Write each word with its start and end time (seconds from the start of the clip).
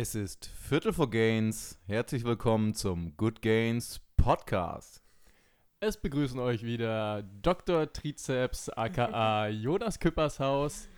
Es 0.00 0.14
ist 0.14 0.46
Viertel 0.46 0.92
vor 0.92 1.10
Gains. 1.10 1.76
Herzlich 1.88 2.22
willkommen 2.22 2.72
zum 2.72 3.16
Good 3.16 3.42
Gains 3.42 4.00
Podcast. 4.16 5.02
Es 5.80 5.96
begrüßen 5.96 6.38
euch 6.38 6.62
wieder 6.62 7.24
Dr. 7.42 7.92
Trizeps 7.92 8.68
aka 8.68 9.48
Jonas 9.48 9.98
Küppershaus, 9.98 10.88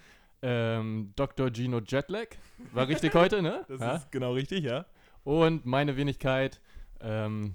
ähm, 0.42 1.14
Dr. 1.16 1.50
Gino 1.50 1.80
Jetlag. 1.80 2.26
War 2.74 2.88
richtig 2.88 3.14
heute, 3.14 3.40
ne? 3.40 3.64
Das 3.68 3.81
Ja? 3.81 3.97
ist 3.97 4.13
genau 4.13 4.35
richtig, 4.35 4.65
ja. 4.65 4.85
Und 5.24 5.64
meine 5.64 5.96
Wenigkeit. 5.96 6.60
Ähm, 7.01 7.54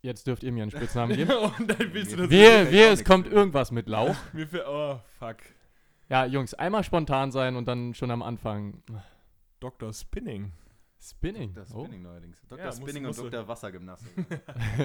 jetzt 0.00 0.26
dürft 0.28 0.42
ihr 0.44 0.52
mir 0.52 0.62
einen 0.62 0.70
Spitznamen 0.70 1.14
geben. 1.14 1.30
Und 1.58 1.68
dann 1.78 1.92
willst 1.92 2.12
du 2.12 2.16
das 2.16 2.30
wehe, 2.30 2.62
auch 2.88 2.92
es 2.94 3.04
kommt 3.04 3.26
irgendwas 3.26 3.70
mit 3.70 3.86
Lauch. 3.86 4.16
mir 4.32 4.46
für, 4.48 4.64
Oh, 4.66 4.98
fuck. 5.18 5.36
Ja, 6.08 6.24
Jungs, 6.24 6.54
einmal 6.54 6.84
spontan 6.84 7.32
sein 7.32 7.54
und 7.56 7.68
dann 7.68 7.92
schon 7.92 8.10
am 8.10 8.22
Anfang. 8.22 8.82
Dr. 9.60 9.92
Spinning. 9.92 10.52
Spinning. 11.00 11.54
Dr. 11.54 11.76
Oh. 11.76 11.84
Spinning 11.84 12.02
neuerdings. 12.02 12.42
Dr. 12.46 12.64
Ja, 12.64 12.72
Spinning 12.72 13.04
musst 13.04 13.18
du- 13.18 13.24
und 13.24 13.32
Dr. 13.32 13.48
Wassergymnastik. 13.48 14.12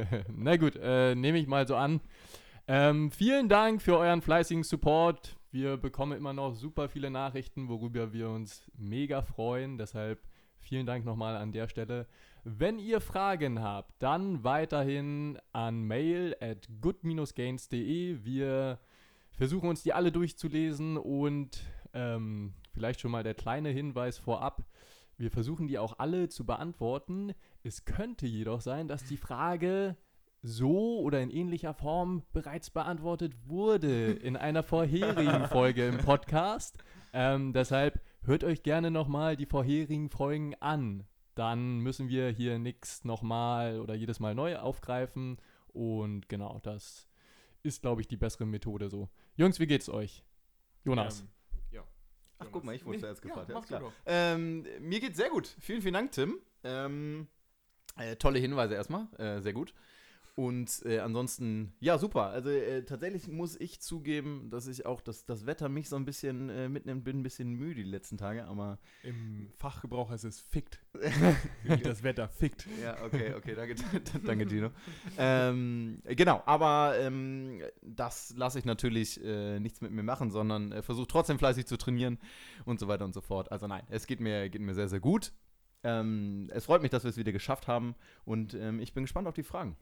Na 0.29 0.55
gut, 0.55 0.77
äh, 0.81 1.13
nehme 1.13 1.37
ich 1.37 1.47
mal 1.47 1.67
so 1.67 1.75
an. 1.75 1.99
Ähm, 2.67 3.11
vielen 3.11 3.49
Dank 3.49 3.81
für 3.81 3.97
euren 3.97 4.21
fleißigen 4.21 4.63
Support. 4.63 5.37
Wir 5.51 5.77
bekommen 5.77 6.17
immer 6.17 6.33
noch 6.33 6.55
super 6.55 6.89
viele 6.89 7.09
Nachrichten, 7.09 7.67
worüber 7.67 8.11
wir 8.13 8.29
uns 8.29 8.63
mega 8.77 9.21
freuen. 9.21 9.77
Deshalb 9.77 10.19
vielen 10.59 10.85
Dank 10.85 11.05
nochmal 11.05 11.35
an 11.35 11.51
der 11.51 11.67
Stelle. 11.67 12.07
Wenn 12.43 12.79
ihr 12.79 13.01
Fragen 13.01 13.61
habt, 13.61 13.93
dann 13.99 14.43
weiterhin 14.43 15.37
an 15.51 15.83
mail 15.83 16.35
at 16.39 16.67
good-gains.de. 16.81 18.23
Wir 18.23 18.79
versuchen 19.31 19.69
uns 19.69 19.83
die 19.83 19.93
alle 19.93 20.11
durchzulesen 20.11 20.97
und 20.97 21.61
ähm, 21.93 22.53
vielleicht 22.73 22.99
schon 22.99 23.11
mal 23.11 23.23
der 23.23 23.33
kleine 23.33 23.69
Hinweis 23.69 24.17
vorab. 24.17 24.63
Wir 25.17 25.31
versuchen 25.31 25.67
die 25.67 25.79
auch 25.79 25.99
alle 25.99 26.27
zu 26.29 26.45
beantworten. 26.45 27.33
Es 27.63 27.85
könnte 27.85 28.27
jedoch 28.27 28.61
sein, 28.61 28.87
dass 28.87 29.05
die 29.05 29.17
Frage 29.17 29.95
so 30.41 30.99
oder 30.99 31.21
in 31.21 31.31
ähnlicher 31.31 31.73
Form 31.73 32.23
bereits 32.33 32.69
beantwortet 32.69 33.33
wurde 33.47 34.11
in 34.11 34.35
einer 34.35 34.61
vorherigen 34.61 35.45
Folge 35.49 35.87
im 35.87 35.97
Podcast. 35.97 36.77
Ähm, 37.13 37.53
deshalb 37.53 38.01
hört 38.23 38.43
euch 38.43 38.61
gerne 38.61 38.91
nochmal 38.91 39.37
die 39.37 39.45
vorherigen 39.45 40.09
Folgen 40.09 40.53
an. 40.59 41.05
Dann 41.33 41.79
müssen 41.79 42.09
wir 42.09 42.29
hier 42.29 42.59
nichts 42.59 43.03
nochmal 43.05 43.79
oder 43.79 43.95
jedes 43.95 44.19
Mal 44.19 44.35
neu 44.35 44.57
aufgreifen. 44.57 45.37
Und 45.67 46.29
genau, 46.29 46.59
das 46.63 47.07
ist, 47.63 47.81
glaube 47.81 48.01
ich, 48.01 48.07
die 48.07 48.17
bessere 48.17 48.45
Methode 48.45 48.89
so. 48.89 49.09
Jungs, 49.35 49.59
wie 49.59 49.67
geht's 49.67 49.89
euch? 49.89 50.23
Jonas. 50.83 51.21
Ähm. 51.21 51.34
Ach, 52.45 52.51
guck 52.51 52.63
mal, 52.63 52.75
ich 52.75 52.85
wurde 52.85 52.97
Nee, 52.97 53.01
zuerst 53.01 53.21
gefragt. 53.21 53.49
Ja, 53.49 53.55
Ja, 53.55 53.61
klar. 53.61 53.93
Ähm, 54.05 54.65
mir 54.79 54.99
geht's 54.99 55.17
sehr 55.17 55.29
gut. 55.29 55.55
Vielen, 55.59 55.81
vielen 55.81 55.93
Dank, 55.93 56.11
Tim. 56.11 56.39
Ähm, 56.63 57.27
äh, 57.97 58.15
tolle 58.15 58.39
Hinweise 58.39 58.75
erstmal. 58.75 59.07
Äh, 59.17 59.41
sehr 59.41 59.53
gut. 59.53 59.73
Und 60.35 60.85
äh, 60.85 60.99
ansonsten, 60.99 61.73
ja, 61.79 61.97
super. 61.97 62.27
Also 62.27 62.49
äh, 62.49 62.83
tatsächlich 62.83 63.29
muss 63.29 63.55
ich 63.57 63.79
zugeben, 63.79 64.49
dass 64.49 64.67
ich 64.67 64.85
auch, 64.85 64.99
dass 64.99 65.23
das 65.23 65.45
Wetter 65.45 65.69
mich 65.69 65.87
so 65.87 65.95
ein 65.95 66.03
bisschen 66.03 66.49
äh, 66.49 66.67
mitnimmt, 66.67 67.05
bin 67.05 67.19
ein 67.19 67.23
bisschen 67.23 67.53
müde 67.53 67.75
die 67.75 67.89
letzten 67.89 68.17
Tage, 68.17 68.45
aber 68.45 68.77
Im 69.03 69.47
Fachgebrauch 69.57 70.09
heißt 70.09 70.25
es 70.25 70.41
fickt. 70.41 70.83
das 71.83 72.03
Wetter 72.03 72.27
fickt. 72.27 72.67
Ja, 72.83 73.01
okay, 73.05 73.33
okay, 73.33 73.55
danke, 73.55 73.75
danke 74.25 74.45
Gino. 74.45 74.71
ähm, 75.17 76.01
genau, 76.03 76.43
aber 76.45 76.95
ähm, 76.99 77.61
das 77.81 78.33
lasse 78.35 78.59
ich 78.59 78.65
natürlich 78.65 79.23
äh, 79.23 79.61
nichts 79.61 79.79
mit 79.79 79.91
mir 79.91 80.03
machen, 80.03 80.31
sondern 80.31 80.73
äh, 80.73 80.81
versuche 80.81 81.07
trotzdem 81.07 81.39
fleißig 81.39 81.65
zu 81.65 81.77
trainieren 81.77 82.19
und 82.65 82.81
so 82.81 82.89
weiter 82.89 83.05
und 83.05 83.13
so 83.13 83.21
fort. 83.21 83.53
Also 83.53 83.67
nein, 83.67 83.83
es 83.89 84.05
geht 84.05 84.19
mir, 84.19 84.49
geht 84.49 84.61
mir 84.61 84.73
sehr, 84.73 84.89
sehr 84.89 84.99
gut. 84.99 85.31
Ähm, 85.83 86.49
es 86.51 86.65
freut 86.65 86.81
mich, 86.81 86.91
dass 86.91 87.05
wir 87.05 87.09
es 87.09 87.15
wieder 87.15 87.31
geschafft 87.31 87.69
haben 87.69 87.95
und 88.25 88.53
ähm, 88.53 88.81
ich 88.81 88.93
bin 88.93 89.05
gespannt 89.05 89.29
auf 89.29 89.35
die 89.35 89.43
Fragen. 89.43 89.77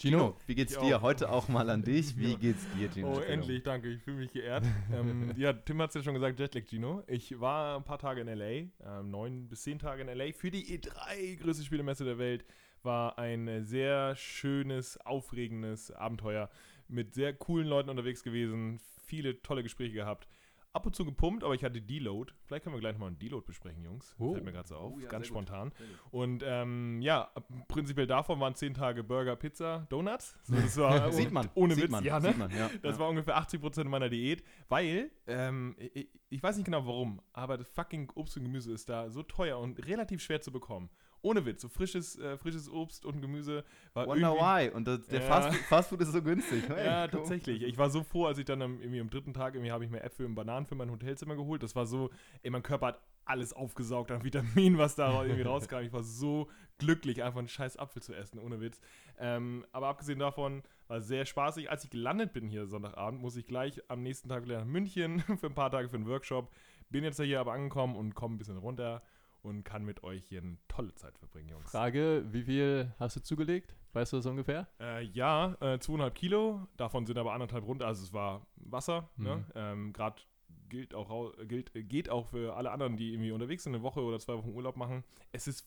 Gino, 0.00 0.36
wie 0.46 0.54
geht's 0.54 0.74
Ich 0.74 0.78
dir? 0.78 0.98
auch. 0.98 1.02
Heute 1.02 1.28
auch 1.28 1.48
mal 1.48 1.68
an 1.70 1.82
dich. 1.82 2.16
Wie 2.16 2.30
Ja. 2.30 2.38
geht's 2.38 2.64
dir, 2.76 2.88
Gino? 2.88 3.16
Oh, 3.16 3.20
endlich, 3.20 3.64
danke. 3.64 3.88
Ich 3.88 4.00
fühle 4.00 4.18
mich 4.18 4.32
geehrt. 4.32 4.64
ähm, 4.94 5.32
ja, 5.36 5.52
Tim 5.52 5.82
hat 5.82 5.88
es 5.88 5.94
ja 5.96 6.02
schon 6.04 6.14
gesagt, 6.14 6.38
Jetlag 6.38 6.62
Gino. 6.68 7.02
Ich 7.08 7.40
war 7.40 7.76
ein 7.76 7.82
paar 7.82 7.98
Tage 7.98 8.20
in 8.20 8.28
L.A., 8.28 9.00
ähm, 9.00 9.10
neun 9.10 9.48
bis 9.48 9.62
zehn 9.62 9.80
Tage 9.80 10.02
in 10.02 10.08
L.A. 10.08 10.32
für 10.32 10.52
die 10.52 10.78
E3, 10.78 11.40
größte 11.40 11.64
Spielemesse 11.64 12.04
der 12.04 12.16
Welt. 12.18 12.44
War 12.84 13.18
ein 13.18 13.64
sehr 13.64 14.14
schönes, 14.14 14.98
aufregendes 15.04 15.90
Abenteuer. 15.90 16.48
Mit 16.86 17.14
sehr 17.14 17.34
coolen 17.34 17.66
Leuten 17.66 17.90
unterwegs 17.90 18.22
gewesen, 18.22 18.78
viele 19.04 19.42
tolle 19.42 19.64
Gespräche 19.64 19.94
gehabt. 19.94 20.28
Ab 20.72 20.86
und 20.86 20.94
zu 20.94 21.04
gepumpt, 21.04 21.44
aber 21.44 21.54
ich 21.54 21.64
hatte 21.64 21.80
Deload. 21.80 22.32
Vielleicht 22.44 22.64
können 22.64 22.76
wir 22.76 22.80
gleich 22.80 22.92
nochmal 22.92 23.08
einen 23.08 23.18
Deload 23.18 23.46
besprechen, 23.46 23.82
Jungs. 23.82 24.14
Oh. 24.18 24.32
Fällt 24.32 24.44
mir 24.44 24.52
gerade 24.52 24.68
so 24.68 24.76
auf. 24.76 24.92
Oh 24.94 25.00
ja, 25.00 25.08
Ganz 25.08 25.26
spontan. 25.26 25.72
Und 26.10 26.44
ähm, 26.46 27.00
ja, 27.00 27.30
prinzipiell 27.68 28.06
davon 28.06 28.38
waren 28.38 28.54
zehn 28.54 28.74
Tage 28.74 29.02
Burger, 29.02 29.34
Pizza, 29.36 29.86
Donuts. 29.88 30.38
So, 30.42 30.54
das 30.54 30.76
war 30.76 31.10
Sieht 31.18 31.32
man. 31.32 31.48
Ohne 31.54 31.74
sieht 31.74 31.84
Witz, 31.84 31.90
man, 31.90 32.04
ja, 32.04 32.20
ne? 32.20 32.28
Sieht 32.28 32.38
man, 32.38 32.50
ja. 32.50 32.70
Das 32.82 32.96
ja. 32.96 33.00
war 33.00 33.08
ungefähr 33.08 33.38
80% 33.38 33.84
meiner 33.84 34.08
Diät, 34.08 34.44
weil, 34.68 35.10
ähm, 35.26 35.74
ich, 35.78 36.08
ich 36.28 36.42
weiß 36.42 36.56
nicht 36.56 36.66
genau 36.66 36.86
warum, 36.86 37.22
aber 37.32 37.56
das 37.56 37.68
fucking 37.68 38.10
Obst 38.14 38.36
und 38.36 38.44
Gemüse 38.44 38.72
ist 38.72 38.88
da 38.88 39.10
so 39.10 39.22
teuer 39.22 39.58
und 39.58 39.86
relativ 39.86 40.22
schwer 40.22 40.40
zu 40.40 40.52
bekommen. 40.52 40.90
Ohne 41.22 41.44
Witz, 41.46 41.62
so 41.62 41.68
frisches, 41.68 42.18
äh, 42.18 42.36
frisches 42.38 42.70
Obst 42.70 43.04
und 43.04 43.20
Gemüse 43.20 43.64
war 43.94 44.06
Wonder 44.06 44.34
why. 44.34 44.70
Und 44.70 44.86
das, 44.86 45.06
der 45.08 45.20
Ja. 45.20 45.26
Fast, 45.26 45.56
Fastfood 45.64 46.00
ist 46.00 46.12
so 46.12 46.22
günstig. 46.22 46.62
Hey, 46.68 46.86
Ja, 46.86 47.04
cool. 47.04 47.10
tatsächlich. 47.10 47.62
Ich 47.62 47.76
war 47.78 47.90
so 47.90 48.02
froh, 48.02 48.26
als 48.26 48.38
ich 48.38 48.44
dann 48.44 48.62
am, 48.62 48.80
irgendwie 48.80 49.00
am 49.00 49.10
dritten 49.10 49.34
Tag, 49.34 49.54
irgendwie 49.54 49.72
habe 49.72 49.84
ich 49.84 49.90
mir 49.90 50.02
Äpfel 50.02 50.26
und 50.26 50.34
Bananen 50.34 50.66
für 50.66 50.74
mein 50.74 50.90
Hotelzimmer 50.90 51.34
geholt. 51.36 51.62
Das 51.62 51.74
war 51.74 51.86
so, 51.86 52.10
ey, 52.42 52.50
mein 52.50 52.62
Körper 52.62 52.86
hat 52.88 53.02
alles 53.24 53.52
aufgesaugt 53.52 54.10
an 54.10 54.24
Vitamin, 54.24 54.78
was 54.78 54.94
da 54.94 55.22
irgendwie 55.24 55.42
rauskam. 55.42 55.80
Ich 55.80 55.92
war 55.92 56.02
so 56.02 56.48
glücklich, 56.78 57.22
einfach 57.22 57.40
einen 57.40 57.48
scheiß 57.48 57.76
Apfel 57.76 58.00
zu 58.00 58.14
essen, 58.14 58.38
ohne 58.38 58.60
Witz. 58.60 58.80
Ähm, 59.18 59.66
aber 59.72 59.88
abgesehen 59.88 60.18
davon 60.18 60.62
war 60.86 60.98
es 60.98 61.08
sehr 61.08 61.26
spaßig. 61.26 61.70
Als 61.70 61.84
ich 61.84 61.90
gelandet 61.90 62.32
bin 62.32 62.48
hier 62.48 62.66
Sonntagabend, 62.66 63.20
muss 63.20 63.36
ich 63.36 63.46
gleich 63.46 63.82
am 63.88 64.02
nächsten 64.02 64.28
Tag 64.28 64.44
wieder 64.44 64.58
nach 64.60 64.64
München 64.66 65.20
für 65.40 65.48
ein 65.48 65.54
paar 65.54 65.70
Tage 65.70 65.88
für 65.88 65.96
einen 65.96 66.06
Workshop. 66.06 66.50
Bin 66.90 67.04
jetzt 67.04 67.20
hier 67.20 67.40
aber 67.40 67.52
angekommen 67.52 67.96
und 67.96 68.14
komme 68.14 68.36
ein 68.36 68.38
bisschen 68.38 68.56
runter 68.56 69.02
und 69.42 69.64
kann 69.64 69.84
mit 69.84 70.02
euch 70.02 70.24
hier 70.28 70.42
eine 70.42 70.56
tolle 70.68 70.94
Zeit 70.94 71.18
verbringen, 71.18 71.48
Jungs. 71.48 71.70
Frage, 71.70 72.24
wie 72.30 72.42
viel 72.42 72.92
hast 72.98 73.16
du 73.16 73.22
zugelegt? 73.22 73.74
Weißt 73.92 74.12
du 74.12 74.18
das 74.18 74.26
ungefähr? 74.26 74.68
Äh, 74.80 75.04
ja, 75.04 75.56
äh, 75.60 75.78
zweieinhalb 75.78 76.14
Kilo, 76.14 76.66
davon 76.76 77.06
sind 77.06 77.18
aber 77.18 77.32
anderthalb 77.32 77.64
runter, 77.66 77.86
also 77.86 78.02
es 78.02 78.12
war 78.12 78.46
Wasser. 78.56 79.08
Ne? 79.16 79.36
Mhm. 79.36 79.44
Ähm, 79.54 79.92
Gerade 79.92 80.22
gilt 80.68 80.94
auch, 80.94 81.32
gilt, 81.46 81.72
geht 81.88 82.10
auch 82.10 82.26
für 82.28 82.56
alle 82.56 82.70
anderen, 82.70 82.96
die 82.96 83.12
irgendwie 83.12 83.32
unterwegs 83.32 83.64
sind, 83.64 83.74
eine 83.74 83.82
Woche 83.82 84.00
oder 84.00 84.18
zwei 84.18 84.34
Wochen 84.34 84.50
Urlaub 84.50 84.76
machen. 84.76 85.04
Es 85.32 85.48
ist 85.48 85.66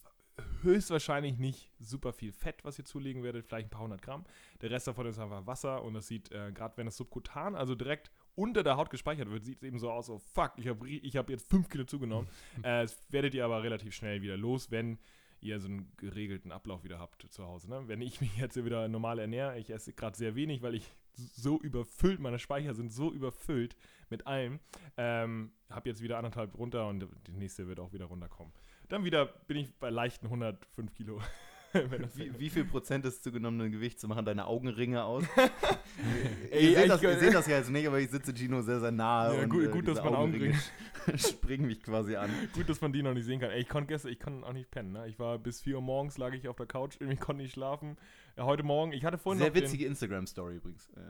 höchstwahrscheinlich 0.62 1.38
nicht 1.38 1.70
super 1.78 2.12
viel 2.12 2.32
Fett, 2.32 2.64
was 2.64 2.78
ihr 2.78 2.84
zulegen 2.84 3.22
werdet, 3.22 3.46
vielleicht 3.46 3.66
ein 3.66 3.70
paar 3.70 3.82
hundert 3.82 4.02
Gramm. 4.02 4.24
Der 4.60 4.70
Rest 4.70 4.86
davon 4.86 5.06
ist 5.06 5.18
einfach 5.18 5.46
Wasser 5.46 5.82
und 5.82 5.94
das 5.94 6.06
sieht, 6.06 6.30
äh, 6.32 6.52
gerade 6.52 6.76
wenn 6.76 6.86
es 6.86 6.96
subkutan, 6.96 7.54
also 7.54 7.74
direkt 7.74 8.10
unter 8.34 8.62
der 8.62 8.76
Haut 8.76 8.90
gespeichert 8.90 9.30
wird, 9.30 9.44
sieht 9.44 9.58
es 9.58 9.62
eben 9.62 9.78
so 9.78 9.90
aus, 9.90 10.06
so 10.06 10.18
fuck, 10.18 10.52
ich 10.56 10.68
habe 10.68 10.88
ich 10.88 11.16
hab 11.16 11.28
jetzt 11.30 11.48
fünf 11.48 11.68
Kilo 11.68 11.84
zugenommen. 11.84 12.28
äh, 12.58 12.82
das 12.82 12.98
werdet 13.10 13.34
ihr 13.34 13.44
aber 13.44 13.62
relativ 13.62 13.94
schnell 13.94 14.22
wieder 14.22 14.36
los, 14.36 14.70
wenn 14.70 14.98
ihr 15.40 15.58
so 15.60 15.68
einen 15.68 15.92
geregelten 15.96 16.52
Ablauf 16.52 16.84
wieder 16.84 16.98
habt 16.98 17.26
zu 17.30 17.44
Hause. 17.44 17.68
Ne? 17.68 17.82
Wenn 17.88 18.00
ich 18.00 18.20
mich 18.20 18.36
jetzt 18.36 18.62
wieder 18.64 18.88
normal 18.88 19.18
ernähre, 19.18 19.58
ich 19.58 19.70
esse 19.70 19.92
gerade 19.92 20.16
sehr 20.16 20.34
wenig, 20.34 20.62
weil 20.62 20.74
ich 20.74 20.92
so 21.14 21.60
überfüllt, 21.60 22.20
meine 22.20 22.38
Speicher 22.38 22.74
sind 22.74 22.92
so 22.92 23.12
überfüllt 23.12 23.76
mit 24.08 24.26
allem, 24.26 24.60
ähm, 24.96 25.52
habe 25.68 25.88
jetzt 25.90 26.02
wieder 26.02 26.16
anderthalb 26.16 26.56
runter 26.56 26.88
und 26.88 27.06
die 27.26 27.32
nächste 27.32 27.66
wird 27.66 27.80
auch 27.80 27.92
wieder 27.92 28.06
runterkommen. 28.06 28.52
Dann 28.88 29.04
wieder 29.04 29.26
bin 29.26 29.58
ich 29.58 29.74
bei 29.78 29.90
leichten 29.90 30.26
105 30.26 30.94
Kilo. 30.94 31.20
Wie, 32.14 32.38
wie 32.38 32.50
viel 32.50 32.64
Prozent 32.64 33.04
des 33.04 33.22
zugenommenen 33.22 33.72
Gewichts 33.72 34.06
machen 34.06 34.24
deine 34.24 34.46
Augenringe 34.46 35.04
aus? 35.04 35.24
Ey, 36.50 36.68
ihr, 36.70 36.74
seht 36.74 36.82
ich- 36.84 36.88
das, 36.90 37.02
ihr 37.02 37.18
seht 37.18 37.34
das 37.34 37.46
ja 37.46 37.56
jetzt 37.58 37.70
nicht, 37.70 37.86
aber 37.86 37.98
ich 38.00 38.10
sitze 38.10 38.34
Gino 38.34 38.60
sehr, 38.62 38.80
sehr 38.80 38.90
nahe. 38.92 39.36
Ja, 39.36 39.42
und, 39.44 39.48
gut- 39.50 39.64
äh, 39.64 39.68
gut, 39.68 39.88
dass 39.88 40.02
man 40.02 40.14
Augenringe- 40.14 40.58
springen 41.16 41.66
mich 41.66 41.82
quasi 41.82 42.16
an. 42.16 42.30
Gut, 42.52 42.68
dass 42.68 42.80
man 42.80 42.92
die 42.92 43.02
noch 43.02 43.14
nicht 43.14 43.24
sehen 43.24 43.40
kann. 43.40 43.50
Ey, 43.50 43.60
ich 43.60 43.68
konnte 43.68 43.88
gestern, 43.88 44.12
ich 44.12 44.20
konnte 44.20 44.46
auch 44.46 44.52
nicht 44.52 44.70
pennen. 44.70 44.92
Ne? 44.92 45.08
Ich 45.08 45.18
war 45.18 45.38
bis 45.38 45.60
4 45.62 45.76
Uhr 45.76 45.82
morgens, 45.82 46.18
lag 46.18 46.32
ich 46.34 46.46
auf 46.48 46.56
der 46.56 46.66
Couch, 46.66 46.96
irgendwie 47.00 47.18
konnte 47.18 47.42
nicht 47.42 47.52
schlafen. 47.52 47.96
Ja, 48.36 48.44
heute 48.44 48.62
Morgen, 48.62 48.92
ich 48.92 49.04
hatte 49.04 49.18
vorhin 49.18 49.42
Sehr 49.42 49.54
witzige 49.54 49.86
Instagram-Story 49.86 50.56
übrigens. 50.56 50.88
Äh, 50.90 51.00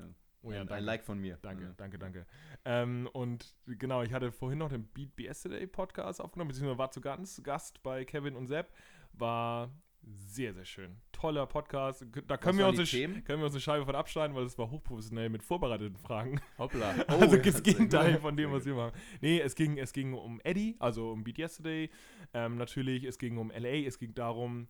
Oh 0.44 0.50
ja, 0.50 0.62
ein. 0.62 0.82
Like 0.82 1.04
von 1.04 1.20
mir. 1.20 1.38
Danke, 1.40 1.62
Ja. 1.62 1.70
danke, 1.76 2.00
danke. 2.00 2.26
Ähm, 2.64 3.08
und 3.12 3.54
genau, 3.66 4.02
ich 4.02 4.12
hatte 4.12 4.32
vorhin 4.32 4.58
noch 4.58 4.70
den 4.70 4.88
Beat 4.88 5.10
Yesterday 5.16 5.68
Podcast 5.68 6.20
aufgenommen, 6.20 6.48
beziehungsweise 6.48 6.78
war 6.78 6.90
zu 6.90 7.00
Gast, 7.00 7.44
Gast 7.44 7.80
bei 7.84 8.04
Kevin 8.04 8.34
und 8.34 8.48
Sepp. 8.48 8.72
War 9.12 9.70
sehr, 10.02 10.54
sehr 10.54 10.64
schön. 10.64 10.96
Toller 11.12 11.46
Podcast. 11.46 12.04
Da 12.26 12.36
können, 12.36 12.58
wir 12.58 12.66
uns, 12.66 12.78
eine, 12.78 13.22
können 13.22 13.40
wir 13.40 13.46
uns 13.46 13.54
eine 13.54 13.60
Scheibe 13.60 13.84
von 13.84 13.94
abschneiden, 13.94 14.34
weil 14.36 14.44
es 14.44 14.58
war 14.58 14.70
hochprofessionell 14.70 15.28
mit 15.28 15.42
vorbereiteten 15.42 15.96
Fragen. 15.96 16.40
Hoppla. 16.58 16.94
Oh, 17.08 17.14
also 17.20 17.36
ja, 17.36 17.42
das 17.42 17.62
Gegenteil 17.62 18.18
von 18.18 18.36
dem, 18.36 18.52
was 18.52 18.64
wir 18.64 18.74
machen. 18.74 18.92
Nee, 19.20 19.40
es 19.40 19.54
ging, 19.54 19.78
es 19.78 19.92
ging 19.92 20.14
um 20.14 20.40
Eddie, 20.44 20.76
also 20.78 21.10
um 21.10 21.24
Beat 21.24 21.38
Yesterday. 21.38 21.90
Ähm, 22.34 22.56
natürlich, 22.56 23.04
es 23.04 23.18
ging 23.18 23.38
um 23.38 23.50
LA, 23.50 23.86
es 23.86 23.98
ging 23.98 24.14
darum, 24.14 24.68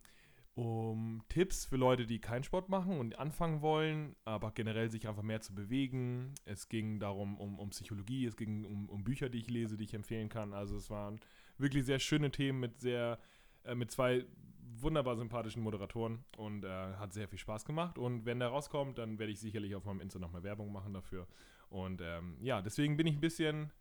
um 0.54 1.22
Tipps 1.28 1.64
für 1.64 1.76
Leute, 1.76 2.06
die 2.06 2.20
keinen 2.20 2.44
Sport 2.44 2.68
machen 2.68 2.98
und 2.98 3.18
anfangen 3.18 3.62
wollen, 3.62 4.16
aber 4.24 4.50
generell 4.52 4.90
sich 4.90 5.08
einfach 5.08 5.22
mehr 5.22 5.40
zu 5.40 5.54
bewegen. 5.54 6.34
Es 6.44 6.68
ging 6.68 7.00
darum, 7.00 7.38
um, 7.38 7.58
um 7.58 7.70
Psychologie, 7.70 8.26
es 8.26 8.36
ging 8.36 8.64
um, 8.64 8.88
um 8.88 9.04
Bücher, 9.04 9.28
die 9.28 9.38
ich 9.38 9.48
lese, 9.48 9.76
die 9.76 9.84
ich 9.84 9.94
empfehlen 9.94 10.28
kann. 10.28 10.52
Also 10.52 10.76
es 10.76 10.90
waren 10.90 11.20
wirklich 11.56 11.84
sehr 11.84 11.98
schöne 11.98 12.30
Themen 12.30 12.60
mit 12.60 12.80
sehr, 12.80 13.18
äh, 13.64 13.74
mit 13.74 13.90
zwei 13.90 14.26
wunderbar 14.62 15.16
sympathischen 15.16 15.62
Moderatoren 15.62 16.24
und 16.36 16.64
äh, 16.64 16.68
hat 16.68 17.12
sehr 17.12 17.28
viel 17.28 17.38
Spaß 17.38 17.64
gemacht. 17.64 17.98
Und 17.98 18.24
wenn 18.24 18.38
der 18.38 18.48
rauskommt, 18.48 18.98
dann 18.98 19.18
werde 19.18 19.32
ich 19.32 19.40
sicherlich 19.40 19.74
auf 19.74 19.84
meinem 19.84 20.00
Insta 20.00 20.18
nochmal 20.18 20.42
Werbung 20.42 20.72
machen 20.72 20.94
dafür. 20.94 21.26
Und 21.68 22.00
ähm, 22.02 22.36
ja, 22.40 22.62
deswegen 22.62 22.96
bin 22.96 23.06
ich 23.06 23.16
ein 23.16 23.20
bisschen 23.20 23.72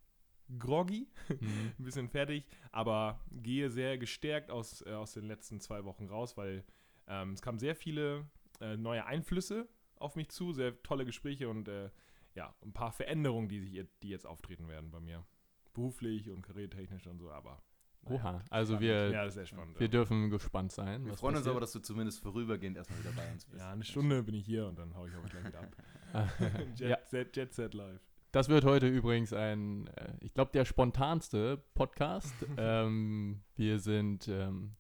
groggy, 0.59 1.07
Mhm. 1.29 1.73
ein 1.79 1.83
bisschen 1.83 2.09
fertig, 2.09 2.45
aber 2.71 3.19
gehe 3.31 3.69
sehr 3.69 3.97
gestärkt 3.97 4.51
aus, 4.51 4.85
äh, 4.85 4.91
aus 4.91 5.13
den 5.13 5.25
letzten 5.25 5.59
zwei 5.59 5.85
Wochen 5.85 6.07
raus, 6.07 6.35
weil 6.37 6.63
ähm, 7.07 7.33
es 7.33 7.41
kamen 7.41 7.59
sehr 7.59 7.75
viele 7.75 8.25
äh, 8.59 8.77
neue 8.77 9.05
Einflüsse 9.05 9.67
auf 9.95 10.15
mich 10.15 10.29
zu, 10.29 10.51
sehr 10.51 10.81
tolle 10.83 11.05
Gespräche 11.05 11.47
und 11.49 11.67
äh, 11.67 11.89
ja, 12.33 12.55
ein 12.63 12.73
paar 12.73 12.91
Veränderungen, 12.91 13.49
die, 13.49 13.59
sich, 13.59 13.85
die 14.01 14.09
jetzt 14.09 14.25
auftreten 14.25 14.67
werden 14.67 14.89
bei 14.89 14.99
mir. 14.99 15.25
Beruflich 15.73 16.29
und 16.29 16.41
karrieretechnisch 16.41 17.07
und 17.07 17.19
so, 17.19 17.31
aber. 17.31 17.61
Oha, 18.05 18.41
also 18.49 18.79
wir, 18.79 19.09
Ja, 19.11 19.23
das 19.23 19.29
ist 19.29 19.33
sehr 19.35 19.45
spannend. 19.45 19.79
wir 19.79 19.87
ja. 19.87 19.91
dürfen 19.91 20.29
gespannt 20.29 20.71
sein. 20.71 21.05
Wir 21.05 21.13
freuen 21.13 21.35
uns 21.37 21.47
aber, 21.47 21.59
dass 21.59 21.71
du 21.71 21.79
zumindest 21.79 22.19
vorübergehend 22.21 22.77
erstmal 22.77 22.99
wieder 22.99 23.11
bei 23.11 23.31
uns 23.31 23.45
bist. 23.45 23.59
ja, 23.61 23.71
eine 23.71 23.83
Stunde 23.83 24.23
bin 24.23 24.35
ich 24.35 24.45
hier 24.45 24.65
und 24.67 24.77
dann 24.79 24.95
haue 24.95 25.07
ich 25.09 25.15
auch 25.15 25.25
gleich 25.29 25.45
wieder 25.45 25.59
ab. 25.59 25.75
Jet, 26.75 26.89
Ja. 26.89 26.97
Set, 27.05 27.35
Jet 27.37 27.53
Set 27.53 27.73
Live. 27.73 28.01
Das 28.31 28.47
wird 28.49 28.63
heute 28.63 28.87
übrigens 28.87 29.33
ein, 29.33 29.87
äh, 29.87 30.13
ich 30.21 30.33
glaube, 30.33 30.51
der 30.53 30.65
spontanste 30.65 31.61
Podcast. 31.75 32.33
ähm, 32.57 33.41
wir 33.55 33.77
sind, 33.79 34.27
ähm, 34.27 34.75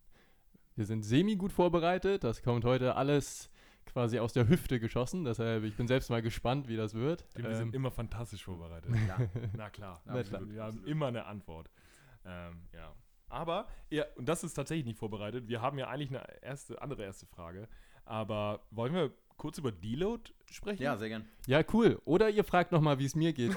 wir 0.75 0.85
sind 0.85 1.03
semi 1.03 1.35
gut 1.35 1.51
vorbereitet. 1.51 2.23
Das 2.23 2.41
kommt 2.41 2.65
heute 2.65 2.95
alles 2.95 3.49
quasi 3.85 4.19
aus 4.19 4.31
der 4.33 4.47
Hüfte 4.47 4.79
geschossen. 4.79 5.25
Deshalb, 5.25 5.63
ich 5.63 5.75
bin 5.75 5.87
selbst 5.87 6.09
mal 6.09 6.21
gespannt, 6.21 6.69
wie 6.69 6.77
das 6.77 6.93
wird. 6.93 7.25
Wir 7.35 7.45
Ähm, 7.49 7.55
sind 7.55 7.75
immer 7.75 7.91
fantastisch 7.91 8.43
vorbereitet. 8.45 8.89
Ja. 9.07 9.17
Na 9.55 9.69
klar. 9.69 10.01
Na 10.05 10.23
klar. 10.23 10.39
Absolut. 10.39 10.53
Wir 10.53 10.63
haben 10.63 10.83
immer 10.85 11.07
eine 11.07 11.25
Antwort. 11.25 11.69
Ähm, 12.25 12.61
ja. 12.73 12.93
Aber, 13.31 13.67
ja, 13.89 14.03
und 14.17 14.27
das 14.27 14.43
ist 14.43 14.53
tatsächlich 14.53 14.85
nicht 14.85 14.99
vorbereitet. 14.99 15.47
Wir 15.47 15.61
haben 15.61 15.77
ja 15.79 15.87
eigentlich 15.87 16.09
eine 16.09 16.23
erste, 16.43 16.81
andere 16.81 17.03
erste 17.03 17.25
Frage. 17.25 17.67
Aber 18.05 18.61
wollen 18.71 18.93
wir 18.93 19.11
kurz 19.37 19.57
über 19.57 19.71
Deload 19.71 20.31
sprechen? 20.51 20.83
ja, 20.83 20.97
sehr 20.97 21.09
gern. 21.09 21.25
ja, 21.47 21.63
cool. 21.73 21.99
Oder 22.05 22.29
ihr 22.29 22.43
fragt 22.43 22.71
nochmal, 22.71 22.99
wie 22.99 23.05
es 23.05 23.15
mir 23.15 23.33
geht, 23.33 23.51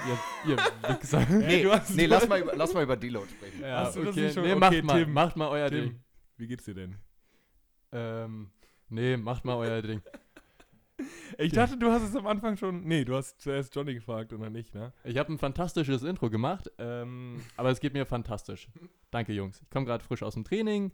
ihr, 0.47 0.51
ihr 0.53 0.57
Wichser. 1.01 1.27
Nee, 1.29 1.63
du 1.63 1.73
hast- 1.73 1.95
nee 1.95 2.07
lass, 2.07 2.29
mal 2.29 2.41
über, 2.41 2.55
lass 2.57 2.73
mal 2.73 2.85
über 2.85 2.97
Deload 2.97 3.29
sprechen. 3.29 3.61
Ja, 3.61 3.81
Hast 3.85 3.97
du 3.97 4.05
das 4.05 4.17
okay. 4.17 4.31
schon? 4.33 4.43
Nee, 4.45 4.53
Okay, 4.53 4.59
macht 4.61 4.83
mal, 4.85 5.05
Tim. 5.05 5.13
macht 5.13 5.37
mal 5.37 5.49
euer 5.49 5.69
Ding. 5.71 5.91
Tim, 5.91 6.01
wie 6.37 6.47
geht's 6.47 6.65
dir 6.65 6.75
denn? 6.75 6.97
Ähm, 7.93 8.51
nee, 8.89 9.17
macht 9.17 9.45
mal 9.45 9.57
euer 9.57 9.83
Ding. 9.83 10.01
Ich 11.39 11.53
dachte, 11.53 11.77
du 11.77 11.91
hast 11.91 12.03
es 12.03 12.15
am 12.15 12.27
Anfang 12.27 12.57
schon. 12.57 12.85
Nee, 12.85 13.05
du 13.05 13.17
hast 13.17 13.41
zuerst 13.41 13.75
Johnny 13.75 13.95
gefragt 13.95 14.33
oder 14.33 14.51
nicht, 14.51 14.75
ne? 14.75 14.93
Ich 15.03 15.19
habe 15.19 15.33
ein 15.33 15.39
fantastisches 15.39 16.03
Intro 16.03 16.31
gemacht, 16.31 16.71
ähm, 16.79 17.41
aber 17.57 17.71
es 17.71 17.81
geht 17.81 17.93
mir 17.93 18.07
fantastisch. 18.07 18.69
Danke, 19.11 19.33
Jungs. 19.33 19.61
Ich 19.61 19.71
komme 19.71 19.87
gerade 19.87 20.05
frisch 20.05 20.23
aus 20.23 20.35
dem 20.35 20.45
Training. 20.45 20.93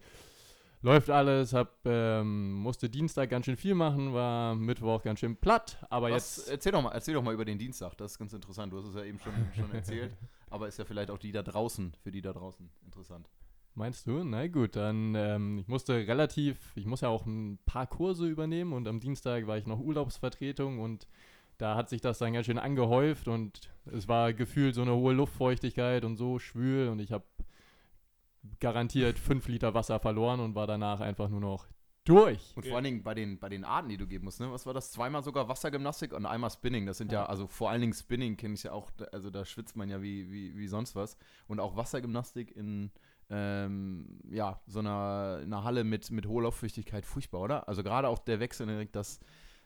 Läuft 0.83 1.11
alles, 1.11 1.53
hab, 1.53 1.85
ähm, 1.85 2.55
musste 2.55 2.89
Dienstag 2.89 3.29
ganz 3.29 3.45
schön 3.45 3.59
viel 3.59 3.75
machen, 3.75 4.15
war 4.15 4.55
Mittwoch 4.55 5.03
ganz 5.03 5.21
schön 5.21 5.37
platt, 5.37 5.77
aber 5.91 6.11
Was, 6.11 6.39
jetzt. 6.39 6.49
erzähl, 6.49 6.73
doch 6.73 6.81
mal, 6.81 6.93
erzähl 6.93 7.13
doch 7.13 7.23
mal 7.23 7.35
über 7.35 7.45
den 7.45 7.59
Dienstag, 7.59 7.95
das 7.99 8.13
ist 8.13 8.19
ganz 8.19 8.33
interessant. 8.33 8.73
Du 8.73 8.79
hast 8.79 8.87
es 8.87 8.95
ja 8.95 9.05
eben 9.05 9.19
schon, 9.19 9.35
schon 9.55 9.71
erzählt, 9.75 10.17
aber 10.49 10.69
ist 10.69 10.79
ja 10.79 10.87
vielleicht 10.87 11.11
auch 11.11 11.19
die 11.19 11.33
da 11.33 11.43
draußen, 11.43 11.93
für 12.03 12.11
die 12.11 12.23
da 12.23 12.33
draußen 12.33 12.71
interessant. 12.87 13.29
Meinst 13.75 14.07
du? 14.07 14.25
Na 14.25 14.47
gut, 14.49 14.77
dann, 14.77 15.15
ähm, 15.15 15.59
ich 15.59 15.69
musste 15.69 15.95
relativ, 15.95 16.73
ich 16.77 16.87
muss 16.87 17.01
ja 17.03 17.09
auch 17.09 17.25
ein 17.25 17.59
paar 17.67 17.87
Kurse 17.87 18.27
übernehmen 18.27 18.73
und 18.73 18.87
am 18.89 19.01
Dienstag 19.01 19.47
war 19.47 19.57
ich 19.59 19.67
noch 19.67 19.79
Urlaubsvertretung 19.79 20.81
und 20.81 21.07
da 21.57 21.77
hat 21.77 21.89
sich 21.89 22.01
das 22.01 22.19
dann 22.19 22.33
ganz 22.33 22.47
schön 22.47 22.59
angehäuft 22.59 23.29
und 23.29 23.71
es 23.87 24.09
war 24.09 24.33
gefühlt 24.33 24.75
so 24.75 24.83
eine 24.83 24.95
hohe 24.95 25.13
Luftfeuchtigkeit 25.15 26.05
und 26.05 26.17
so 26.17 26.39
schwül 26.39 26.89
und 26.89 26.99
ich 27.01 27.13
habe 27.13 27.25
garantiert 28.59 29.19
fünf 29.19 29.47
Liter 29.49 29.75
Wasser 29.75 30.01
verloren 30.01 30.41
und 30.41 30.55
war 30.55 30.67
danach 30.67 31.01
einfach 31.01 31.29
nur 31.29 31.41
noch 31.41 31.67
durch. 32.05 32.53
Und 32.57 32.67
vor 32.67 32.77
allen 32.77 32.85
Dingen 32.85 33.03
bei 33.03 33.15
den, 33.15 33.39
bei 33.39 33.49
den 33.51 33.65
Arten, 33.65 33.91
die 33.91 33.99
du 33.99 34.07
geben 34.07 34.25
musst, 34.25 34.41
ne? 34.41 34.51
Was 34.51 34.65
war 34.65 34.73
das? 34.73 34.91
Zweimal 34.91 35.23
sogar 35.23 35.49
Wassergymnastik 35.49 36.13
und 36.15 36.25
einmal 36.25 36.51
Spinning. 36.51 36.87
Das 36.87 36.97
sind 36.99 37.13
ja, 37.13 37.21
Ja. 37.21 37.27
also 37.27 37.47
vor 37.47 37.71
allen 37.71 37.83
Dingen 37.83 37.93
Spinning 37.93 38.37
kenne 38.39 38.55
ich 38.55 38.63
ja 38.63 38.73
auch, 38.73 38.91
also 39.13 39.31
da 39.31 39.45
schwitzt 39.45 39.77
man 39.77 39.91
ja 39.91 40.01
wie, 40.01 40.31
wie, 40.31 40.57
wie 40.57 40.67
sonst 40.67 40.97
was. 40.97 41.17
Und 41.47 41.61
auch 41.61 41.77
Wassergymnastik 41.77 42.57
in 42.57 42.91
ähm, 43.31 44.19
ja, 44.31 44.61
so 44.67 44.81
einer, 44.81 45.41
einer 45.43 45.65
Halle 45.65 45.85
mit, 45.85 46.11
mit 46.11 46.27
hoher 46.27 46.43
Luftfeuchtigkeit, 46.43 47.07
furchtbar, 47.07 47.41
oder? 47.41 47.69
Also 47.69 47.83
gerade 47.83 48.09
auch 48.09 48.19
der 48.19 48.41
Wechsel, 48.41 48.67
direkt, 48.67 48.97
das 48.97 49.21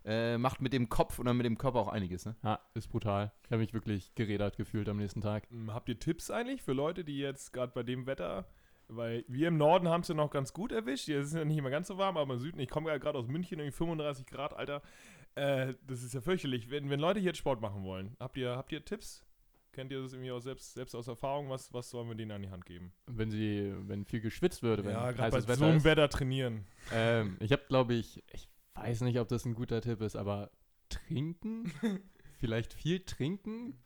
äh, 0.04 0.36
macht 0.36 0.60
mit 0.60 0.72
dem 0.72 0.88
Kopf 0.88 1.18
oder 1.18 1.32
mit 1.32 1.46
dem 1.46 1.56
Körper 1.56 1.78
auch 1.78 1.88
einiges, 1.88 2.26
ne? 2.26 2.36
Ja, 2.42 2.60
ist 2.74 2.88
brutal. 2.88 3.32
Ich 3.44 3.50
habe 3.50 3.62
mich 3.62 3.72
wirklich 3.72 4.14
gerädert 4.14 4.56
gefühlt 4.58 4.88
am 4.88 4.98
nächsten 4.98 5.22
Tag. 5.22 5.48
Hm, 5.50 5.72
Habt 5.72 5.88
ihr 5.88 5.98
Tipps 5.98 6.30
eigentlich 6.30 6.62
für 6.62 6.74
Leute, 6.74 7.04
die 7.04 7.18
jetzt 7.18 7.52
gerade 7.52 7.72
bei 7.74 7.82
dem 7.82 8.06
Wetter, 8.06 8.46
weil 8.88 9.24
wir 9.28 9.48
im 9.48 9.56
Norden 9.56 9.88
haben 9.88 10.02
es 10.02 10.08
ja 10.08 10.14
noch 10.14 10.30
ganz 10.30 10.52
gut 10.52 10.72
erwischt, 10.72 11.06
hier 11.06 11.20
ist 11.20 11.28
es 11.28 11.32
ja 11.32 11.44
nicht 11.44 11.56
immer 11.56 11.70
ganz 11.70 11.88
so 11.88 11.96
warm, 11.96 12.18
aber 12.18 12.34
im 12.34 12.40
Süden, 12.40 12.60
ich 12.60 12.68
komme 12.68 12.90
ja 12.90 12.98
gerade 12.98 13.18
aus 13.18 13.28
München, 13.28 13.58
irgendwie 13.58 13.74
35 13.74 14.26
Grad, 14.26 14.52
Alter, 14.52 14.82
äh, 15.36 15.72
das 15.86 16.02
ist 16.02 16.12
ja 16.12 16.20
fürchterlich. 16.20 16.70
Wenn, 16.70 16.90
wenn 16.90 17.00
Leute 17.00 17.20
jetzt 17.20 17.38
Sport 17.38 17.62
machen 17.62 17.82
wollen, 17.82 18.14
habt 18.20 18.36
ihr, 18.36 18.56
habt 18.56 18.72
ihr 18.72 18.84
Tipps? 18.84 19.23
Kennt 19.74 19.90
ihr 19.90 20.00
das 20.00 20.12
irgendwie 20.12 20.30
auch 20.30 20.40
selbst, 20.40 20.74
selbst 20.74 20.94
aus 20.94 21.08
Erfahrung? 21.08 21.50
Was, 21.50 21.72
was 21.72 21.90
sollen 21.90 22.08
wir 22.08 22.14
denen 22.14 22.30
an 22.30 22.42
die 22.42 22.50
Hand 22.50 22.64
geben? 22.64 22.92
Wenn 23.06 23.30
sie, 23.30 23.74
wenn 23.88 24.04
viel 24.04 24.20
geschwitzt 24.20 24.62
würde, 24.62 24.84
wenn 24.84 24.92
ja, 24.92 25.10
gerade 25.10 25.32
bei 25.32 25.36
heißes 25.38 25.42
so 25.42 25.48
Wetter 25.48 25.66
einem. 25.66 25.84
Wetter 25.84 26.08
trainieren. 26.08 26.66
Ähm, 26.92 27.36
ich 27.40 27.50
habe, 27.50 27.62
glaube 27.68 27.94
ich, 27.94 28.22
ich 28.32 28.48
weiß 28.74 29.00
nicht, 29.00 29.18
ob 29.18 29.28
das 29.28 29.44
ein 29.44 29.54
guter 29.54 29.80
Tipp 29.80 30.00
ist, 30.00 30.14
aber 30.14 30.50
trinken? 30.88 31.72
Vielleicht 32.38 32.72
viel 32.72 33.00
trinken? 33.00 33.82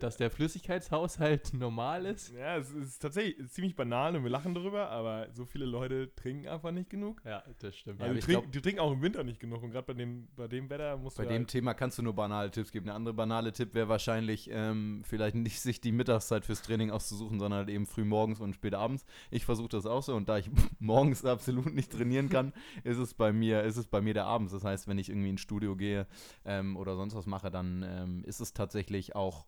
Dass 0.00 0.16
der 0.16 0.30
Flüssigkeitshaushalt 0.30 1.54
normal 1.54 2.06
ist? 2.06 2.32
Ja, 2.34 2.56
es 2.56 2.70
ist 2.72 2.98
tatsächlich 3.00 3.48
ziemlich 3.50 3.74
banal 3.76 4.14
und 4.16 4.22
wir 4.24 4.30
lachen 4.30 4.54
darüber, 4.54 4.90
aber 4.90 5.28
so 5.32 5.44
viele 5.46 5.64
Leute 5.64 6.14
trinken 6.14 6.48
einfach 6.48 6.70
nicht 6.70 6.90
genug. 6.90 7.22
Ja, 7.24 7.42
das 7.60 7.76
stimmt. 7.76 8.00
Also 8.00 8.04
aber 8.10 8.14
die, 8.14 8.18
ich 8.18 8.24
trinken, 8.24 8.42
glaub- 8.42 8.52
die 8.52 8.60
trinken 8.60 8.80
auch 8.80 8.92
im 8.92 9.02
Winter 9.02 9.24
nicht 9.24 9.40
genug 9.40 9.62
und 9.62 9.70
gerade 9.70 9.86
bei 9.86 9.94
dem, 9.94 10.28
bei 10.36 10.48
dem 10.48 10.68
Wetter 10.68 10.96
musst 10.96 11.16
Bei 11.16 11.22
du 11.24 11.30
dem 11.30 11.38
halt, 11.38 11.48
Thema 11.48 11.74
kannst 11.74 11.98
du 11.98 12.02
nur 12.02 12.14
banale 12.14 12.50
Tipps 12.50 12.72
geben. 12.72 12.86
Der 12.86 12.94
andere 12.94 13.14
banale 13.14 13.52
Tipp 13.52 13.74
wäre 13.74 13.88
wahrscheinlich, 13.88 14.50
ähm, 14.52 15.02
vielleicht 15.04 15.34
nicht 15.34 15.60
sich 15.60 15.80
die 15.80 15.92
Mittagszeit 15.92 16.44
fürs 16.44 16.62
Training 16.62 16.90
auszusuchen, 16.90 17.38
sondern 17.38 17.60
halt 17.60 17.70
eben 17.70 17.86
früh 17.86 18.04
morgens 18.04 18.40
und 18.40 18.54
spät 18.54 18.74
abends. 18.74 19.04
Ich 19.30 19.44
versuche 19.44 19.68
das 19.68 19.86
auch 19.86 20.02
so 20.02 20.14
und 20.14 20.28
da 20.28 20.38
ich 20.38 20.50
morgens 20.78 21.24
absolut 21.24 21.74
nicht 21.74 21.92
trainieren 21.92 22.28
kann, 22.28 22.52
ist 22.84 22.98
es 22.98 23.14
bei 23.14 23.32
mir, 23.32 23.62
ist 23.62 23.76
es 23.76 23.86
bei 23.86 24.00
mir 24.00 24.14
der 24.14 24.26
Abends. 24.26 24.52
Das 24.52 24.64
heißt, 24.64 24.88
wenn 24.88 24.98
ich 24.98 25.08
irgendwie 25.08 25.30
ins 25.30 25.40
Studio 25.40 25.76
gehe 25.76 26.06
ähm, 26.44 26.76
oder 26.76 26.96
sonst 26.96 27.14
was 27.14 27.26
mache, 27.26 27.50
dann 27.50 27.82
ähm, 27.86 28.24
ist 28.24 28.40
es 28.40 28.52
tatsächlich 28.52 29.14
auch 29.16 29.46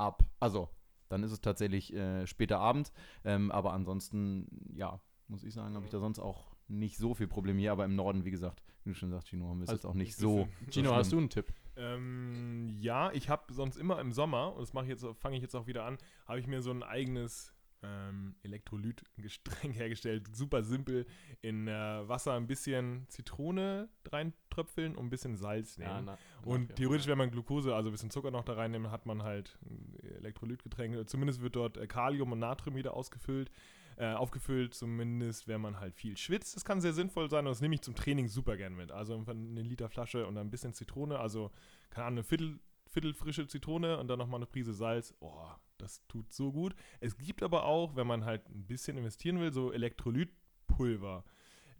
ab. 0.00 0.24
Also, 0.40 0.68
dann 1.08 1.22
ist 1.22 1.32
es 1.32 1.40
tatsächlich 1.40 1.92
äh, 1.94 2.26
später 2.26 2.58
Abend. 2.58 2.92
Ähm, 3.24 3.50
aber 3.50 3.72
ansonsten, 3.72 4.48
ja, 4.74 5.00
muss 5.28 5.44
ich 5.44 5.54
sagen, 5.54 5.74
habe 5.74 5.84
ich 5.84 5.90
da 5.90 6.00
sonst 6.00 6.18
auch 6.18 6.56
nicht 6.68 6.98
so 6.98 7.14
viel 7.14 7.26
Probleme 7.26 7.60
hier. 7.60 7.72
Aber 7.72 7.84
im 7.84 7.96
Norden, 7.96 8.24
wie 8.24 8.30
gesagt, 8.30 8.62
wie 8.84 8.90
du 8.90 8.94
schon 8.94 9.10
sagst, 9.10 9.28
Chino, 9.28 9.48
haben 9.48 9.58
wir 9.58 9.64
es 9.64 9.70
Also 9.70 9.78
jetzt 9.78 9.86
auch 9.86 9.94
nicht 9.94 10.16
so. 10.16 10.48
Gino, 10.70 10.94
hast 10.94 11.12
du 11.12 11.18
einen 11.18 11.30
Tipp? 11.30 11.52
Ähm, 11.76 12.68
ja, 12.80 13.10
ich 13.12 13.28
habe 13.28 13.52
sonst 13.52 13.76
immer 13.76 14.00
im 14.00 14.12
Sommer, 14.12 14.54
und 14.54 14.60
das 14.60 14.72
mache 14.72 14.84
ich 14.84 14.90
jetzt, 14.90 15.06
fange 15.18 15.36
ich 15.36 15.42
jetzt 15.42 15.54
auch 15.54 15.66
wieder 15.66 15.84
an, 15.84 15.98
habe 16.26 16.40
ich 16.40 16.46
mir 16.46 16.62
so 16.62 16.70
ein 16.70 16.82
eigenes 16.82 17.54
ähm, 17.82 18.34
Elektrolytgetränk 18.42 19.74
hergestellt. 19.76 20.34
Super 20.34 20.62
simpel. 20.62 21.06
In 21.42 21.68
äh, 21.68 21.72
Wasser 22.08 22.34
ein 22.34 22.46
bisschen 22.46 23.06
Zitrone 23.08 23.88
reintröpfeln 24.06 24.96
und 24.96 25.06
ein 25.06 25.10
bisschen 25.10 25.36
Salz 25.36 25.78
nehmen. 25.78 26.06
na, 26.06 26.18
Und 26.42 26.70
na, 26.70 26.74
theoretisch, 26.74 27.06
wenn 27.06 27.18
man 27.18 27.30
Glucose, 27.30 27.74
also 27.74 27.88
ein 27.88 27.92
bisschen 27.92 28.10
Zucker 28.10 28.30
noch 28.30 28.44
da 28.44 28.54
reinnimmt, 28.54 28.90
hat 28.90 29.06
man 29.06 29.22
halt 29.22 29.58
ein 29.64 29.96
Elektrolytgetränk. 30.18 31.08
Zumindest 31.08 31.40
wird 31.40 31.56
dort 31.56 31.76
äh, 31.76 31.86
Kalium 31.86 32.32
und 32.32 32.38
Natrium 32.38 32.76
wieder 32.76 32.94
ausgefüllt. 32.94 33.50
Äh, 33.96 34.14
aufgefüllt, 34.14 34.72
zumindest 34.72 35.46
wenn 35.46 35.60
man 35.60 35.78
halt 35.78 35.94
viel 35.94 36.16
schwitzt. 36.16 36.56
Das 36.56 36.64
kann 36.64 36.80
sehr 36.80 36.94
sinnvoll 36.94 37.28
sein 37.28 37.46
und 37.46 37.50
das 37.50 37.60
nehme 37.60 37.74
ich 37.74 37.82
zum 37.82 37.94
Training 37.94 38.28
super 38.28 38.56
gern 38.56 38.74
mit. 38.74 38.90
Also 38.90 39.22
eine 39.26 39.60
Liter 39.60 39.90
Flasche 39.90 40.26
und 40.26 40.36
dann 40.36 40.46
ein 40.46 40.50
bisschen 40.50 40.72
Zitrone, 40.72 41.18
also 41.18 41.50
keine 41.90 42.06
Ahnung, 42.06 42.18
eine 42.20 42.24
Viertel, 42.24 42.60
Viertel 42.86 43.12
frische 43.12 43.46
Zitrone 43.46 43.98
und 43.98 44.08
dann 44.08 44.18
nochmal 44.18 44.38
eine 44.38 44.46
Prise 44.46 44.72
Salz. 44.72 45.12
Oh, 45.20 45.50
das 45.80 46.06
tut 46.08 46.32
so 46.32 46.52
gut. 46.52 46.74
Es 47.00 47.16
gibt 47.16 47.42
aber 47.42 47.64
auch, 47.64 47.96
wenn 47.96 48.06
man 48.06 48.24
halt 48.24 48.48
ein 48.48 48.66
bisschen 48.66 48.96
investieren 48.96 49.40
will, 49.40 49.52
so 49.52 49.72
Elektrolytpulver. 49.72 51.24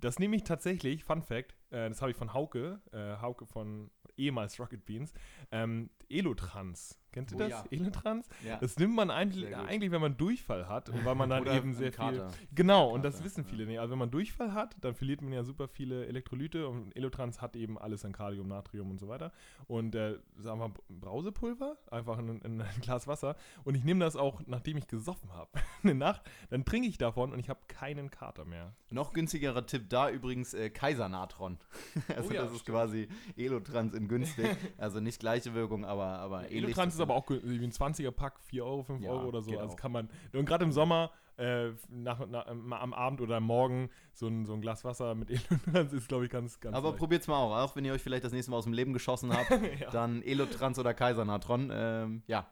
Das 0.00 0.18
nehme 0.18 0.36
ich 0.36 0.44
tatsächlich, 0.44 1.04
Fun 1.04 1.22
Fact, 1.22 1.56
äh, 1.70 1.88
das 1.88 2.00
habe 2.00 2.10
ich 2.10 2.16
von 2.16 2.32
Hauke, 2.32 2.80
äh, 2.92 3.20
Hauke 3.20 3.46
von 3.46 3.90
ehemals 4.16 4.58
Rocket 4.58 4.84
Beans, 4.84 5.12
ähm, 5.50 5.90
Elotrans. 6.08 6.99
Kennt 7.12 7.32
ihr 7.32 7.36
Oh 7.36 7.38
das? 7.40 7.50
ja. 7.50 7.64
Elotrans? 7.70 8.28
Ja. 8.44 8.58
Das 8.58 8.78
nimmt 8.78 8.94
man 8.94 9.10
eigentlich, 9.10 9.56
eigentlich, 9.56 9.90
wenn 9.90 10.00
man 10.00 10.16
Durchfall 10.16 10.68
hat 10.68 10.88
und 10.88 11.04
weil 11.04 11.14
man 11.14 11.28
dann 11.30 11.42
Oder 11.42 11.54
eben 11.54 11.74
sehr 11.74 11.92
viel. 11.92 11.96
Kater. 11.96 12.28
Genau, 12.54 12.90
und 12.90 13.02
das 13.04 13.14
Kater, 13.14 13.24
wissen 13.24 13.44
viele 13.44 13.66
nicht. 13.66 13.80
Also 13.80 13.92
wenn 13.92 13.98
man 13.98 14.10
Durchfall 14.10 14.52
hat, 14.54 14.76
dann 14.80 14.94
verliert 14.94 15.22
man 15.22 15.32
ja 15.32 15.42
super 15.44 15.68
viele 15.68 16.06
Elektrolyte 16.06 16.68
und 16.68 16.94
Elotrans 16.96 17.40
hat 17.42 17.56
eben 17.56 17.78
alles 17.78 18.04
an 18.04 18.12
Kalium, 18.12 18.48
Natrium 18.48 18.90
und 18.90 18.98
so 18.98 19.08
weiter. 19.08 19.32
Und 19.66 19.94
äh, 19.94 20.18
sagen 20.38 20.60
wir 20.60 20.72
Brausepulver, 20.88 21.76
einfach 21.90 22.18
in, 22.18 22.40
in 22.42 22.60
ein 22.60 22.80
Glas 22.80 23.06
Wasser. 23.06 23.36
Und 23.64 23.74
ich 23.74 23.84
nehme 23.84 24.04
das 24.04 24.16
auch, 24.16 24.40
nachdem 24.46 24.76
ich 24.76 24.86
gesoffen 24.86 25.32
habe, 25.32 25.50
eine 25.82 25.94
Nacht, 25.94 26.22
dann 26.50 26.64
trinke 26.64 26.88
ich 26.88 26.98
davon 26.98 27.32
und 27.32 27.38
ich 27.38 27.48
habe 27.48 27.60
keinen 27.68 28.10
Kater 28.10 28.44
mehr. 28.44 28.74
Noch 28.90 29.12
günstigerer 29.12 29.66
Tipp 29.66 29.88
da 29.88 30.10
übrigens 30.10 30.54
äh, 30.54 30.70
Kaisernatron. 30.70 31.58
also 32.16 32.30
Oh 32.30 32.32
das 32.32 32.52
ist 32.52 32.60
stimmt. 32.60 32.76
quasi 32.76 33.08
Elotrans 33.36 33.94
in 33.94 34.08
günstig. 34.08 34.46
also 34.78 35.00
nicht 35.00 35.20
gleiche 35.20 35.54
Wirkung, 35.54 35.84
aber, 35.84 36.04
aber. 36.18 36.50
Elotrans 36.50 36.96
ist 37.00 37.02
aber 37.02 37.14
auch 37.14 37.28
wie 37.30 37.64
ein 37.64 37.72
20er 37.72 38.10
Pack, 38.10 38.40
4 38.40 38.64
Euro, 38.64 38.82
5 38.84 39.02
Ja, 39.02 39.10
Euro 39.10 39.28
oder 39.28 39.42
so. 39.42 39.50
geht 39.50 39.58
Also 39.60 39.74
auch. 39.74 39.76
kann 39.78 39.92
man. 39.92 40.08
Und 40.32 40.44
gerade 40.46 40.64
im 40.64 40.72
Sommer 40.72 41.10
äh, 41.36 41.70
nach, 41.88 42.26
nach, 42.28 42.46
am 42.46 42.92
Abend 42.92 43.20
oder 43.22 43.36
am 43.36 43.44
Morgen 43.44 43.88
so 44.12 44.28
ein, 44.28 44.44
so 44.44 44.52
ein 44.52 44.60
Glas 44.60 44.84
Wasser 44.84 45.14
mit 45.14 45.30
Elotrans 45.30 45.92
ist, 45.94 46.08
glaube 46.08 46.26
ich, 46.26 46.30
ganz, 46.30 46.60
ganz 46.60 46.76
Aber 46.76 46.88
leicht. 46.90 46.98
probiert's 46.98 47.28
mal 47.28 47.38
auch, 47.38 47.56
auch 47.56 47.76
wenn 47.76 47.84
ihr 47.86 47.92
euch 47.94 48.02
vielleicht 48.02 48.24
das 48.24 48.32
nächste 48.32 48.50
Mal 48.50 48.58
aus 48.58 48.64
dem 48.64 48.74
Leben 48.74 48.92
geschossen 48.92 49.32
habt, 49.32 49.50
ja. 49.80 49.90
dann 49.90 50.22
Elotrans 50.22 50.78
oder 50.78 50.92
Kaisernatron. 50.92 51.70
Ähm, 51.72 52.22
ja, 52.26 52.46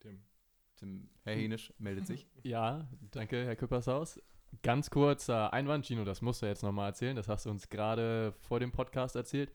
Tim. 0.00 0.22
Tim 0.76 1.08
Herr 1.24 1.34
Henisch 1.34 1.72
meldet 1.78 2.06
sich. 2.06 2.26
Ja, 2.42 2.86
danke, 3.12 3.44
Herr 3.44 3.56
Küppershaus. 3.56 4.20
Ganz 4.62 4.90
kurzer 4.90 5.52
Einwand, 5.52 5.86
Gino, 5.86 6.04
das 6.04 6.22
musst 6.22 6.42
du 6.42 6.46
jetzt 6.46 6.62
nochmal 6.62 6.88
erzählen. 6.88 7.14
Das 7.16 7.28
hast 7.28 7.46
du 7.46 7.50
uns 7.50 7.68
gerade 7.68 8.34
vor 8.40 8.58
dem 8.60 8.72
Podcast 8.72 9.14
erzählt. 9.16 9.52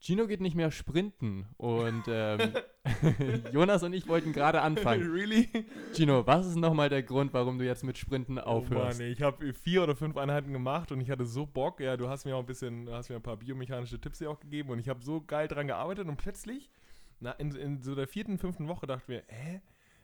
Gino 0.00 0.28
geht 0.28 0.40
nicht 0.40 0.54
mehr 0.54 0.70
sprinten 0.70 1.46
und 1.56 2.04
ähm, 2.06 2.52
Jonas 3.52 3.82
und 3.82 3.92
ich 3.92 4.06
wollten 4.06 4.32
gerade 4.32 4.60
anfangen. 4.62 5.10
really? 5.12 5.48
Gino, 5.92 6.24
was 6.24 6.46
ist 6.46 6.56
nochmal 6.56 6.88
der 6.88 7.02
Grund, 7.02 7.32
warum 7.32 7.58
du 7.58 7.64
jetzt 7.64 7.82
mit 7.82 7.98
Sprinten 7.98 8.38
Oh 8.38 8.42
aufhörst? 8.42 8.98
Mann, 8.98 9.06
ey, 9.06 9.12
ich 9.12 9.22
habe 9.22 9.52
vier 9.52 9.82
oder 9.82 9.96
fünf 9.96 10.16
Einheiten 10.16 10.52
gemacht 10.52 10.92
und 10.92 11.00
ich 11.00 11.10
hatte 11.10 11.24
so 11.24 11.46
Bock. 11.46 11.80
Ja, 11.80 11.96
du 11.96 12.08
hast 12.08 12.24
mir 12.24 12.36
auch 12.36 12.40
ein 12.40 12.46
bisschen, 12.46 12.86
du 12.86 12.92
hast 12.92 13.08
mir 13.08 13.16
ein 13.16 13.22
paar 13.22 13.38
biomechanische 13.38 14.00
Tipps 14.00 14.18
hier 14.18 14.30
auch 14.30 14.38
gegeben 14.38 14.70
und 14.70 14.78
ich 14.78 14.88
habe 14.88 15.02
so 15.02 15.20
geil 15.20 15.48
dran 15.48 15.66
gearbeitet 15.66 16.06
und 16.06 16.16
plötzlich, 16.16 16.70
na, 17.18 17.32
in, 17.32 17.50
in 17.56 17.82
so 17.82 17.96
der 17.96 18.06
vierten, 18.06 18.38
fünften 18.38 18.68
Woche 18.68 18.86
dachte 18.86 19.02
ich 19.02 19.08
mir, 19.08 19.22
hä? 19.26 19.60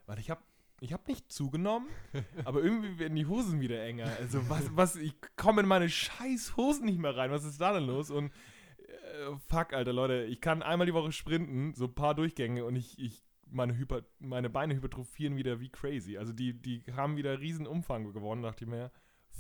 Warte, 0.07 0.21
ich 0.21 0.29
habe 0.29 0.43
ich 0.81 0.93
hab 0.93 1.07
nicht 1.07 1.33
zugenommen, 1.33 1.89
aber 2.45 2.63
irgendwie 2.63 2.99
werden 2.99 3.15
die 3.15 3.27
Hosen 3.27 3.61
wieder 3.61 3.83
enger. 3.83 4.09
Also 4.19 4.51
was, 4.51 4.77
was, 4.77 4.97
ich 4.97 5.15
komme 5.37 5.63
in 5.63 5.69
meine 5.69 5.89
scheiß 5.89 6.57
Hosen 6.57 6.87
nicht 6.87 6.99
mehr 6.99 7.17
rein. 7.17 7.31
Was 7.31 7.45
ist 7.45 7.61
da 7.61 7.73
denn 7.73 7.87
los? 7.87 8.11
Und 8.11 8.33
fuck, 9.49 9.73
Alter, 9.73 9.93
Leute, 9.93 10.25
ich 10.25 10.41
kann 10.41 10.63
einmal 10.63 10.87
die 10.87 10.95
Woche 10.95 11.13
sprinten, 11.13 11.75
so 11.75 11.85
ein 11.87 11.95
paar 11.95 12.15
Durchgänge 12.15 12.65
und 12.65 12.77
ich, 12.77 12.99
ich 12.99 13.23
meine, 13.51 13.77
Hyper, 13.77 14.03
meine 14.19 14.51
Beine 14.51 14.75
hypertrophieren 14.75 15.37
wieder 15.37 15.61
wie 15.61 15.69
crazy. 15.69 16.19
Also 16.19 16.33
die, 16.33 16.55
die 16.55 16.83
haben 16.95 17.17
wieder 17.17 17.41
riesen 17.41 17.67
Umfang 17.67 18.13
gewonnen, 18.13 18.43
dachte 18.43 18.65
ich 18.65 18.71
mir, 18.71 18.91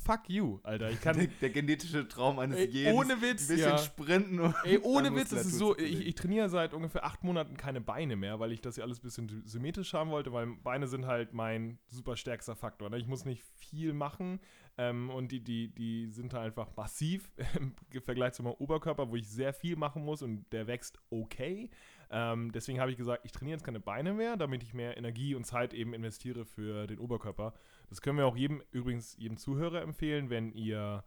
fuck 0.04 0.28
you, 0.28 0.58
Alter. 0.62 0.90
Ich 0.90 1.00
kann, 1.00 1.16
Der, 1.16 1.26
der 1.40 1.50
genetische 1.50 2.06
Traum 2.08 2.38
eines 2.38 2.58
Ey, 2.58 2.66
jeden. 2.66 2.94
ohne 2.94 3.20
Witz, 3.22 3.42
Ein 3.48 3.56
bisschen 3.56 3.70
ja. 3.70 3.78
sprinten. 3.78 4.40
Und 4.40 4.54
Ey, 4.64 4.78
ohne 4.82 5.14
Witz, 5.14 5.32
ist 5.32 5.52
so, 5.52 5.76
ich, 5.78 6.06
ich 6.06 6.14
trainiere 6.14 6.48
seit 6.48 6.74
ungefähr 6.74 7.04
acht 7.04 7.24
Monaten 7.24 7.56
keine 7.56 7.80
Beine 7.80 8.16
mehr, 8.16 8.38
weil 8.40 8.52
ich 8.52 8.60
das 8.60 8.76
ja 8.76 8.84
alles 8.84 8.98
ein 8.98 9.02
bisschen 9.02 9.28
sy- 9.28 9.42
symmetrisch 9.48 9.92
haben 9.94 10.10
wollte, 10.10 10.32
weil 10.32 10.46
Beine 10.62 10.86
sind 10.88 11.06
halt 11.06 11.32
mein 11.32 11.78
super 11.88 12.16
stärkster 12.16 12.56
Faktor. 12.56 12.90
Ne? 12.90 12.98
Ich 12.98 13.06
muss 13.06 13.24
nicht 13.24 13.42
viel 13.56 13.92
machen 13.92 14.40
ähm, 14.76 15.08
und 15.10 15.32
die, 15.32 15.40
die, 15.42 15.68
die 15.74 16.06
sind 16.08 16.34
halt 16.34 16.44
einfach 16.46 16.76
massiv 16.76 17.30
im 17.92 18.02
Vergleich 18.02 18.32
zu 18.34 18.42
meinem 18.42 18.54
Oberkörper, 18.54 19.10
wo 19.10 19.16
ich 19.16 19.28
sehr 19.28 19.52
viel 19.54 19.76
machen 19.76 20.04
muss 20.04 20.20
und 20.22 20.44
der 20.52 20.66
wächst 20.66 20.98
okay. 21.10 21.70
Ähm, 22.10 22.52
deswegen 22.52 22.78
habe 22.80 22.90
ich 22.90 22.96
gesagt, 22.96 23.24
ich 23.24 23.32
trainiere 23.32 23.56
jetzt 23.56 23.64
keine 23.64 23.80
Beine 23.80 24.12
mehr, 24.12 24.36
damit 24.36 24.62
ich 24.62 24.74
mehr 24.74 24.96
Energie 24.96 25.34
und 25.34 25.44
Zeit 25.44 25.72
eben 25.72 25.94
investiere 25.94 26.44
für 26.44 26.86
den 26.86 26.98
Oberkörper. 26.98 27.54
Das 27.88 28.00
können 28.00 28.18
wir 28.18 28.26
auch 28.26 28.36
jedem, 28.36 28.62
übrigens 28.70 29.16
jedem 29.16 29.36
Zuhörer 29.36 29.82
empfehlen, 29.82 30.30
wenn 30.30 30.52
ihr 30.52 31.04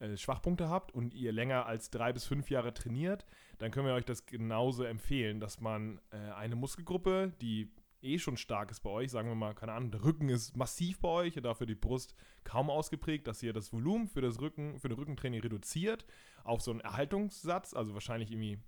äh, 0.00 0.16
Schwachpunkte 0.16 0.68
habt 0.68 0.92
und 0.92 1.14
ihr 1.14 1.32
länger 1.32 1.66
als 1.66 1.90
drei 1.90 2.12
bis 2.12 2.24
fünf 2.24 2.50
Jahre 2.50 2.74
trainiert, 2.74 3.26
dann 3.58 3.70
können 3.70 3.86
wir 3.86 3.94
euch 3.94 4.04
das 4.04 4.26
genauso 4.26 4.84
empfehlen, 4.84 5.40
dass 5.40 5.60
man 5.60 6.00
äh, 6.10 6.16
eine 6.32 6.56
Muskelgruppe, 6.56 7.32
die 7.40 7.70
eh 8.02 8.18
schon 8.18 8.36
stark 8.36 8.70
ist 8.70 8.80
bei 8.80 8.90
euch, 8.90 9.10
sagen 9.10 9.28
wir 9.28 9.34
mal, 9.34 9.54
keine 9.54 9.72
Ahnung, 9.72 9.90
der 9.90 10.04
Rücken 10.04 10.28
ist 10.28 10.56
massiv 10.56 11.00
bei 11.00 11.08
euch, 11.08 11.34
dafür 11.34 11.66
die 11.66 11.74
Brust 11.74 12.14
kaum 12.44 12.70
ausgeprägt, 12.70 13.26
dass 13.26 13.42
ihr 13.42 13.52
das 13.52 13.72
Volumen 13.72 14.06
für 14.06 14.20
das 14.20 14.40
Rücken, 14.40 14.78
für 14.78 14.88
den 14.88 14.98
Rückentraining 14.98 15.40
reduziert 15.40 16.04
auf 16.44 16.60
so 16.60 16.70
einen 16.70 16.80
Erhaltungssatz, 16.80 17.72
also 17.72 17.94
wahrscheinlich 17.94 18.30
irgendwie 18.30 18.58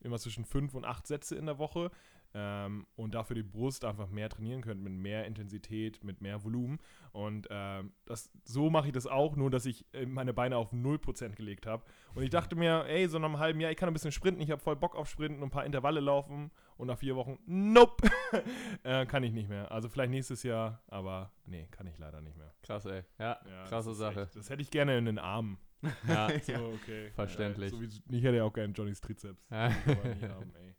immer 0.00 0.18
zwischen 0.18 0.44
fünf 0.44 0.74
und 0.74 0.84
acht 0.84 1.06
Sätze 1.06 1.36
in 1.36 1.46
der 1.46 1.58
Woche 1.58 1.90
ähm, 2.34 2.86
und 2.96 3.14
dafür 3.14 3.34
die 3.36 3.42
Brust 3.42 3.84
einfach 3.84 4.08
mehr 4.08 4.28
trainieren 4.28 4.62
könnt 4.62 4.82
mit 4.82 4.92
mehr 4.92 5.24
Intensität, 5.26 6.02
mit 6.04 6.20
mehr 6.20 6.42
Volumen. 6.44 6.78
Und 7.12 7.46
ähm, 7.50 7.92
das, 8.04 8.30
so 8.44 8.68
mache 8.70 8.88
ich 8.88 8.92
das 8.92 9.06
auch, 9.06 9.36
nur 9.36 9.50
dass 9.50 9.66
ich 9.66 9.86
äh, 9.94 10.04
meine 10.06 10.34
Beine 10.34 10.56
auf 10.56 10.72
0% 10.72 11.34
gelegt 11.34 11.66
habe. 11.66 11.84
Und 12.14 12.22
ich 12.22 12.30
dachte 12.30 12.56
mir, 12.56 12.84
ey, 12.86 13.08
so 13.08 13.18
nach 13.18 13.28
einem 13.28 13.38
halben 13.38 13.60
Jahr, 13.60 13.70
ich 13.70 13.76
kann 13.76 13.88
ein 13.88 13.92
bisschen 13.92 14.12
sprinten, 14.12 14.40
ich 14.40 14.50
habe 14.50 14.60
voll 14.60 14.76
Bock 14.76 14.96
auf 14.96 15.08
Sprinten 15.08 15.38
und 15.42 15.48
ein 15.48 15.50
paar 15.50 15.64
Intervalle 15.64 16.00
laufen. 16.00 16.50
Und 16.76 16.88
nach 16.88 16.98
vier 16.98 17.16
Wochen, 17.16 17.38
nope, 17.46 18.06
äh, 18.82 19.06
kann 19.06 19.22
ich 19.22 19.32
nicht 19.32 19.48
mehr. 19.48 19.72
Also 19.72 19.88
vielleicht 19.88 20.10
nächstes 20.10 20.42
Jahr, 20.42 20.82
aber 20.88 21.32
nee, 21.46 21.66
kann 21.70 21.86
ich 21.86 21.96
leider 21.98 22.20
nicht 22.20 22.36
mehr. 22.36 22.52
Krass, 22.62 22.84
ey. 22.84 23.02
Ja, 23.18 23.40
Ja, 23.48 23.64
krasse 23.64 23.94
Sache. 23.94 24.22
Echt, 24.22 24.36
das 24.36 24.50
hätte 24.50 24.60
ich 24.60 24.70
gerne 24.70 24.98
in 24.98 25.06
den 25.06 25.18
Armen. 25.18 25.58
Ja. 26.06 26.28
So, 26.42 26.52
okay. 26.74 27.10
Verständlich. 27.14 27.72
Ja, 27.72 27.78
so 27.78 27.82
wie, 27.82 28.16
ich 28.16 28.24
hätte 28.24 28.36
ja 28.36 28.44
auch 28.44 28.52
gerne 28.52 28.72
Johnnys 28.74 29.00
Trizeps. 29.00 29.46
Ja. 29.50 29.68
Nicht 29.68 30.22
haben, 30.22 30.52
ey. 30.56 30.74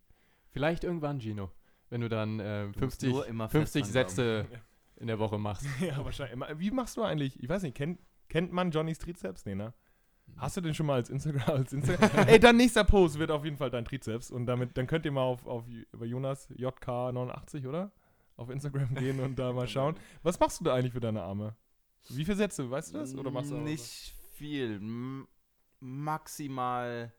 Vielleicht 0.57 0.83
irgendwann, 0.83 1.19
Gino, 1.19 1.51
wenn 1.89 2.01
du 2.01 2.09
dann 2.09 2.37
Du 2.39 2.65
musst 2.67 2.79
50, 2.79 3.09
nur 3.09 3.27
immer 3.27 3.47
50 3.49 3.81
fest 3.83 3.93
Sätze 3.93 4.45
in 4.97 5.07
der 5.07 5.19
Woche 5.19 5.37
machst. 5.37 5.65
Ja, 5.81 6.03
wahrscheinlich. 6.03 6.33
Immer- 6.33 6.59
Wie 6.59 6.71
machst 6.71 6.97
du 6.97 7.03
eigentlich? 7.03 7.41
Ich 7.41 7.47
weiß 7.49 7.63
nicht, 7.63 7.75
kennt, 7.75 7.99
kennt 8.29 8.51
man 8.51 8.71
Johnnys 8.71 8.97
Trizeps? 8.99 9.45
Nee, 9.45 9.55
ne? 9.55 9.73
Hast 10.35 10.57
du 10.57 10.61
den 10.61 10.73
schon 10.73 10.85
mal 10.87 10.95
als 10.95 11.09
Instagram? 11.09 11.43
Als 11.57 11.71
Instagram? 11.71 12.27
Ey, 12.27 12.37
dein 12.39 12.57
nächster 12.57 12.83
Post 12.83 13.17
wird 13.17 13.31
auf 13.31 13.45
jeden 13.45 13.55
Fall 13.57 13.69
dein 13.69 13.85
Trizeps. 13.85 14.29
Und 14.29 14.45
damit, 14.45 14.77
dann 14.77 14.85
könnt 14.85 15.05
ihr 15.05 15.11
mal 15.11 15.21
auf, 15.21 15.45
auf 15.47 15.63
über 15.69 16.05
Jonas 16.05 16.49
JK89, 16.51 17.65
oder? 17.67 17.91
Auf 18.35 18.49
Instagram 18.49 18.93
gehen 18.95 19.19
und 19.21 19.39
da 19.39 19.53
mal 19.53 19.67
schauen. 19.67 19.95
Was 20.23 20.37
machst 20.39 20.59
du 20.59 20.65
da 20.65 20.75
eigentlich 20.75 20.91
für 20.93 20.99
deine 20.99 21.21
Arme? 21.23 21.55
Wie 22.09 22.25
viele 22.25 22.35
Sätze, 22.37 22.69
weißt 22.69 22.93
du 22.93 22.97
das? 22.99 23.15
Oder 23.15 23.31
machst 23.31 23.51
du 23.51 23.55
Nicht 23.55 24.13
viel. 24.33 24.75
M 24.75 25.27
maximal. 25.79 27.13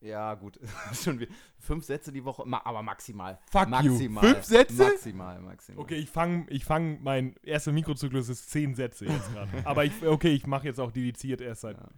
Ja, 0.00 0.34
gut. 0.34 0.58
Schon 0.94 1.26
fünf 1.58 1.84
Sätze 1.84 2.10
die 2.10 2.24
Woche, 2.24 2.44
aber 2.64 2.82
maximal. 2.82 3.38
Fuck 3.50 3.64
you. 3.64 3.68
maximal. 3.92 4.24
Fünf 4.24 4.44
Sätze? 4.44 4.82
Maximal, 4.84 5.40
maximal. 5.40 5.82
Okay, 5.82 5.96
ich 5.96 6.08
fange, 6.08 6.46
ich 6.48 6.64
fang, 6.64 7.02
mein 7.02 7.34
erster 7.42 7.72
Mikrozyklus 7.72 8.28
ist 8.30 8.50
zehn 8.50 8.74
Sätze 8.74 9.06
jetzt 9.06 9.32
gerade. 9.32 9.50
aber 9.64 9.84
ich, 9.84 9.92
okay, 10.06 10.30
ich 10.32 10.46
mache 10.46 10.66
jetzt 10.66 10.80
auch 10.80 10.90
dediziert 10.90 11.42
erst 11.42 11.60
seit, 11.62 11.76
Ja. 11.76 11.88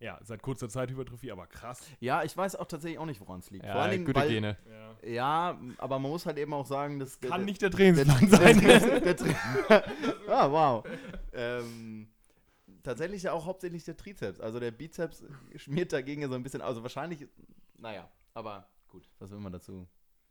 ja, 0.00 0.18
seit 0.22 0.42
kurzer 0.42 0.68
Zeit 0.68 0.90
Hypertrophie, 0.90 1.32
aber 1.32 1.46
krass. 1.46 1.80
Ja, 1.98 2.22
ich 2.24 2.36
weiß 2.36 2.56
auch 2.56 2.66
tatsächlich 2.66 2.98
auch 2.98 3.06
nicht, 3.06 3.20
woran 3.22 3.40
es 3.40 3.50
liegt. 3.50 3.64
Vor 3.64 3.74
Ja, 3.74 3.80
allen 3.80 3.92
Dingen, 3.92 4.04
gute 4.04 4.20
weil, 4.20 4.28
Gene. 4.28 4.56
Ja. 4.70 4.86
Ja, 5.08 5.60
aber 5.78 5.98
man 5.98 6.10
muss 6.10 6.26
halt 6.26 6.36
eben 6.38 6.52
auch 6.52 6.66
sagen, 6.66 6.98
dass 6.98 7.20
Kann 7.20 7.30
der, 7.30 7.38
nicht 7.38 7.62
der 7.62 7.70
Trainingsplan 7.70 8.28
der, 8.28 8.38
sein. 8.38 8.60
der, 8.60 9.00
der, 9.00 9.14
der, 9.14 9.84
ah, 10.28 10.50
wow. 10.50 10.84
Ähm, 11.32 12.08
tatsächlich 12.86 13.24
ja 13.24 13.32
auch 13.32 13.44
hauptsächlich 13.46 13.84
der 13.84 13.96
Trizeps. 13.96 14.40
Also 14.40 14.60
der 14.60 14.70
Bizeps 14.70 15.24
schmiert 15.56 15.92
dagegen 15.92 16.22
ja 16.22 16.28
so 16.28 16.34
ein 16.34 16.42
bisschen. 16.42 16.62
Also 16.62 16.82
wahrscheinlich, 16.82 17.26
naja, 17.78 18.08
aber 18.32 18.68
gut, 18.88 19.08
was 19.18 19.30
will 19.30 19.40
man 19.40 19.52
dazu, 19.52 19.86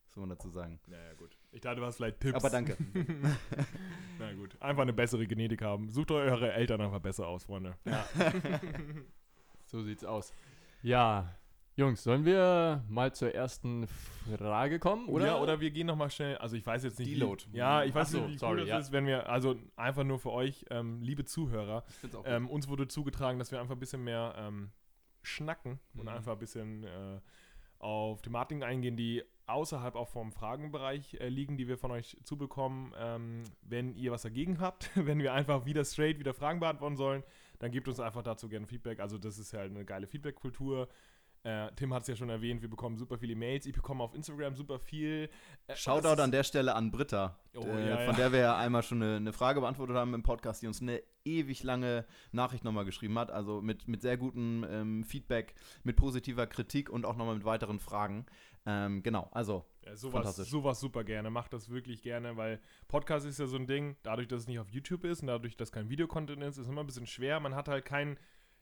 was 0.08 0.16
will 0.16 0.22
man 0.22 0.30
dazu 0.30 0.50
sagen? 0.50 0.80
Naja, 0.88 1.14
gut. 1.16 1.38
Ich 1.52 1.62
dachte, 1.62 1.82
du 1.82 1.86
hast 1.86 1.98
vielleicht 1.98 2.22
Tipps. 2.22 2.36
Aber 2.36 2.50
danke. 2.50 2.78
Na 4.20 4.34
gut. 4.34 4.60
Einfach 4.62 4.84
eine 4.84 4.94
bessere 4.94 5.28
Genetik 5.28 5.62
haben. 5.62 5.90
Sucht 5.90 6.12
eure 6.12 6.54
Eltern 6.54 6.82
einfach 6.82 7.00
besser 7.00 7.28
aus, 7.28 7.44
Freunde. 7.44 7.76
Ja. 7.84 8.08
so 9.66 9.84
sieht's 9.84 10.06
aus. 10.06 10.34
Ja, 10.82 11.36
Jungs, 11.77 12.03
sollen 12.03 12.24
wir 12.24 12.84
mal 12.88 13.13
zur 13.13 13.36
ersten 13.36 13.88
Frage 14.38 14.79
kommen, 14.79 15.08
oder? 15.10 15.25
Ja, 15.25 15.39
oder 15.39 15.60
wir 15.60 15.72
gehen 15.72 15.88
nochmal 15.88 16.10
schnell. 16.10 16.38
Also, 16.38 16.55
ich 16.55 16.65
weiß 16.65 16.84
jetzt 16.86 17.00
nicht. 17.00 17.12
Deload. 17.12 17.44
Wie, 17.51 17.58
ja, 17.58 17.84
ich 17.84 17.94
weiß 17.94 18.12
so, 18.12 18.22
nicht, 18.22 18.36
wie 18.36 18.38
sorry, 18.38 18.53
cool 18.53 18.60
das 18.62 18.70
ja. 18.70 18.77
ist, 18.79 18.91
wenn 18.94 19.05
wir. 19.05 19.29
Also, 19.29 19.55
einfach 19.75 20.05
nur 20.05 20.17
für 20.20 20.32
euch, 20.32 20.65
ähm, 20.70 21.01
liebe 21.01 21.25
Zuhörer. 21.25 21.84
Ich 21.89 21.96
find's 21.96 22.15
auch 22.15 22.24
Ähm, 22.25 22.50
uns 22.50 22.70
wurde 22.70 22.88
zugetragen, 22.88 23.39
dass 23.39 23.51
wir 23.51 23.60
einfach 23.60 23.75
ein 23.75 23.79
bisschen 23.79 24.05
mehr 24.05 24.36
ähm, 24.38 24.72
schnacken 25.22 25.79
und 25.96 26.03
Mhm. 26.03 26.08
einfach 26.10 26.32
ein 26.34 26.39
bisschen 26.39 26.84
äh, 26.86 27.20
auf 27.79 28.22
Thematiken 28.22 28.63
eingehen, 28.63 28.96
die 28.96 29.24
außerhalb 29.48 29.96
auch 29.96 30.08
vom 30.08 30.32
Fragenbereich 30.32 31.15
äh, 31.20 31.27
liegen, 31.27 31.58
die 31.58 31.67
wir 31.67 31.77
von 31.77 31.91
euch 31.91 32.17
zubekommen. 32.24 32.94
Ähm, 32.98 33.44
wenn 33.62 33.96
ihr 33.96 34.12
was 34.12 34.22
dagegen 34.22 34.60
habt, 34.60 34.89
wenn 34.96 35.20
wir 35.20 35.34
einfach 35.34 35.65
wieder 35.65 35.84
straight 35.84 36.20
wieder 36.20 36.34
Fragen 36.34 36.62
beantworten 36.62 36.96
sollen, 36.96 37.24
dann 37.60 37.72
gebt 37.72 37.88
uns 37.88 38.00
einfach 38.00 38.24
dazu 38.24 38.48
gerne 38.48 38.65
Feedback. 38.65 39.00
Also 39.01 39.17
das 39.17 39.38
ist 39.38 39.51
ja 39.51 39.62
eine 39.62 39.84
geile 39.86 40.08
Feedback-Kultur. 40.08 40.88
Äh, 41.46 41.72
Tim 41.75 41.94
hat 41.94 42.02
es 42.02 42.08
ja 42.08 42.16
schon 42.16 42.30
erwähnt, 42.30 42.64
wir 42.64 42.70
bekommen 42.70 42.98
super 42.98 43.20
viele 43.20 43.36
Mails. 43.36 43.68
Ich 43.68 43.74
bekomme 43.74 44.04
auf 44.04 44.16
Instagram 44.16 44.56
super 44.56 44.80
viel. 44.80 45.30
Äh, 45.68 45.75
Shoutout 45.75 46.20
an 46.20 46.32
der 46.32 46.44
Stelle 46.44 46.74
an 46.74 46.90
Britta, 46.90 47.38
Oh, 47.56 47.62
äh, 47.62 47.88
ja, 47.90 47.98
von 47.98 48.08
ja. 48.08 48.14
der 48.14 48.32
wir 48.32 48.40
ja 48.40 48.58
einmal 48.58 48.82
schon 48.82 49.02
eine, 49.04 49.18
eine 49.18 49.32
Frage 49.32 49.62
beantwortet 49.62 49.96
haben 49.96 50.16
im 50.16 50.24
Podcast, 50.24 50.64
die 50.64 50.68
uns 50.68 50.82
eine 50.82 51.04
ewig 51.24 51.62
lange 51.62 52.06
Nachricht 52.32 52.64
nochmal 52.64 52.84
geschrieben 52.84 53.18
hat. 53.20 53.30
Also 53.30 53.62
mit, 53.62 53.88
mit 53.88 54.02
sehr 54.02 54.18
gutem 54.18 54.66
ähm, 54.68 55.04
Feedback, 55.04 55.54
mit 55.84 55.96
positiver 55.98 56.48
Kritik 56.48 56.90
und 56.90 57.06
auch 57.06 57.16
nochmal 57.16 57.36
mit 57.36 57.46
weiteren 57.46 57.80
Fragen. 57.80 58.25
Ähm, 58.66 59.04
genau, 59.04 59.30
also 59.32 59.64
Ja, 59.86 59.96
sowas, 59.96 60.14
Fantastisch. 60.14 60.50
sowas 60.50 60.80
super 60.80 61.04
gerne. 61.04 61.30
Macht 61.30 61.54
das 61.54 61.70
wirklich 61.70 62.02
gerne, 62.02 62.36
weil 62.38 62.60
Podcast 62.88 63.28
ist 63.28 63.38
ja 63.38 63.46
so 63.46 63.58
ein 63.58 63.68
Ding, 63.68 63.96
dadurch, 64.02 64.28
dass 64.28 64.42
es 64.42 64.48
nicht 64.48 64.58
auf 64.58 64.70
YouTube 64.72 65.04
ist 65.04 65.22
und 65.22 65.28
dadurch, 65.28 65.56
dass 65.56 65.72
kein 65.72 65.90
Videocontent 65.90 66.42
ist, 66.42 66.58
ist 66.58 66.64
es 66.66 66.70
immer 66.70 66.82
ein 66.82 66.88
bisschen 66.88 67.06
schwer. 67.06 67.40
Man 67.40 67.54
hat 67.54 67.68
halt 67.68 67.86
kein 67.86 68.18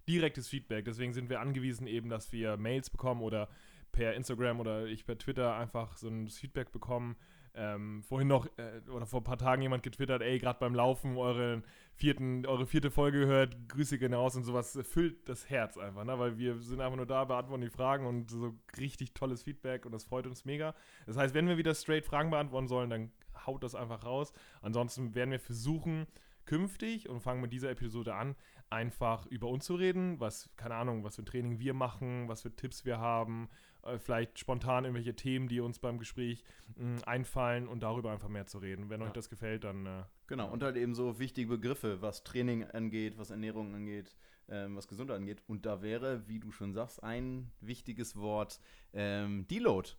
direktes 0.08 0.48
Feedback. 0.48 0.86
Deswegen 0.86 1.14
sind 1.14 1.30
wir 1.30 1.40
angewiesen 1.40 1.88
eben, 1.88 2.10
dass 2.10 2.32
wir 2.32 2.58
Mails 2.58 2.90
bekommen 2.90 3.22
oder 3.22 3.50
per 3.92 4.14
Instagram 4.16 4.60
oder 4.60 4.86
ich 4.88 5.06
per 5.06 5.18
Twitter 5.18 5.56
einfach 5.56 5.98
so 5.98 6.10
ein 6.10 6.28
Feedback 6.28 6.72
bekommen. 6.72 7.16
Ähm, 7.56 8.02
vorhin 8.02 8.28
noch 8.28 8.48
äh, 8.58 8.82
oder 8.90 9.06
vor 9.06 9.22
ein 9.22 9.26
paar 9.26 9.38
Tagen 9.38 9.62
jemand 9.62 9.84
getwittert, 9.84 10.24
ey, 10.24 10.40
gerade 10.40 10.58
beim 10.60 10.74
Laufen 10.74 11.16
eure, 11.18 11.62
vierten, 11.94 12.48
eure 12.48 12.66
vierte 12.66 12.90
Folge 12.90 13.20
gehört, 13.20 13.70
Grüße 13.70 14.00
gehen 14.00 14.16
raus 14.16 14.36
und 14.36 14.44
sowas 14.44 14.80
füllt 14.82 15.30
das 15.30 15.52
Herz 15.52 15.78
einfach, 15.78 16.04
ne? 16.04 16.18
weil 16.18 16.40
wir 16.40 16.60
sind 16.64 16.82
einfach 16.82 16.98
nur 16.98 17.06
da, 17.06 17.26
beantworten 17.26 17.62
die 17.62 17.70
Fragen 17.70 18.08
und 18.08 18.32
so 18.32 18.56
richtig 18.80 19.14
tolles 19.14 19.44
Feedback 19.44 19.86
und 19.86 19.92
das 19.92 20.04
freut 20.04 20.26
uns 20.26 20.46
mega. 20.46 20.74
Das 21.06 21.16
heißt, 21.16 21.36
wenn 21.36 21.48
wir 21.48 21.58
wieder 21.58 21.76
straight 21.76 22.06
Fragen 22.06 22.32
beantworten 22.32 22.68
sollen, 22.68 22.90
dann 22.90 23.12
haut 23.46 23.62
das 23.62 23.76
einfach 23.76 24.04
raus. 24.04 24.34
Ansonsten 24.64 25.14
werden 25.14 25.30
wir 25.30 25.40
versuchen, 25.40 26.08
künftig 26.46 27.08
und 27.08 27.22
fangen 27.22 27.42
mit 27.42 27.54
dieser 27.54 27.70
Episode 27.70 28.16
an, 28.16 28.36
einfach 28.74 29.26
über 29.28 29.48
uns 29.48 29.66
zu 29.66 29.76
reden, 29.76 30.20
was, 30.20 30.50
keine 30.58 30.76
Ahnung, 30.76 31.04
was 31.04 31.16
für 31.16 31.22
ein 31.22 31.26
Training 31.26 31.60
wir 31.60 31.74
machen, 31.74 32.28
was 32.28 32.42
für 32.42 32.54
Tipps 32.56 32.84
wir 32.86 32.98
haben, 32.98 33.48
äh, 33.84 33.98
vielleicht 34.00 34.40
spontan 34.40 34.84
irgendwelche 34.86 35.16
Themen, 35.16 35.48
die 35.48 35.60
uns 35.62 35.80
beim 35.80 36.00
Gespräch 36.00 36.44
mh, 36.76 37.04
einfallen 37.06 37.68
und 37.68 37.84
darüber 37.84 38.12
einfach 38.12 38.30
mehr 38.30 38.46
zu 38.48 38.58
reden. 38.58 38.90
Wenn 38.90 39.00
Ja. 39.02 39.08
euch 39.08 39.14
das 39.14 39.30
gefällt, 39.30 39.64
dann 39.64 39.86
äh, 39.86 40.04
Genau, 40.28 40.52
und 40.52 40.64
halt 40.64 40.76
eben 40.78 40.96
so 40.96 41.20
wichtige 41.20 41.48
Begriffe, 41.50 42.02
was 42.02 42.24
Training 42.24 42.64
angeht, 42.66 43.18
was 43.18 43.30
Ernährung 43.30 43.76
angeht, 43.76 44.16
ähm, 44.50 44.76
was 44.76 44.88
Gesundheit 44.88 45.18
angeht. 45.18 45.42
Und 45.48 45.66
da 45.66 45.82
wäre, 45.82 46.28
wie 46.28 46.40
du 46.40 46.52
schon 46.52 46.74
sagst, 46.74 47.04
ein 47.04 47.52
wichtiges 47.62 48.16
Wort 48.16 48.60
ähm, 48.94 49.48
Deload. 49.48 49.92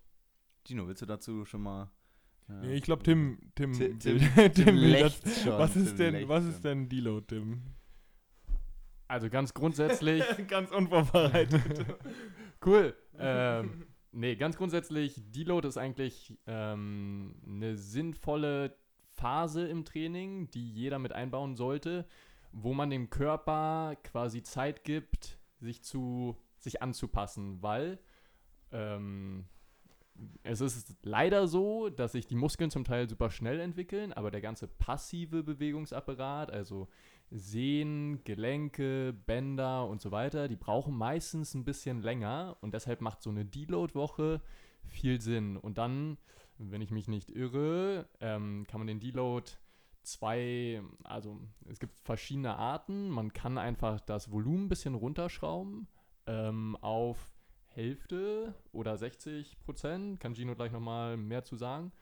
Dino, 0.69 0.87
willst 0.88 1.02
du 1.02 1.07
dazu 1.07 1.45
schon 1.45 1.62
mal. 1.62 1.90
äh, 2.49 2.52
Nee, 2.66 2.75
ich 2.75 2.83
glaube, 2.83 3.02
Tim, 3.02 3.38
Tim, 3.54 3.73
Tim- 3.75 3.99
Tim, 3.99 4.19
Tim- 4.19 4.35
Tim, 4.35 4.52
Tim 4.52 4.76
will 4.76 4.90
lächzt 4.90 5.26
das. 5.26 5.43
schon, 5.43 5.52
Was 5.59 5.76
ist 5.76 5.88
Tim 5.90 5.97
denn, 5.99 6.14
lächzt 6.14 6.28
was 6.28 6.45
ist 6.47 6.64
denn 6.64 6.88
Deload, 6.88 7.26
Tim? 7.26 7.62
Also 9.14 9.30
ganz 9.30 9.54
grundsätzlich, 9.54 10.25
Ganz 10.49 10.73
unvorbereitet. 10.73 11.62
cool. 12.66 12.97
Ähm, 13.16 13.87
nee, 14.11 14.35
ganz 14.35 14.56
grundsätzlich, 14.56 15.23
Deload 15.30 15.68
ist 15.68 15.78
eigentlich 15.78 16.37
ähm, 16.49 17.37
eine 17.47 17.76
sinnvolle 17.76 18.76
Phase 19.12 19.68
im 19.68 19.85
Training, 19.85 20.50
die 20.50 20.68
jeder 20.68 20.99
mit 20.99 21.12
einbauen 21.12 21.54
sollte, 21.54 22.09
wo 22.50 22.75
man 22.75 22.90
dem 22.90 23.09
Körper 23.09 23.94
quasi 24.02 24.42
Zeit 24.42 24.83
gibt, 24.83 25.38
sich 25.61 25.85
zu 25.85 26.37
sich 26.59 26.83
anzupassen, 26.83 27.62
weil 27.62 28.00
ähm, 28.73 29.44
es 30.42 30.61
ist 30.61 30.97
leider 31.02 31.47
so, 31.47 31.88
dass 31.88 32.12
sich 32.12 32.26
die 32.26 32.35
Muskeln 32.35 32.73
zum 32.73 32.83
Teil 32.83 33.09
super 33.09 33.30
schnell 33.30 33.61
entwickeln, 33.61 34.12
aber 34.12 34.33
der 34.33 34.40
ganze 34.40 34.66
passive 34.66 35.44
Bewegungsapparat, 35.44 36.50
also 36.50 36.88
Sehnen, 37.31 38.23
Gelenke, 38.25 39.12
Bänder 39.26 39.88
und 39.88 40.00
so 40.00 40.11
weiter, 40.11 40.49
die 40.49 40.57
brauchen 40.57 40.97
meistens 40.97 41.54
ein 41.54 41.64
bisschen 41.64 42.00
länger 42.00 42.57
und 42.61 42.75
deshalb 42.75 43.00
macht 43.00 43.23
so 43.23 43.31
eine 43.31 43.45
Deload-Woche 43.45 44.40
viel 44.87 45.21
Sinn. 45.21 45.57
Und 45.57 45.78
dann, 45.78 46.19
wenn 46.59 46.83
ich 46.83 46.90
mich 46.90 47.09
nicht 47.09 47.31
irre, 47.31 48.09
ähm, 48.21 48.66
kann 48.69 48.81
man 48.81 48.87
den 48.87 49.00
Deload 49.00 49.50
zwei, 50.02 50.83
also 51.02 51.40
es 51.69 51.81
gibt 51.81 51.99
verschiedene 52.00 52.57
Arten. 52.57 53.09
Man 53.09 53.33
kann 53.33 53.59
einfach 53.59 54.00
das 54.00 54.31
Volumen 54.31 54.66
ein 54.66 54.69
bisschen 54.69 54.95
runterschrauben 54.95 55.88
ähm, 56.26 56.76
auf 56.81 57.33
Hälfte 57.66 58.54
oder 58.73 58.97
60 58.97 59.59
Prozent. 59.61 60.21
Kann 60.21 60.35
Gino 60.35 60.54
gleich 60.54 60.73
nochmal 60.73 61.16
mehr 61.16 61.43
zu 61.43 61.57
sagen. 61.57 61.93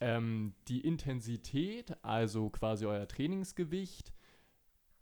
Ähm, 0.00 0.54
die 0.68 0.80
Intensität, 0.80 1.96
also 2.02 2.48
quasi 2.50 2.86
euer 2.86 3.08
Trainingsgewicht, 3.08 4.12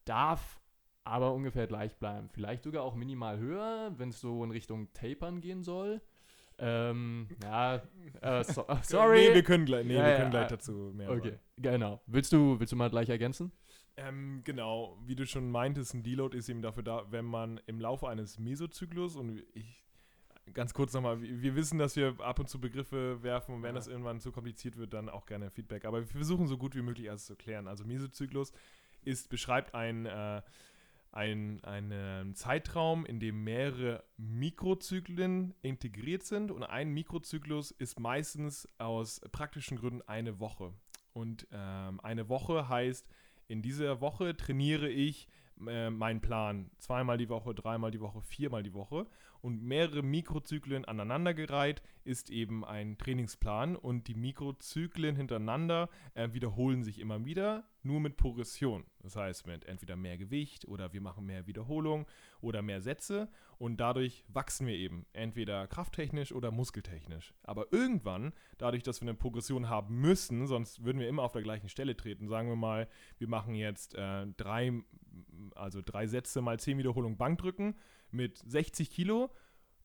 darf 0.08 0.60
aber 1.04 1.32
ungefähr 1.32 1.66
gleich 1.66 1.96
bleiben. 1.96 2.28
Vielleicht 2.28 2.62
sogar 2.64 2.82
auch 2.82 2.94
minimal 2.94 3.38
höher, 3.38 3.92
wenn 3.96 4.10
es 4.10 4.20
so 4.20 4.44
in 4.44 4.50
Richtung 4.50 4.92
Tapern 4.92 5.40
gehen 5.40 5.62
soll. 5.62 6.02
Ähm, 6.58 7.28
ja, 7.42 7.82
äh, 8.20 8.44
so, 8.44 8.62
äh, 8.68 8.76
sorry. 8.82 9.28
Nee, 9.28 9.34
wir 9.34 9.42
können 9.42 9.64
gleich, 9.64 9.86
nee, 9.86 9.94
Ja, 9.94 10.02
wir 10.04 10.10
ja, 10.10 10.16
können 10.18 10.30
gleich 10.30 10.46
ah, 10.46 10.48
dazu 10.48 10.72
mehr 10.94 11.10
okay, 11.10 11.30
sagen. 11.30 11.40
genau. 11.56 12.02
Willst 12.06 12.32
du, 12.32 12.58
willst 12.58 12.72
du 12.72 12.76
mal 12.76 12.90
gleich 12.90 13.08
ergänzen? 13.08 13.52
Ähm, 13.96 14.42
genau, 14.44 14.98
wie 15.06 15.14
du 15.16 15.26
schon 15.26 15.50
meintest, 15.50 15.94
ein 15.94 16.02
Deload 16.02 16.36
ist 16.36 16.48
eben 16.48 16.62
dafür 16.62 16.82
da, 16.82 17.06
wenn 17.10 17.24
man 17.24 17.58
im 17.66 17.80
Laufe 17.80 18.08
eines 18.08 18.38
Mesozyklus 18.38 19.16
und 19.16 19.42
ich 19.54 19.84
ganz 20.54 20.72
kurz 20.72 20.92
nochmal, 20.94 21.20
wir 21.20 21.42
wir 21.42 21.56
wissen, 21.56 21.78
dass 21.78 21.96
wir 21.96 22.14
ab 22.20 22.38
und 22.38 22.48
zu 22.48 22.60
Begriffe 22.60 23.22
werfen 23.22 23.54
und 23.54 23.62
wenn 23.62 23.70
Ja. 23.70 23.74
das 23.74 23.86
irgendwann 23.88 24.20
zu 24.20 24.32
kompliziert 24.32 24.76
wird, 24.76 24.94
dann 24.94 25.08
auch 25.08 25.26
gerne 25.26 25.50
Feedback. 25.50 25.84
Aber 25.84 26.00
wir 26.00 26.06
versuchen 26.06 26.46
so 26.46 26.56
gut 26.56 26.74
wie 26.74 26.82
möglich 26.82 27.10
alles 27.10 27.26
zu 27.26 27.36
klären. 27.36 27.68
Also 27.68 27.84
Mesozyklus 27.84 28.52
ist, 29.04 29.28
beschreibt 29.28 29.74
ein, 29.74 30.06
äh, 30.06 30.42
ein, 31.12 31.62
einen 31.64 32.34
Zeitraum, 32.34 33.06
in 33.06 33.20
dem 33.20 33.42
mehrere 33.44 34.04
Mikrozyklen 34.16 35.54
integriert 35.62 36.22
sind 36.22 36.50
und 36.50 36.62
ein 36.62 36.90
Mikrozyklus 36.90 37.70
ist 37.70 37.98
meistens 37.98 38.68
aus 38.78 39.20
praktischen 39.32 39.78
Gründen 39.78 40.02
eine 40.06 40.38
Woche. 40.40 40.72
Und 41.12 41.46
ähm, 41.52 42.00
eine 42.00 42.28
Woche 42.28 42.68
heißt, 42.68 43.08
in 43.48 43.62
dieser 43.62 44.00
Woche 44.00 44.36
trainiere 44.36 44.88
ich 44.88 45.28
äh, 45.66 45.90
meinen 45.90 46.20
Plan. 46.20 46.70
Zweimal 46.78 47.18
die 47.18 47.28
Woche, 47.28 47.54
dreimal 47.54 47.90
die 47.90 48.00
Woche, 48.00 48.20
viermal 48.22 48.62
die 48.62 48.74
Woche. 48.74 49.06
Und 49.40 49.62
mehrere 49.62 50.02
Mikrozyklen 50.02 50.84
aneinandergereiht 50.84 51.82
ist 52.04 52.30
eben 52.30 52.64
ein 52.64 52.98
Trainingsplan. 52.98 53.76
Und 53.76 54.08
die 54.08 54.14
Mikrozyklen 54.14 55.16
hintereinander 55.16 55.88
äh, 56.14 56.32
wiederholen 56.32 56.82
sich 56.82 56.98
immer 56.98 57.24
wieder, 57.24 57.64
nur 57.82 58.00
mit 58.00 58.16
Progression. 58.16 58.84
Das 59.00 59.16
heißt, 59.16 59.46
mit 59.46 59.64
entweder 59.66 59.96
mehr 59.96 60.18
Gewicht 60.18 60.66
oder 60.66 60.92
wir 60.92 61.00
machen 61.00 61.24
mehr 61.24 61.46
Wiederholung 61.46 62.06
oder 62.40 62.62
mehr 62.62 62.80
Sätze. 62.80 63.28
Und 63.58 63.78
dadurch 63.78 64.24
wachsen 64.28 64.66
wir 64.66 64.74
eben, 64.74 65.06
entweder 65.12 65.66
krafttechnisch 65.66 66.32
oder 66.32 66.50
muskeltechnisch. 66.50 67.34
Aber 67.42 67.72
irgendwann, 67.72 68.32
dadurch, 68.58 68.82
dass 68.82 69.00
wir 69.00 69.08
eine 69.08 69.18
Progression 69.18 69.68
haben 69.68 70.00
müssen, 70.00 70.46
sonst 70.46 70.84
würden 70.84 71.00
wir 71.00 71.08
immer 71.08 71.22
auf 71.22 71.32
der 71.32 71.42
gleichen 71.42 71.68
Stelle 71.68 71.96
treten. 71.96 72.28
Sagen 72.28 72.48
wir 72.48 72.56
mal, 72.56 72.88
wir 73.18 73.28
machen 73.28 73.54
jetzt 73.54 73.94
äh, 73.94 74.26
drei, 74.36 74.82
also 75.54 75.80
drei 75.84 76.06
Sätze 76.06 76.40
mal 76.40 76.58
10 76.58 76.78
Wiederholungen 76.78 77.18
Bankdrücken 77.18 77.74
mit 78.10 78.38
60 78.46 78.90
Kilo. 78.90 79.30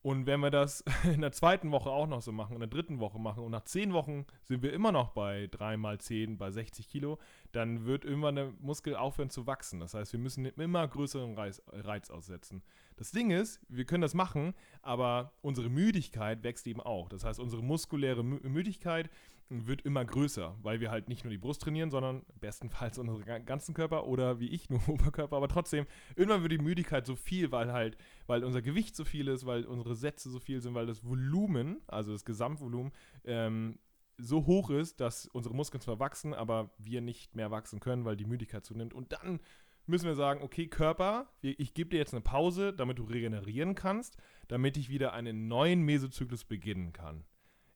Und 0.03 0.25
wenn 0.25 0.41
wir 0.41 0.51
das 0.51 0.83
in 1.05 1.21
der 1.21 1.31
zweiten 1.31 1.71
Woche 1.71 1.89
auch 1.89 2.07
noch 2.07 2.21
so 2.21 2.33
machen, 2.33 2.53
in 2.53 2.59
der 2.59 2.67
dritten 2.69 2.99
Woche 2.99 3.19
machen 3.19 3.41
und 3.41 3.51
nach 3.51 3.63
10 3.63 3.93
Wochen 3.93 4.25
sind 4.43 4.61
wir 4.61 4.73
immer 4.73 4.91
noch 4.91 5.11
bei 5.11 5.47
3 5.47 5.77
mal 5.77 5.97
10 5.97 6.37
bei 6.37 6.51
60 6.51 6.89
Kilo, 6.89 7.19
dann 7.53 7.85
wird 7.85 8.03
irgendwann 8.03 8.35
der 8.35 8.51
Muskel 8.59 8.97
aufhören 8.97 9.29
zu 9.29 9.47
wachsen. 9.47 9.79
Das 9.79 9.93
heißt, 9.93 10.11
wir 10.11 10.19
müssen 10.19 10.45
immer 10.45 10.85
größeren 10.85 11.35
Reiz, 11.35 11.61
Reiz 11.67 12.11
aussetzen. 12.11 12.63
Das 12.97 13.11
Ding 13.11 13.31
ist, 13.31 13.61
wir 13.69 13.85
können 13.85 14.01
das 14.01 14.13
machen, 14.13 14.53
aber 14.81 15.31
unsere 15.41 15.69
Müdigkeit 15.69 16.43
wächst 16.43 16.67
eben 16.67 16.81
auch. 16.81 17.07
Das 17.07 17.23
heißt, 17.23 17.39
unsere 17.39 17.63
muskuläre 17.63 18.23
Mü 18.23 18.39
Müdigkeit 18.43 19.09
wird 19.49 19.81
immer 19.83 20.03
größer, 20.03 20.55
weil 20.61 20.79
wir 20.79 20.89
halt 20.89 21.09
nicht 21.09 21.23
nur 21.23 21.31
die 21.31 21.37
Brust 21.37 21.61
trainieren, 21.61 21.91
sondern 21.91 22.23
bestenfalls 22.39 22.97
unseren 22.97 23.23
ga- 23.23 23.39
ganzen 23.39 23.73
Körper 23.73 24.07
oder 24.07 24.39
wie 24.39 24.49
ich 24.49 24.69
nur 24.71 24.87
Oberkörper, 24.89 25.35
aber 25.37 25.47
trotzdem, 25.47 25.85
irgendwann 26.15 26.41
wird 26.41 26.51
die 26.51 26.57
Müdigkeit 26.57 27.05
so 27.05 27.15
viel, 27.15 27.51
weil 27.51 27.71
halt, 27.71 27.97
weil 28.27 28.43
unser 28.43 28.61
Gewicht 28.61 28.95
so 28.95 29.05
viel 29.05 29.27
ist, 29.27 29.45
weil 29.45 29.65
unsere 29.65 29.95
Sätze 29.95 30.29
so 30.29 30.39
viel 30.39 30.61
sind, 30.61 30.73
weil 30.73 30.85
das 30.87 31.05
Volumen, 31.05 31.81
also 31.87 32.11
das 32.11 32.25
Gesamtvolumen, 32.25 32.91
ähm, 33.25 33.79
so 34.17 34.45
hoch 34.45 34.69
ist, 34.69 34.99
dass 34.99 35.25
unsere 35.27 35.55
Muskeln 35.55 35.81
zwar 35.81 35.99
wachsen, 35.99 36.33
aber 36.33 36.71
wir 36.77 37.01
nicht 37.01 37.35
mehr 37.35 37.51
wachsen 37.51 37.79
können, 37.79 38.05
weil 38.05 38.15
die 38.15 38.25
Müdigkeit 38.25 38.63
zunimmt. 38.63 38.93
Und 38.93 39.11
dann 39.11 39.39
müssen 39.87 40.05
wir 40.05 40.15
sagen, 40.15 40.41
okay, 40.43 40.67
Körper, 40.67 41.27
ich 41.41 41.73
gebe 41.73 41.89
dir 41.89 41.97
jetzt 41.97 42.13
eine 42.13 42.21
Pause, 42.21 42.73
damit 42.73 42.99
du 42.99 43.03
regenerieren 43.03 43.75
kannst, 43.75 44.17
damit 44.47 44.77
ich 44.77 44.89
wieder 44.89 45.13
einen 45.13 45.47
neuen 45.47 45.81
Mesozyklus 45.81 46.45
beginnen 46.45 46.93
kann. 46.93 47.25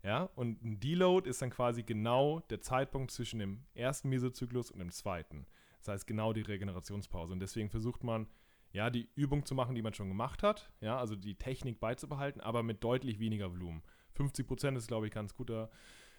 Ja, 0.08 0.30
und 0.36 0.64
ein 0.64 0.80
Deload 0.80 1.30
ist 1.30 1.42
dann 1.42 1.50
quasi 1.50 1.84
genau 1.84 2.40
der 2.50 2.62
Zeitpunkt 2.62 3.12
zwischen 3.12 3.40
dem 3.40 3.66
ersten 3.74 4.08
Mesozyklus 4.08 4.72
und 4.72 4.80
dem 4.80 4.90
zweiten. 4.90 5.46
Das 5.80 5.90
heißt 5.90 6.08
genau 6.08 6.32
die 6.32 6.44
Regenerationspause. 6.44 7.34
Und 7.34 7.42
deswegen 7.42 7.70
versucht 7.70 8.06
man, 8.06 8.26
ja, 8.72 8.90
die 8.90 9.10
Übung 9.16 9.46
zu 9.46 9.54
machen, 9.54 9.76
die 9.76 9.82
man 9.82 9.94
schon 9.94 10.08
gemacht 10.08 10.44
hat, 10.44 10.72
ja, 10.80 10.98
also 10.98 11.18
die 11.18 11.36
Technik 11.36 11.82
beizubehalten, 11.82 12.40
aber 12.40 12.64
mit 12.64 12.86
deutlich 12.86 13.20
weniger 13.20 13.52
Volumen. 13.52 13.84
50% 14.18 14.78
ist, 14.78 14.88
glaube 14.88 15.08
ich, 15.08 15.12
ganz 15.12 15.36
guter, 15.36 15.70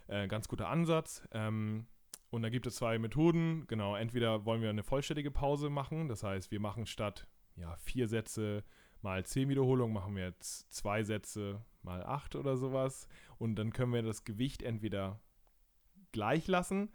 äh, 0.07 0.29
ganz 0.29 0.49
guter 0.49 0.69
Ansatz. 0.69 1.27
Ähm, 1.33 1.87
und 2.29 2.43
da 2.43 2.51
gibt 2.51 2.67
es 2.67 2.77
zwei 2.77 2.99
Methoden. 2.99 3.67
Genau, 3.69 3.97
entweder 3.97 4.45
wollen 4.45 4.61
wir 4.61 4.69
eine 4.69 4.83
vollständige 4.83 5.31
Pause 5.31 5.71
machen, 5.71 6.09
das 6.09 6.23
heißt, 6.23 6.51
wir 6.51 6.61
machen 6.61 6.85
statt 6.85 7.27
ja, 7.57 7.75
vier 7.77 8.07
Sätze 8.07 8.65
mal 9.03 9.25
zehn 9.25 9.49
Wiederholungen, 9.49 9.95
machen 9.95 10.17
wir 10.17 10.25
jetzt 10.25 10.73
zwei 10.73 11.03
Sätze 11.03 11.63
mal 11.83 12.03
acht 12.03 12.35
oder 12.35 12.57
sowas. 12.57 13.09
Und 13.39 13.57
dann 13.57 13.73
können 13.73 13.93
wir 13.93 14.03
das 14.03 14.25
Gewicht 14.25 14.63
entweder 14.63 15.21
gleich 16.13 16.47
lassen. 16.47 16.91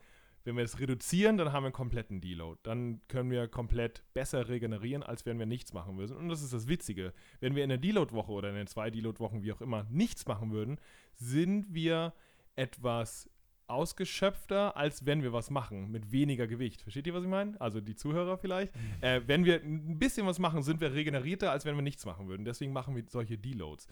Wenn 0.45 0.57
wir 0.57 0.63
es 0.63 0.79
reduzieren, 0.79 1.37
dann 1.37 1.53
haben 1.53 1.63
wir 1.63 1.67
einen 1.67 1.73
kompletten 1.73 2.19
Deload. 2.19 2.59
Dann 2.63 3.01
können 3.07 3.31
wir 3.31 3.47
komplett 3.47 4.03
besser 4.13 4.49
regenerieren, 4.49 5.01
als 5.01 5.25
wenn 5.25 5.39
wir 5.39 5.45
nichts 5.45 5.71
machen 5.71 5.97
würden. 5.97 6.17
Und 6.17 6.27
das 6.27 6.41
ist 6.41 6.51
das 6.51 6.67
Witzige. 6.67 7.13
Wenn 7.39 7.55
wir 7.55 7.63
in 7.63 7.69
der 7.69 7.77
Deload-Woche 7.77 8.31
oder 8.31 8.49
in 8.49 8.55
den 8.55 8.67
zwei 8.67 8.89
Deload-Wochen, 8.89 9.41
wie 9.41 9.53
auch 9.53 9.61
immer, 9.61 9.85
nichts 9.89 10.25
machen 10.25 10.51
würden, 10.51 10.79
sind 11.15 11.73
wir 11.73 12.13
etwas 12.55 13.29
ausgeschöpfter, 13.67 14.75
als 14.77 15.05
wenn 15.05 15.23
wir 15.23 15.33
was 15.33 15.49
machen, 15.49 15.91
mit 15.91 16.11
weniger 16.11 16.47
Gewicht. 16.47 16.81
Versteht 16.81 17.07
ihr, 17.07 17.13
was 17.13 17.23
ich 17.23 17.29
meine? 17.29 17.59
Also 17.59 17.81
die 17.81 17.95
Zuhörer 17.95 18.37
vielleicht. 18.37 18.73
Äh, 19.01 19.21
wenn 19.25 19.45
wir 19.45 19.61
ein 19.61 19.99
bisschen 19.99 20.25
was 20.25 20.39
machen, 20.39 20.63
sind 20.63 20.81
wir 20.81 20.93
regenerierter, 20.93 21.51
als 21.51 21.65
wenn 21.65 21.75
wir 21.75 21.81
nichts 21.81 22.05
machen 22.05 22.27
würden. 22.27 22.45
Deswegen 22.45 22.73
machen 22.73 22.95
wir 22.95 23.03
solche 23.07 23.37
Deloads. 23.37 23.87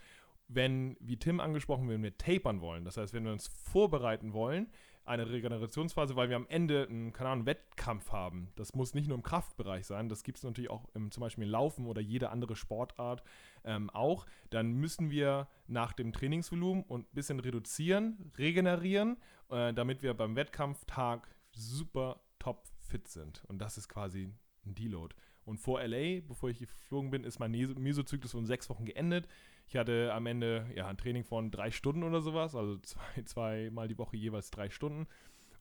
Wenn, 0.47 0.97
wie 0.99 1.17
Tim 1.17 1.39
angesprochen, 1.39 1.87
wenn 1.89 2.03
wir 2.03 2.17
tapern 2.17 2.61
wollen, 2.61 2.83
das 2.83 2.97
heißt, 2.97 3.13
wenn 3.13 3.23
wir 3.23 3.31
uns 3.31 3.47
vorbereiten 3.47 4.33
wollen, 4.33 4.67
eine 5.05 5.29
Regenerationsphase, 5.29 6.15
weil 6.15 6.29
wir 6.29 6.35
am 6.35 6.45
Ende 6.47 6.87
einen, 6.87 7.13
keine 7.13 7.29
Ahnung, 7.31 7.45
Wettkampf 7.45 8.11
haben. 8.11 8.51
Das 8.55 8.75
muss 8.75 8.93
nicht 8.93 9.07
nur 9.07 9.17
im 9.17 9.23
Kraftbereich 9.23 9.85
sein, 9.85 10.09
das 10.09 10.23
gibt 10.23 10.37
es 10.37 10.43
natürlich 10.43 10.69
auch 10.69 10.85
im, 10.93 11.11
zum 11.11 11.21
Beispiel 11.21 11.43
im 11.45 11.49
Laufen 11.49 11.87
oder 11.87 12.01
jede 12.01 12.29
andere 12.29 12.55
Sportart 12.55 13.23
ähm, 13.63 13.89
auch. 13.89 14.25
Dann 14.49 14.73
müssen 14.73 15.11
wir 15.11 15.47
nach 15.67 15.93
dem 15.93 16.13
Trainingsvolumen 16.13 16.83
und 16.83 17.01
ein 17.11 17.15
bisschen 17.15 17.39
reduzieren, 17.39 18.31
regenerieren, 18.37 19.17
äh, 19.49 19.73
damit 19.73 20.03
wir 20.03 20.13
beim 20.13 20.35
Wettkampftag 20.35 21.27
super 21.51 22.21
top 22.39 22.67
fit 22.79 23.07
sind. 23.07 23.43
Und 23.47 23.59
das 23.59 23.77
ist 23.77 23.87
quasi 23.87 24.33
ein 24.65 24.75
Deload. 24.75 25.15
Und 25.45 25.57
vor 25.57 25.81
LA, 25.81 26.21
bevor 26.21 26.49
ich 26.49 26.59
geflogen 26.59 27.09
bin, 27.09 27.23
ist 27.23 27.39
mein 27.39 27.51
Meso- 27.51 27.77
Mesozyklus 27.77 28.33
um 28.35 28.45
sechs 28.45 28.69
Wochen 28.69 28.85
geendet. 28.85 29.27
Ich 29.67 29.75
hatte 29.75 30.13
am 30.13 30.25
Ende 30.25 30.69
ja, 30.75 30.87
ein 30.87 30.97
Training 30.97 31.23
von 31.23 31.49
drei 31.49 31.71
Stunden 31.71 32.03
oder 32.03 32.21
sowas, 32.21 32.55
also 32.55 32.77
zwei, 32.77 33.21
zweimal 33.25 33.87
die 33.87 33.97
Woche 33.97 34.17
jeweils 34.17 34.51
drei 34.51 34.69
Stunden. 34.69 35.07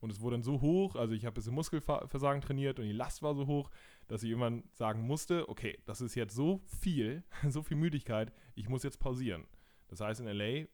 Und 0.01 0.11
es 0.11 0.21
wurde 0.21 0.37
dann 0.37 0.43
so 0.43 0.61
hoch, 0.61 0.97
also 0.97 1.15
ich 1.15 1.27
habe 1.27 1.35
bis 1.35 1.47
im 1.47 1.55
Muskelversagen 1.55 2.41
trainiert 2.41 2.79
und 2.79 2.87
die 2.87 2.93
Last 2.93 3.23
war 3.23 3.35
so 3.35 3.47
hoch, 3.47 3.71
dass 4.11 4.25
ich 4.25 4.31
irgendwann 4.31 4.65
sagen 4.75 5.03
musste, 5.03 5.49
okay, 5.49 5.79
das 5.87 6.01
ist 6.01 6.17
jetzt 6.17 6.35
so 6.35 6.61
viel, 6.67 7.23
so 7.49 7.63
viel 7.63 7.77
Müdigkeit, 7.77 8.33
ich 8.57 8.69
muss 8.69 8.83
jetzt 8.83 8.99
pausieren. 8.99 9.47
Das 9.87 10.01
heißt 10.01 10.21
in 10.21 10.27
LA, 10.27 10.67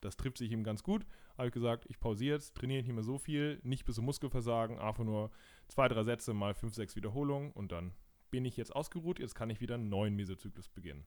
das 0.00 0.16
trifft 0.16 0.38
sich 0.38 0.50
ihm 0.50 0.64
ganz 0.64 0.82
gut, 0.82 1.06
habe 1.38 1.46
ich 1.46 1.54
gesagt, 1.54 1.86
ich 1.88 2.00
pausiere 2.00 2.34
jetzt, 2.34 2.56
trainiere 2.56 2.82
nicht 2.82 2.92
mehr 2.92 3.04
so 3.04 3.16
viel, 3.16 3.60
nicht 3.62 3.84
bis 3.84 3.94
zum 3.94 4.06
Muskelversagen, 4.06 4.80
einfach 4.80 5.04
nur 5.04 5.30
zwei, 5.68 5.86
drei 5.86 6.02
Sätze 6.02 6.34
mal 6.34 6.52
fünf, 6.52 6.74
sechs 6.74 6.96
Wiederholungen 6.96 7.52
und 7.52 7.70
dann 7.70 7.92
bin 8.32 8.44
ich 8.44 8.56
jetzt 8.56 8.74
ausgeruht, 8.74 9.20
jetzt 9.20 9.36
kann 9.36 9.50
ich 9.50 9.60
wieder 9.60 9.76
einen 9.76 9.88
neuen 9.88 10.16
Mesozyklus 10.16 10.68
beginnen. 10.68 11.06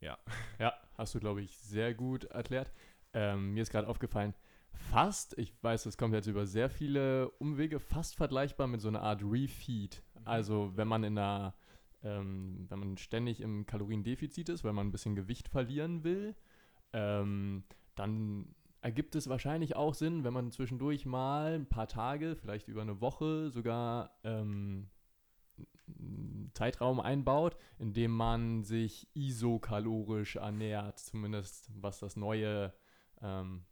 Ja. 0.00 0.18
Ja, 0.58 0.74
hast 0.96 1.14
du, 1.14 1.20
glaube 1.20 1.42
ich, 1.42 1.56
sehr 1.58 1.94
gut 1.94 2.24
erklärt. 2.24 2.72
Ähm, 3.12 3.54
mir 3.54 3.62
ist 3.62 3.70
gerade 3.70 3.86
aufgefallen, 3.86 4.34
fast, 4.72 5.38
ich 5.38 5.52
weiß, 5.62 5.84
das 5.84 5.96
kommt 5.96 6.14
jetzt 6.14 6.26
über 6.26 6.46
sehr 6.46 6.68
viele 6.68 7.30
Umwege, 7.38 7.78
fast 7.78 8.16
vergleichbar 8.16 8.66
mit 8.66 8.80
so 8.80 8.88
einer 8.88 9.02
Art 9.02 9.22
Refeed. 9.22 10.02
Also 10.24 10.72
wenn 10.76 10.88
man 10.88 11.04
in 11.04 11.18
einer, 11.18 11.54
ähm, 12.02 12.66
wenn 12.68 12.78
man 12.78 12.96
ständig 12.98 13.40
im 13.40 13.66
Kaloriendefizit 13.66 14.48
ist, 14.48 14.64
weil 14.64 14.72
man 14.72 14.88
ein 14.88 14.92
bisschen 14.92 15.16
Gewicht 15.16 15.48
verlieren 15.48 16.04
will, 16.04 16.34
ähm, 16.92 17.64
dann 17.94 18.54
ergibt 18.80 19.14
es 19.14 19.28
wahrscheinlich 19.28 19.76
auch 19.76 19.94
Sinn, 19.94 20.24
wenn 20.24 20.32
man 20.32 20.50
zwischendurch 20.50 21.04
mal 21.04 21.54
ein 21.54 21.68
paar 21.68 21.88
Tage, 21.88 22.36
vielleicht 22.36 22.68
über 22.68 22.82
eine 22.82 23.00
Woche 23.00 23.50
sogar 23.50 24.18
ähm, 24.24 24.88
einen 25.86 26.50
Zeitraum 26.54 27.00
einbaut, 27.00 27.56
in 27.78 27.92
dem 27.92 28.12
man 28.12 28.62
sich 28.64 29.08
isokalorisch 29.14 30.36
ernährt, 30.36 30.98
zumindest 30.98 31.70
was 31.74 31.98
das 31.98 32.16
neue, 32.16 32.72
ähm, 33.20 33.64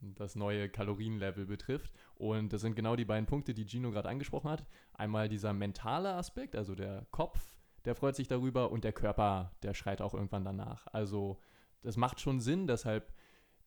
das 0.00 0.36
neue 0.36 0.68
Kalorienlevel 0.68 1.46
betrifft. 1.46 1.92
Und 2.22 2.52
das 2.52 2.60
sind 2.60 2.76
genau 2.76 2.94
die 2.94 3.04
beiden 3.04 3.26
Punkte, 3.26 3.52
die 3.52 3.66
Gino 3.66 3.90
gerade 3.90 4.08
angesprochen 4.08 4.48
hat. 4.48 4.64
Einmal 4.92 5.28
dieser 5.28 5.52
mentale 5.52 6.14
Aspekt, 6.14 6.54
also 6.54 6.76
der 6.76 7.04
Kopf, 7.10 7.52
der 7.84 7.96
freut 7.96 8.14
sich 8.14 8.28
darüber 8.28 8.70
und 8.70 8.84
der 8.84 8.92
Körper, 8.92 9.50
der 9.64 9.74
schreit 9.74 10.00
auch 10.00 10.14
irgendwann 10.14 10.44
danach. 10.44 10.86
Also 10.92 11.40
das 11.82 11.96
macht 11.96 12.20
schon 12.20 12.38
Sinn, 12.38 12.68
deshalb 12.68 13.12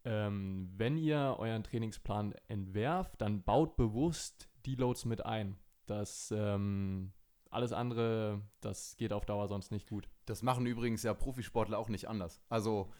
ähm, 0.05 0.71
wenn 0.77 0.95
ihr 0.95 1.35
euren 1.37 1.65
Trainingsplan 1.65 2.33
entwerft, 2.47 3.19
dann 3.19 3.43
baut 3.43 3.75
bewusst 3.75 4.47
Deloads 4.65 5.03
mit 5.03 5.25
ein. 5.25 5.57
Das 5.85 6.33
ähm, 6.33 7.11
alles 7.49 7.73
andere, 7.73 8.41
das 8.61 8.95
geht 8.95 9.11
auf 9.11 9.25
Dauer 9.25 9.49
sonst 9.49 9.71
nicht 9.71 9.89
gut. 9.89 10.07
Das 10.25 10.41
machen 10.41 10.65
übrigens 10.65 11.03
ja 11.03 11.13
Profisportler 11.13 11.77
auch 11.77 11.89
nicht 11.89 12.07
anders. 12.07 12.41
Also 12.49 12.91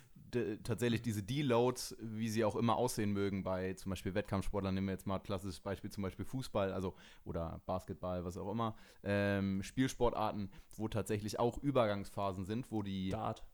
tatsächlich 0.64 1.02
diese 1.02 1.24
Deloads, 1.24 1.96
wie 2.00 2.30
sie 2.30 2.44
auch 2.44 2.56
immer 2.56 2.76
aussehen 2.76 3.12
mögen, 3.12 3.44
bei 3.44 3.74
zum 3.74 3.92
Beispiel 3.92 4.16
Wettkampfsportlern, 4.16 4.74
nehmen 4.74 4.88
wir 4.88 4.94
jetzt 4.94 5.08
mal 5.08 5.20
klassisches 5.20 5.60
Beispiel, 5.60 5.90
zum 5.92 6.04
Beispiel 6.04 6.26
Fußball, 6.26 6.74
also 6.74 6.96
oder 7.24 7.62
Basketball, 7.66 8.26
was 8.26 8.38
auch 8.38 8.52
immer, 8.52 8.76
ähm, 9.04 9.64
Spielsportarten, 9.64 10.50
wo 10.76 10.88
tatsächlich 10.88 11.40
auch 11.40 11.58
Übergangsphasen 11.58 12.46
sind, 12.46 12.72
wo 12.72 12.82
die 12.82 13.10
Dart. 13.10 13.46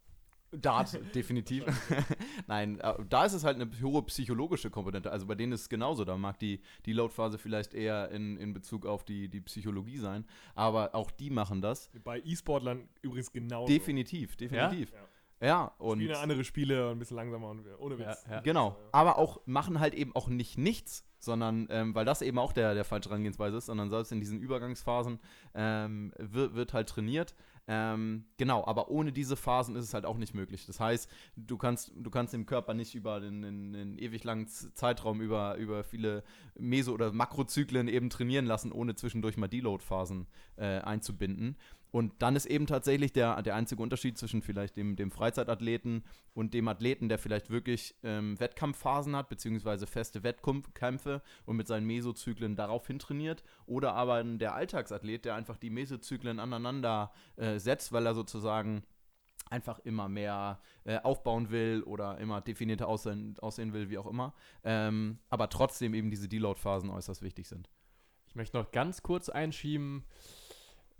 Dart, 0.51 0.99
definitiv. 1.15 1.65
Nein, 2.47 2.79
äh, 2.79 2.93
da 3.09 3.25
ist 3.25 3.33
es 3.33 3.43
halt 3.43 3.59
eine 3.59 3.69
hohe 3.81 4.03
psychologische 4.03 4.69
Komponente. 4.69 5.11
Also 5.11 5.25
bei 5.25 5.35
denen 5.35 5.53
ist 5.53 5.61
es 5.61 5.69
genauso. 5.69 6.05
Da 6.05 6.17
mag 6.17 6.39
die, 6.39 6.61
die 6.85 6.93
Load-Phase 6.93 7.37
vielleicht 7.37 7.73
eher 7.73 8.09
in, 8.11 8.37
in 8.37 8.53
Bezug 8.53 8.85
auf 8.85 9.03
die, 9.03 9.29
die 9.29 9.41
Psychologie 9.41 9.97
sein. 9.97 10.25
Aber 10.55 10.93
auch 10.95 11.11
die 11.11 11.29
machen 11.29 11.61
das. 11.61 11.89
Bei 12.03 12.21
E-Sportlern 12.23 12.87
übrigens 13.01 13.31
genau. 13.31 13.65
Definitiv, 13.65 14.35
definitiv. 14.35 14.91
Ja. 14.91 15.07
Ja, 15.41 15.71
und 15.79 15.99
Spielen 15.99 16.15
andere 16.15 16.43
Spiele 16.43 16.85
und 16.85 16.97
ein 16.97 16.99
bisschen 16.99 17.17
langsamer 17.17 17.49
und 17.49 17.65
ohne 17.79 17.97
Witz. 17.97 18.23
Ja, 18.27 18.33
ja. 18.35 18.39
genau. 18.41 18.77
Aber 18.91 19.17
auch 19.17 19.41
machen 19.45 19.79
halt 19.79 19.95
eben 19.95 20.15
auch 20.15 20.27
nicht 20.27 20.59
nichts, 20.59 21.03
sondern 21.17 21.67
ähm, 21.71 21.95
weil 21.95 22.05
das 22.05 22.21
eben 22.21 22.37
auch 22.37 22.53
der, 22.53 22.75
der 22.75 22.83
falsche 22.83 23.09
Herangehensweise 23.09 23.57
ist, 23.57 23.65
sondern 23.65 23.89
selbst 23.89 24.11
in 24.11 24.19
diesen 24.19 24.39
Übergangsphasen 24.39 25.19
ähm, 25.55 26.13
wird, 26.19 26.53
wird 26.53 26.73
halt 26.73 26.89
trainiert. 26.89 27.33
Ähm, 27.73 28.25
genau, 28.35 28.65
aber 28.65 28.91
ohne 28.91 29.13
diese 29.13 29.37
Phasen 29.37 29.77
ist 29.77 29.85
es 29.85 29.93
halt 29.93 30.05
auch 30.05 30.17
nicht 30.17 30.33
möglich. 30.33 30.65
Das 30.65 30.81
heißt, 30.81 31.09
du 31.37 31.57
kannst, 31.57 31.93
du 31.95 32.09
kannst 32.09 32.33
den 32.33 32.45
Körper 32.45 32.73
nicht 32.73 32.95
über 32.95 33.21
den 33.21 33.97
ewig 33.97 34.25
langen 34.25 34.45
Zeitraum, 34.49 35.21
über, 35.21 35.55
über 35.55 35.85
viele 35.85 36.25
Meso- 36.59 36.91
oder 36.91 37.13
Makrozyklen 37.13 37.87
eben 37.87 38.09
trainieren 38.09 38.45
lassen, 38.45 38.73
ohne 38.73 38.95
zwischendurch 38.95 39.37
mal 39.37 39.47
Deload-Phasen 39.47 40.27
äh, 40.57 40.79
einzubinden. 40.79 41.55
Und 41.91 42.21
dann 42.21 42.37
ist 42.37 42.45
eben 42.45 42.67
tatsächlich 42.67 43.11
der, 43.11 43.41
der 43.41 43.55
einzige 43.55 43.83
Unterschied 43.83 44.17
zwischen 44.17 44.41
vielleicht 44.41 44.77
dem, 44.77 44.95
dem 44.95 45.11
Freizeitathleten 45.11 46.03
und 46.33 46.53
dem 46.53 46.67
Athleten, 46.69 47.09
der 47.09 47.19
vielleicht 47.19 47.49
wirklich 47.49 47.95
ähm, 48.03 48.39
Wettkampfphasen 48.39 49.15
hat, 49.15 49.27
beziehungsweise 49.27 49.87
feste 49.87 50.23
Wettkämpfe 50.23 51.21
und 51.45 51.57
mit 51.57 51.67
seinen 51.67 51.85
Mesozyklen 51.85 52.55
daraufhin 52.55 52.97
trainiert, 52.97 53.43
oder 53.65 53.93
aber 53.93 54.23
der 54.23 54.55
Alltagsathlet, 54.55 55.25
der 55.25 55.35
einfach 55.35 55.57
die 55.57 55.69
Mesozyklen 55.69 56.39
aneinander 56.39 57.11
äh, 57.35 57.59
setzt, 57.59 57.91
weil 57.91 58.05
er 58.05 58.15
sozusagen 58.15 58.83
einfach 59.49 59.79
immer 59.79 60.07
mehr 60.07 60.61
äh, 60.85 60.97
aufbauen 60.99 61.51
will 61.51 61.83
oder 61.83 62.17
immer 62.19 62.39
definierter 62.39 62.87
aussehen, 62.87 63.35
aussehen 63.39 63.73
will, 63.73 63.89
wie 63.89 63.97
auch 63.97 64.07
immer. 64.07 64.33
Ähm, 64.63 65.19
aber 65.29 65.49
trotzdem 65.49 65.93
eben 65.93 66.09
diese 66.09 66.29
Deload-Phasen 66.29 66.89
äußerst 66.89 67.21
wichtig 67.21 67.49
sind. 67.49 67.69
Ich 68.27 68.35
möchte 68.35 68.57
noch 68.57 68.71
ganz 68.71 69.03
kurz 69.03 69.27
einschieben, 69.27 70.05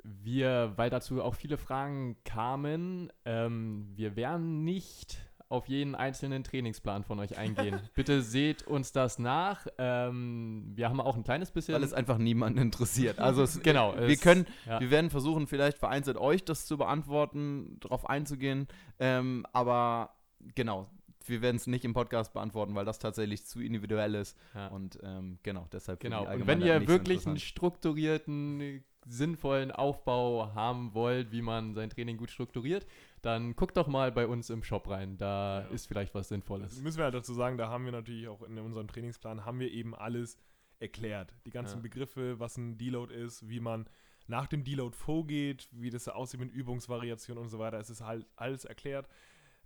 wir, 0.03 0.73
weil 0.77 0.89
dazu 0.89 1.21
auch 1.21 1.35
viele 1.35 1.57
Fragen 1.57 2.17
kamen, 2.25 3.11
ähm, 3.25 3.91
wir 3.95 4.15
werden 4.15 4.63
nicht 4.63 5.17
auf 5.49 5.67
jeden 5.67 5.95
einzelnen 5.95 6.45
Trainingsplan 6.45 7.03
von 7.03 7.19
euch 7.19 7.37
eingehen. 7.37 7.77
Bitte 7.93 8.21
seht 8.21 8.65
uns 8.67 8.93
das 8.93 9.19
nach. 9.19 9.67
Ähm, 9.77 10.71
wir 10.75 10.87
haben 10.87 11.01
auch 11.01 11.17
ein 11.17 11.23
kleines 11.25 11.51
bisschen. 11.51 11.75
Weil 11.75 11.83
es 11.83 11.93
einfach 11.93 12.17
niemanden 12.17 12.57
interessiert. 12.59 13.19
Also 13.19 13.43
es, 13.43 13.61
Genau, 13.61 13.93
wir 13.95 14.03
es- 14.07 14.21
können, 14.21 14.45
ja. 14.65 14.79
wir 14.79 14.89
werden 14.91 15.09
versuchen, 15.09 15.47
vielleicht 15.47 15.77
vereinzelt 15.77 16.15
euch 16.15 16.45
das 16.45 16.65
zu 16.67 16.77
beantworten, 16.77 17.77
darauf 17.81 18.09
einzugehen. 18.09 18.67
Ähm, 18.97 19.45
aber 19.51 20.15
genau, 20.55 20.89
wir 21.25 21.41
werden 21.41 21.57
es 21.57 21.67
nicht 21.67 21.83
im 21.83 21.93
Podcast 21.93 22.31
beantworten, 22.33 22.73
weil 22.73 22.85
das 22.85 22.97
tatsächlich 22.99 23.45
zu 23.45 23.59
individuell 23.61 24.15
ist. 24.15 24.37
Ja. 24.55 24.67
Und 24.67 24.99
ähm, 25.03 25.37
genau, 25.43 25.67
deshalb 25.73 25.99
Genau. 25.99 26.31
Und 26.31 26.47
wenn 26.47 26.61
ihr 26.61 26.79
nicht 26.79 26.87
so 26.89 26.93
wirklich 26.93 27.27
einen 27.27 27.39
strukturierten, 27.39 28.83
sinnvollen 29.07 29.71
Aufbau 29.71 30.53
haben 30.53 30.93
wollt, 30.93 31.31
wie 31.31 31.41
man 31.41 31.73
sein 31.73 31.89
Training 31.89 32.17
gut 32.17 32.29
strukturiert, 32.31 32.85
dann 33.21 33.55
guckt 33.55 33.77
doch 33.77 33.87
mal 33.87 34.11
bei 34.11 34.27
uns 34.27 34.49
im 34.49 34.63
Shop 34.63 34.89
rein. 34.89 35.17
Da 35.17 35.61
Ja. 35.61 35.67
ist 35.67 35.87
vielleicht 35.87 36.13
was 36.13 36.21
Das 36.21 36.29
Sinnvolles. 36.29 36.81
müssen 36.81 36.97
wir 36.97 37.05
halt 37.05 37.15
dazu 37.15 37.33
sagen, 37.33 37.57
da 37.57 37.69
haben 37.69 37.85
wir 37.85 37.91
natürlich 37.91 38.27
auch 38.27 38.41
in 38.43 38.57
unserem 38.59 38.87
Trainingsplan 38.87 39.45
haben 39.45 39.59
wir 39.59 39.71
eben 39.71 39.95
alles 39.95 40.37
erklärt. 40.79 41.33
Die 41.45 41.51
ganzen 41.51 41.77
Ja. 41.77 41.81
Begriffe, 41.81 42.39
was 42.39 42.57
ein 42.57 42.77
Deload 42.77 43.13
ist, 43.13 43.47
wie 43.49 43.59
man 43.59 43.87
nach 44.27 44.47
dem 44.47 44.63
Deload 44.63 44.95
vorgeht, 44.95 45.67
wie 45.71 45.89
das 45.89 46.07
aussieht 46.07 46.39
mit 46.39 46.51
Übungsvariationen 46.51 47.43
und 47.43 47.49
so 47.49 47.59
weiter. 47.59 47.79
Es 47.79 47.89
ist 47.89 48.01
halt 48.01 48.25
alles 48.35 48.65
erklärt. 48.65 49.07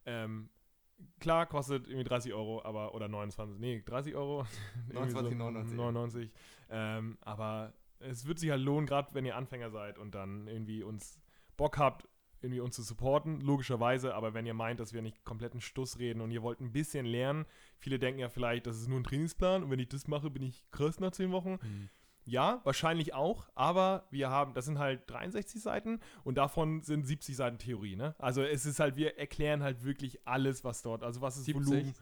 Ähm, 0.06 0.50
klar, 1.20 1.46
kostet 1.46 1.88
irgendwie 1.88 2.04
30 2.06 2.34
Euro, 2.34 2.64
aber 2.64 2.96
oder 2.96 3.08
29, 3.08 3.60
nee, 3.60 3.82
30 3.86 4.16
Euro. 4.16 4.46
Irgendwie 4.90 5.36
29,99. 5.36 5.74
99. 5.76 6.32
Ähm, 6.70 7.18
aber 7.22 7.74
es 8.00 8.26
wird 8.26 8.40
sich 8.40 8.50
halt 8.50 8.62
lohnen, 8.62 8.86
gerade 8.86 9.14
wenn 9.14 9.26
ihr 9.26 9.36
Anfänger 9.36 9.70
seid 9.70 9.98
und 9.98 10.16
dann 10.16 10.48
irgendwie 10.48 10.84
uns 10.84 11.20
Bock 11.58 11.78
habt, 11.78 12.08
irgendwie 12.42 12.60
uns 12.60 12.76
zu 12.76 12.84
supporten, 12.84 13.42
logischerweise, 13.42 14.14
aber 14.14 14.34
wenn 14.34 14.46
ihr 14.46 14.54
meint, 14.54 14.80
dass 14.80 14.94
wir 14.94 15.02
nicht 15.02 15.24
kompletten 15.24 15.62
Stuss 15.62 16.00
reden 16.00 16.22
und 16.22 16.32
ihr 16.32 16.44
wollt 16.44 16.60
ein 16.60 16.72
bisschen 16.72 17.06
lernen, 17.06 17.46
viele 17.78 17.98
denken 17.98 18.20
ja 18.20 18.30
vielleicht, 18.30 18.68
das 18.68 18.78
ist 18.78 18.88
nur 18.88 19.00
ein 19.00 19.04
Trainingsplan 19.04 19.64
und 19.64 19.72
wenn 19.72 19.80
ich 19.80 19.90
das 19.90 20.08
mache, 20.08 20.30
bin 20.30 20.44
ich 20.44 20.64
krass 20.72 21.00
nach 21.00 21.12
10 21.12 21.32
Wochen. 21.32 21.58
Hm. 21.62 21.90
Ja, 22.28 22.62
wahrscheinlich 22.64 23.14
auch, 23.14 23.50
aber 23.54 24.08
wir 24.10 24.32
haben, 24.32 24.56
das 24.56 24.66
sind 24.66 24.80
halt 24.80 25.04
63 25.08 25.62
Seiten 25.62 26.00
und 26.24 26.40
davon 26.40 26.82
sind 26.82 27.06
70 27.06 27.36
Seiten 27.36 27.60
Theorie, 27.60 27.96
ne? 27.96 28.16
Also 28.18 28.42
es 28.42 28.66
ist 28.66 28.80
halt, 28.80 28.96
wir 28.96 29.20
erklären 29.20 29.62
halt 29.62 29.84
wirklich 29.84 30.28
alles, 30.28 30.64
was 30.64 30.82
dort, 30.82 31.04
also 31.04 31.22
was 31.22 31.38
ist 31.38 31.46
70? 31.46 31.68
Volumen. 31.68 31.94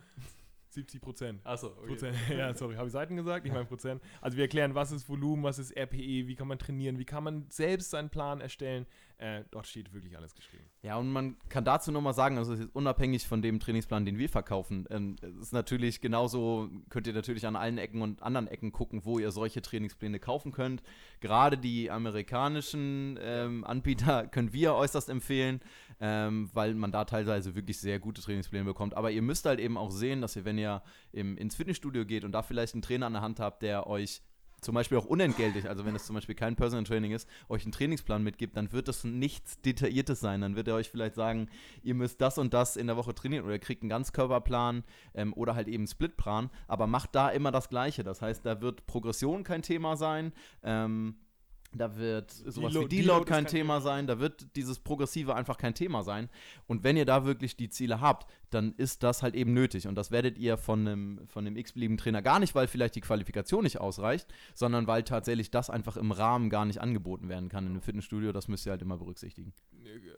70 0.73 1.01
Prozent. 1.01 1.41
Achso, 1.45 1.67
okay. 1.67 1.87
Prozent. 1.87 2.17
Ja, 2.29 2.53
sorry, 2.53 2.75
habe 2.75 2.87
ich 2.87 2.93
Seiten 2.93 3.15
gesagt? 3.15 3.45
Ich 3.45 3.51
meine 3.51 3.65
Prozent. 3.65 4.01
Also 4.21 4.37
wir 4.37 4.43
erklären, 4.43 4.75
was 4.75 4.91
ist 4.91 5.07
Volumen, 5.07 5.43
was 5.43 5.59
ist 5.59 5.75
RPE, 5.77 6.27
wie 6.27 6.35
kann 6.35 6.47
man 6.47 6.59
trainieren, 6.59 6.97
wie 6.99 7.05
kann 7.05 7.23
man 7.23 7.45
selbst 7.49 7.91
seinen 7.91 8.09
Plan 8.09 8.41
erstellen. 8.41 8.85
Äh, 9.23 9.45
dort 9.51 9.67
steht 9.67 9.93
wirklich 9.93 10.17
alles 10.17 10.35
geschrieben. 10.35 10.65
Ja, 10.81 10.97
und 10.97 11.09
man 11.09 11.37
kann 11.47 11.63
dazu 11.63 11.93
nochmal 11.93 12.13
sagen, 12.13 12.37
also 12.37 12.51
es 12.51 12.59
ist 12.59 12.75
unabhängig 12.75 13.25
von 13.25 13.41
dem 13.41 13.61
Trainingsplan, 13.61 14.03
den 14.03 14.17
wir 14.17 14.27
verkaufen. 14.27 14.85
Ähm, 14.89 15.15
ist 15.39 15.53
natürlich 15.53 16.01
genauso, 16.01 16.69
könnt 16.89 17.07
ihr 17.07 17.13
natürlich 17.13 17.47
an 17.47 17.55
allen 17.55 17.77
Ecken 17.77 18.01
und 18.01 18.21
anderen 18.21 18.49
Ecken 18.49 18.73
gucken, 18.73 19.05
wo 19.05 19.19
ihr 19.19 19.31
solche 19.31 19.61
Trainingspläne 19.61 20.19
kaufen 20.19 20.51
könnt. 20.51 20.83
Gerade 21.21 21.57
die 21.57 21.89
amerikanischen 21.89 23.17
ähm, 23.21 23.63
Anbieter 23.63 24.27
können 24.31 24.51
wir 24.51 24.75
äußerst 24.75 25.07
empfehlen, 25.07 25.61
ähm, 26.01 26.49
weil 26.51 26.73
man 26.73 26.91
da 26.91 27.05
teilweise 27.05 27.55
wirklich 27.55 27.79
sehr 27.79 27.99
gute 27.99 28.21
Trainingspläne 28.21 28.65
bekommt. 28.65 28.93
Aber 28.97 29.09
ihr 29.09 29.21
müsst 29.21 29.45
halt 29.45 29.61
eben 29.61 29.77
auch 29.77 29.89
sehen, 29.89 30.19
dass 30.19 30.35
ihr, 30.35 30.43
wenn 30.43 30.57
ihr 30.57 30.83
im, 31.13 31.37
ins 31.37 31.55
Fitnessstudio 31.55 32.05
geht 32.05 32.25
und 32.25 32.33
da 32.33 32.41
vielleicht 32.41 32.73
einen 32.73 32.81
Trainer 32.81 33.05
an 33.05 33.13
der 33.13 33.21
Hand 33.21 33.39
habt, 33.39 33.61
der 33.61 33.87
euch 33.87 34.21
zum 34.63 34.75
Beispiel 34.75 34.97
auch 34.97 35.05
unentgeltlich, 35.05 35.69
also 35.69 35.85
wenn 35.85 35.95
es 35.95 36.05
zum 36.05 36.15
Beispiel 36.15 36.35
kein 36.35 36.55
Personal 36.55 36.83
Training 36.85 37.11
ist, 37.11 37.27
euch 37.49 37.63
einen 37.63 37.71
Trainingsplan 37.71 38.23
mitgibt, 38.23 38.57
dann 38.57 38.71
wird 38.71 38.87
das 38.87 39.03
nichts 39.03 39.61
Detailliertes 39.61 40.19
sein. 40.19 40.41
Dann 40.41 40.55
wird 40.55 40.67
er 40.67 40.75
euch 40.75 40.89
vielleicht 40.89 41.15
sagen, 41.15 41.49
ihr 41.83 41.95
müsst 41.95 42.21
das 42.21 42.37
und 42.37 42.53
das 42.53 42.75
in 42.75 42.87
der 42.87 42.97
Woche 42.97 43.13
trainieren 43.13 43.45
oder 43.45 43.53
ihr 43.53 43.59
kriegt 43.59 43.83
einen 43.83 43.89
Ganzkörperplan 43.89 44.83
ähm, 45.13 45.33
oder 45.33 45.55
halt 45.55 45.67
eben 45.67 45.81
einen 45.81 45.87
Splitplan, 45.87 46.49
aber 46.67 46.87
macht 46.87 47.13
da 47.15 47.29
immer 47.29 47.51
das 47.51 47.69
Gleiche. 47.69 48.03
Das 48.03 48.21
heißt, 48.21 48.45
da 48.45 48.61
wird 48.61 48.85
Progression 48.87 49.43
kein 49.43 49.61
Thema 49.61 49.97
sein. 49.97 50.33
Ähm, 50.63 51.15
da 51.75 51.97
wird 51.97 52.31
sowas 52.31 52.71
Deload- 52.71 52.91
wie 52.91 52.97
Deload 52.97 53.25
kein 53.25 53.45
kein 53.45 53.51
Thema. 53.51 53.81
sein, 53.81 54.05
da 54.05 54.19
wird 54.19 54.55
dieses 54.55 54.79
Progressive 54.79 55.35
einfach 55.35 55.57
kein 55.57 55.73
Thema 55.73 56.03
sein. 56.03 56.29
Und 56.67 56.83
wenn 56.83 56.97
ihr 56.97 57.05
da 57.05 57.25
wirklich 57.25 57.55
die 57.55 57.69
Ziele 57.69 57.99
habt, 57.99 58.27
dann 58.53 58.73
ist 58.73 59.03
das 59.03 59.23
halt 59.23 59.35
eben 59.35 59.53
nötig. 59.53 59.87
Und 59.87 59.95
das 59.95 60.11
werdet 60.11 60.37
ihr 60.37 60.57
von 60.57 60.87
einem, 60.87 61.27
von 61.27 61.45
einem 61.45 61.57
x-beliebigen 61.57 61.97
Trainer 61.97 62.21
gar 62.21 62.39
nicht, 62.39 62.55
weil 62.55 62.67
vielleicht 62.67 62.95
die 62.95 63.01
Qualifikation 63.01 63.63
nicht 63.63 63.79
ausreicht, 63.79 64.33
sondern 64.53 64.87
weil 64.87 65.03
tatsächlich 65.03 65.51
das 65.51 65.69
einfach 65.69 65.97
im 65.97 66.11
Rahmen 66.11 66.49
gar 66.49 66.65
nicht 66.65 66.79
angeboten 66.79 67.29
werden 67.29 67.49
kann 67.49 67.65
in 67.65 67.71
einem 67.71 67.81
Fitnessstudio. 67.81 68.31
Das 68.31 68.47
müsst 68.47 68.65
ihr 68.65 68.71
halt 68.71 68.81
immer 68.81 68.97
berücksichtigen. 68.97 69.53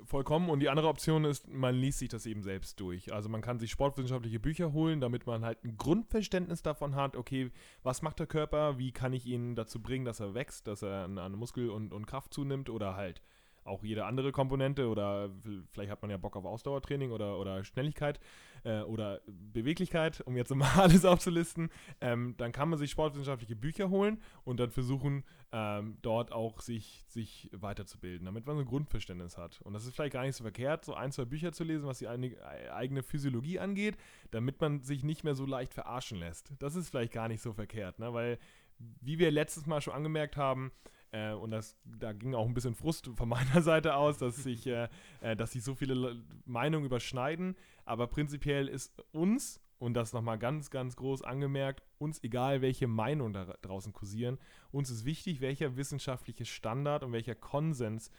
Vollkommen. 0.04 0.50
Und 0.50 0.60
die 0.60 0.70
andere 0.70 0.88
Option 0.88 1.26
ist, 1.26 1.48
man 1.48 1.76
liest 1.76 2.00
sich 2.00 2.10
das 2.10 2.26
eben 2.26 2.44
selbst 2.44 2.80
durch. 2.80 3.14
Also 3.14 3.30
man 3.30 3.42
kann 3.42 3.60
sich 3.60 3.72
sportwissenschaftliche 3.72 4.40
Bücher 4.40 4.74
holen, 4.74 5.02
damit 5.02 5.26
man 5.26 5.44
halt 5.44 5.64
ein 5.64 5.78
Grundverständnis 5.78 6.62
davon 6.62 6.96
hat, 6.96 7.16
okay, 7.16 7.52
was 7.84 8.02
macht 8.02 8.20
der 8.20 8.28
Körper, 8.28 8.78
wie 8.78 8.92
kann 8.92 9.14
ich 9.14 9.26
ihn 9.26 9.56
dazu 9.56 9.82
bringen, 9.82 10.06
dass 10.06 10.20
er 10.20 10.34
wächst, 10.34 10.68
dass 10.68 10.82
er 10.82 11.06
an, 11.06 11.34
Muskel 11.34 11.70
und, 11.70 11.94
und 11.94 12.06
Kraft 12.06 12.34
zunimmt 12.34 12.70
oder 12.70 12.96
halt 12.96 13.22
auch 13.66 13.84
jede 13.84 14.06
andere 14.06 14.32
Komponente 14.32 14.88
oder 14.88 15.30
vielleicht 15.72 15.92
hat 15.92 16.02
man 16.02 16.12
ja 16.12 16.18
Bock 16.18 16.36
auf 16.36 16.46
Ausdauertraining 16.46 17.12
oder, 17.12 17.40
oder 17.40 17.64
Schnelligkeit 17.64 18.20
äh, 18.64 18.82
oder 18.82 19.22
Beweglichkeit, 19.28 20.22
um 20.26 20.38
jetzt 20.38 20.54
mal 20.56 20.72
alles 20.76 21.04
aufzulisten, 21.04 21.70
ähm, 22.00 22.36
dann 22.38 22.52
kann 22.52 22.70
man 22.70 22.80
sich 22.80 22.92
sportwissenschaftliche 22.92 23.56
Bücher 23.56 23.90
holen 23.90 24.22
und 24.44 24.60
dann 24.60 24.70
versuchen, 24.70 25.24
ähm, 25.52 25.98
dort 26.02 26.32
auch 26.32 26.62
sich, 26.62 27.06
sich 27.08 27.50
weiterzubilden, 27.54 28.26
damit 28.26 28.46
man 28.46 28.56
so 28.56 28.62
ein 28.62 28.68
Grundverständnis 28.68 29.38
hat. 29.38 29.62
Und 29.62 29.74
das 29.74 29.86
ist 29.86 29.96
vielleicht 29.96 30.14
gar 30.14 30.24
nicht 30.24 30.36
so 30.36 30.44
verkehrt, 30.44 30.86
so 30.86 30.94
ein, 30.94 31.12
zwei 31.12 31.26
Bücher 31.26 31.52
zu 31.52 31.64
lesen, 31.64 31.88
was 31.88 32.00
die 32.00 32.08
eigene 32.08 33.04
Physiologie 33.04 33.60
angeht, 33.60 33.98
damit 34.32 34.62
man 34.62 34.84
sich 34.84 35.04
nicht 35.04 35.24
mehr 35.24 35.36
so 35.36 35.46
leicht 35.46 35.74
verarschen 35.74 36.20
lässt. 36.20 36.54
Das 36.60 36.76
ist 36.76 36.90
vielleicht 36.90 37.14
gar 37.14 37.28
nicht 37.28 37.42
so 37.42 37.54
verkehrt, 37.54 38.00
ne? 38.00 38.14
weil, 38.14 38.38
wie 38.78 39.18
wir 39.18 39.32
letztes 39.32 39.66
Mal 39.66 39.82
schon 39.82 39.94
angemerkt 39.94 40.38
haben, 40.38 40.72
äh, 41.16 41.34
und 41.34 41.52
das, 41.52 41.78
da 41.86 42.12
ging 42.14 42.36
auch 42.36 42.46
ein 42.46 42.54
bisschen 42.54 42.76
Frust 42.76 43.10
von 43.16 43.30
meiner 43.30 43.62
Seite 43.62 43.96
aus, 43.96 44.18
dass 44.18 44.36
sich, 44.38 44.68
äh, 44.68 44.90
äh, 45.22 45.36
dass 45.36 45.52
sich 45.54 45.64
so 45.64 45.74
viele 45.76 45.94
Le- 45.94 46.24
Meinungen 46.46 46.86
überschneiden. 46.86 47.56
Aber 47.86 48.08
prinzipiell 48.08 48.68
ist 48.68 48.94
uns, 49.12 49.62
und 49.78 49.94
das 49.94 50.14
nochmal 50.14 50.38
ganz, 50.40 50.70
ganz 50.70 50.96
groß 50.96 51.22
angemerkt, 51.22 51.84
uns 51.98 52.24
egal, 52.24 52.62
welche 52.62 52.88
Meinungen 52.88 53.34
da 53.34 53.46
draußen 53.62 53.94
kursieren, 53.94 54.40
uns 54.72 54.90
ist 54.90 55.06
wichtig, 55.06 55.42
welcher 55.42 55.78
wissenschaftliche 55.78 56.46
Standard 56.46 57.04
und 57.04 57.12
welcher 57.14 57.36
Konsens 57.36 58.10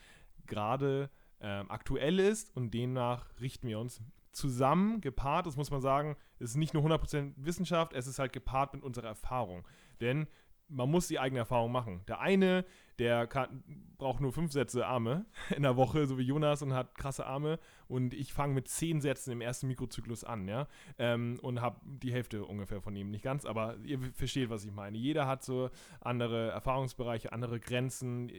gerade 0.47 1.11
ähm, 1.41 1.71
aktuell 1.71 2.19
ist 2.19 2.55
und 2.57 2.73
demnach 2.73 3.27
richten 3.41 3.69
wir 3.69 3.79
uns 3.79 4.01
zusammen, 4.33 5.01
gepaart, 5.01 5.47
das 5.47 5.57
muss 5.57 5.71
man 5.71 5.81
sagen, 5.81 6.17
es 6.39 6.51
ist 6.51 6.57
nicht 6.57 6.75
nur 6.75 6.85
100% 6.85 7.33
Wissenschaft, 7.37 7.95
es 7.95 8.07
ist 8.07 8.19
halt 8.19 8.35
gepaart 8.35 8.75
mit 8.75 8.83
unserer 8.83 9.09
Erfahrung. 9.09 9.67
Denn 10.01 10.27
man 10.69 10.91
muss 10.91 11.09
die 11.09 11.19
eigene 11.19 11.41
Erfahrung 11.41 11.71
machen. 11.73 12.03
Der 12.09 12.21
eine, 12.21 12.65
der 12.99 13.27
kann, 13.27 13.63
braucht 13.99 14.21
nur 14.21 14.33
fünf 14.33 14.53
Sätze 14.53 14.87
Arme 14.87 15.27
in 15.57 15.63
der 15.63 15.77
Woche, 15.77 16.07
so 16.07 16.19
wie 16.19 16.23
Jonas, 16.23 16.63
und 16.63 16.73
hat 16.73 16.97
krasse 16.97 17.27
Arme. 17.27 17.59
Und 17.89 18.15
ich 18.15 18.33
fange 18.33 18.55
mit 18.55 18.69
zehn 18.69 19.01
Sätzen 19.01 19.33
im 19.33 19.41
ersten 19.41 19.69
Mikrozyklus 19.69 20.25
an, 20.25 20.49
ja. 20.49 20.67
Ähm, 20.99 21.39
und 21.43 21.61
habe 21.61 21.81
die 21.85 22.13
Hälfte 22.13 22.45
ungefähr 22.45 22.81
von 22.81 22.97
ihm. 22.97 23.11
Nicht 23.11 23.25
ganz, 23.25 23.45
aber 23.45 23.77
ihr 23.85 24.01
versteht, 24.13 24.51
was 24.51 24.65
ich 24.65 24.73
meine. 24.73 24.99
Jeder 24.99 25.27
hat 25.27 25.45
so 25.45 25.71
andere 26.01 26.51
Erfahrungsbereiche, 26.51 27.33
andere 27.33 27.61
Grenzen, 27.61 28.31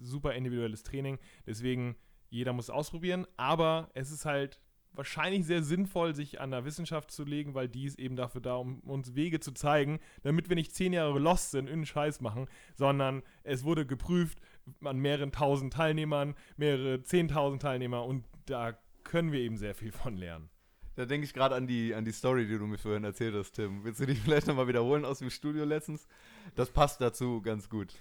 super 0.00 0.34
individuelles 0.34 0.82
Training. 0.82 1.18
Deswegen, 1.46 1.96
jeder 2.30 2.52
muss 2.52 2.70
ausprobieren. 2.70 3.26
Aber 3.36 3.90
es 3.94 4.10
ist 4.10 4.24
halt 4.24 4.60
wahrscheinlich 4.94 5.44
sehr 5.44 5.62
sinnvoll, 5.62 6.14
sich 6.14 6.40
an 6.40 6.50
der 6.50 6.64
Wissenschaft 6.64 7.10
zu 7.10 7.24
legen, 7.24 7.54
weil 7.54 7.68
die 7.68 7.84
ist 7.84 7.98
eben 7.98 8.16
dafür 8.16 8.40
da, 8.40 8.56
um 8.56 8.80
uns 8.80 9.14
Wege 9.14 9.40
zu 9.40 9.52
zeigen, 9.52 10.00
damit 10.22 10.48
wir 10.48 10.56
nicht 10.56 10.74
zehn 10.74 10.92
Jahre 10.92 11.18
lost 11.18 11.50
sind, 11.50 11.66
irgendeinen 11.66 11.86
Scheiß 11.86 12.20
machen, 12.20 12.46
sondern 12.74 13.22
es 13.42 13.64
wurde 13.64 13.86
geprüft 13.86 14.38
an 14.82 14.98
mehreren 14.98 15.32
tausend 15.32 15.72
Teilnehmern, 15.72 16.34
mehrere 16.56 17.02
zehntausend 17.02 17.62
Teilnehmer 17.62 18.04
und 18.04 18.24
da 18.46 18.78
können 19.02 19.32
wir 19.32 19.40
eben 19.40 19.56
sehr 19.56 19.74
viel 19.74 19.92
von 19.92 20.16
lernen. 20.16 20.48
Da 20.96 21.06
denke 21.06 21.24
ich 21.24 21.34
gerade 21.34 21.56
an 21.56 21.66
die, 21.66 21.94
an 21.94 22.04
die 22.04 22.12
Story, 22.12 22.46
die 22.46 22.56
du 22.56 22.66
mir 22.66 22.78
vorhin 22.78 23.02
erzählt 23.02 23.34
hast, 23.34 23.52
Tim. 23.52 23.84
Willst 23.84 24.00
du 24.00 24.06
die 24.06 24.14
vielleicht 24.14 24.46
nochmal 24.46 24.68
wiederholen 24.68 25.04
aus 25.04 25.18
dem 25.18 25.30
Studio 25.30 25.64
letztens? 25.64 26.06
Das 26.54 26.70
passt 26.70 27.00
dazu 27.00 27.42
ganz 27.42 27.68
gut. 27.68 27.94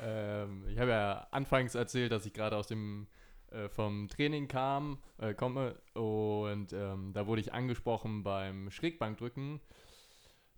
Ähm, 0.00 0.64
ich 0.68 0.78
habe 0.78 0.90
ja 0.90 1.26
anfangs 1.32 1.74
erzählt, 1.74 2.12
dass 2.12 2.24
ich 2.24 2.32
gerade 2.32 2.56
aus 2.56 2.68
dem 2.68 3.08
äh, 3.52 3.68
vom 3.68 4.08
Training 4.08 4.48
kam, 4.48 4.98
äh, 5.18 5.34
komme 5.34 5.76
und 5.94 6.72
ähm, 6.72 7.12
da 7.12 7.26
wurde 7.26 7.40
ich 7.40 7.52
angesprochen 7.52 8.22
beim 8.22 8.70
Schrägbankdrücken, 8.70 9.60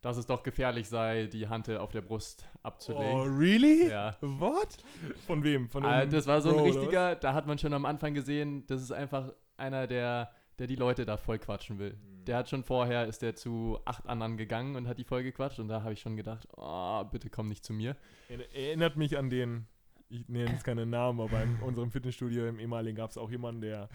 dass 0.00 0.16
es 0.18 0.26
doch 0.26 0.42
gefährlich 0.42 0.88
sei, 0.88 1.26
die 1.26 1.48
Hantel 1.48 1.78
auf 1.78 1.90
der 1.92 2.02
Brust 2.02 2.44
Oh, 2.56 2.58
abzulegen. 2.68 3.36
really? 3.38 3.88
Ja. 3.88 4.16
What? 4.20 4.76
Von 5.26 5.42
wem? 5.44 5.68
Von 5.68 5.82
dem 5.82 6.10
das 6.10 6.26
war 6.26 6.40
so 6.42 6.50
ein 6.50 6.56
Bro, 6.56 6.64
richtiger, 6.64 7.14
da 7.16 7.32
hat 7.34 7.46
man 7.46 7.58
schon 7.58 7.72
am 7.72 7.84
Anfang 7.86 8.12
gesehen, 8.14 8.66
das 8.66 8.82
ist 8.82 8.92
einfach 8.92 9.32
einer, 9.56 9.86
der, 9.86 10.30
der 10.58 10.66
die 10.66 10.76
Leute 10.76 11.04
da 11.06 11.16
voll 11.16 11.38
quatschen 11.38 11.78
will. 11.78 11.94
Mhm. 11.94 12.24
Der 12.26 12.38
hat 12.38 12.48
schon 12.48 12.64
vorher, 12.64 13.06
ist 13.06 13.20
der 13.22 13.34
zu 13.34 13.78
acht 13.84 14.06
anderen 14.06 14.36
gegangen 14.38 14.76
und 14.76 14.88
hat 14.88 14.98
die 14.98 15.04
voll 15.04 15.22
gequatscht 15.22 15.58
und 15.58 15.68
da 15.68 15.82
habe 15.82 15.92
ich 15.92 16.00
schon 16.00 16.16
gedacht, 16.16 16.48
oh, 16.56 17.04
bitte 17.04 17.28
komm 17.30 17.48
nicht 17.48 17.64
zu 17.64 17.72
mir. 17.74 17.96
Er- 18.28 18.54
Erinnert 18.54 18.96
mich 18.96 19.16
an 19.18 19.28
den, 19.30 19.66
ich 20.14 20.28
nenne 20.28 20.50
jetzt 20.50 20.64
keine 20.64 20.86
Namen, 20.86 21.20
aber 21.20 21.42
in 21.42 21.56
unserem 21.60 21.90
Fitnessstudio 21.90 22.46
im 22.46 22.58
ehemaligen 22.58 22.96
gab 22.96 23.10
es 23.10 23.18
auch 23.18 23.30
jemanden, 23.30 23.60
der, 23.62 23.88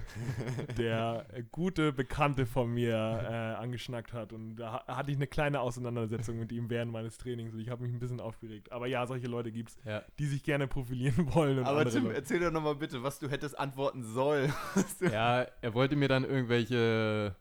der 0.78 1.26
äh, 1.34 1.44
gute 1.52 1.94
Bekannte 1.94 2.46
von 2.46 2.74
mir 2.74 2.94
äh, 2.96 3.34
angeschnackt 3.62 4.14
hat. 4.14 4.34
Und 4.34 4.56
da 4.58 4.72
ha- 4.88 4.98
hatte 4.98 5.12
ich 5.12 5.18
eine 5.18 5.28
kleine 5.28 5.62
Auseinandersetzung 5.62 6.38
mit 6.40 6.52
ihm 6.52 6.70
während 6.70 6.92
meines 6.92 7.18
Trainings 7.18 7.54
und 7.54 7.60
ich 7.60 7.70
habe 7.70 7.84
mich 7.84 7.94
ein 7.94 8.00
bisschen 8.00 8.20
aufgeregt. 8.20 8.72
Aber 8.72 8.88
ja, 8.88 9.06
solche 9.08 9.28
Leute 9.28 9.52
gibt 9.52 9.70
es, 9.70 9.78
Ja. 9.86 10.04
die 10.20 10.26
sich 10.26 10.44
gerne 10.44 10.68
profilieren 10.68 11.34
wollen. 11.34 11.60
Und 11.60 11.66
Aber 11.66 11.86
Tim, 11.86 12.04
Leute- 12.04 12.16
erzähl 12.16 12.40
doch 12.40 12.52
nochmal 12.52 12.76
bitte, 12.76 13.02
was 13.04 13.20
du 13.20 13.30
hättest 13.30 13.58
antworten 13.58 14.04
sollen. 14.04 14.52
Ja, 15.12 15.46
er 15.62 15.74
wollte 15.74 15.96
mir 15.96 16.08
dann 16.08 16.24
irgendwelche 16.26 17.36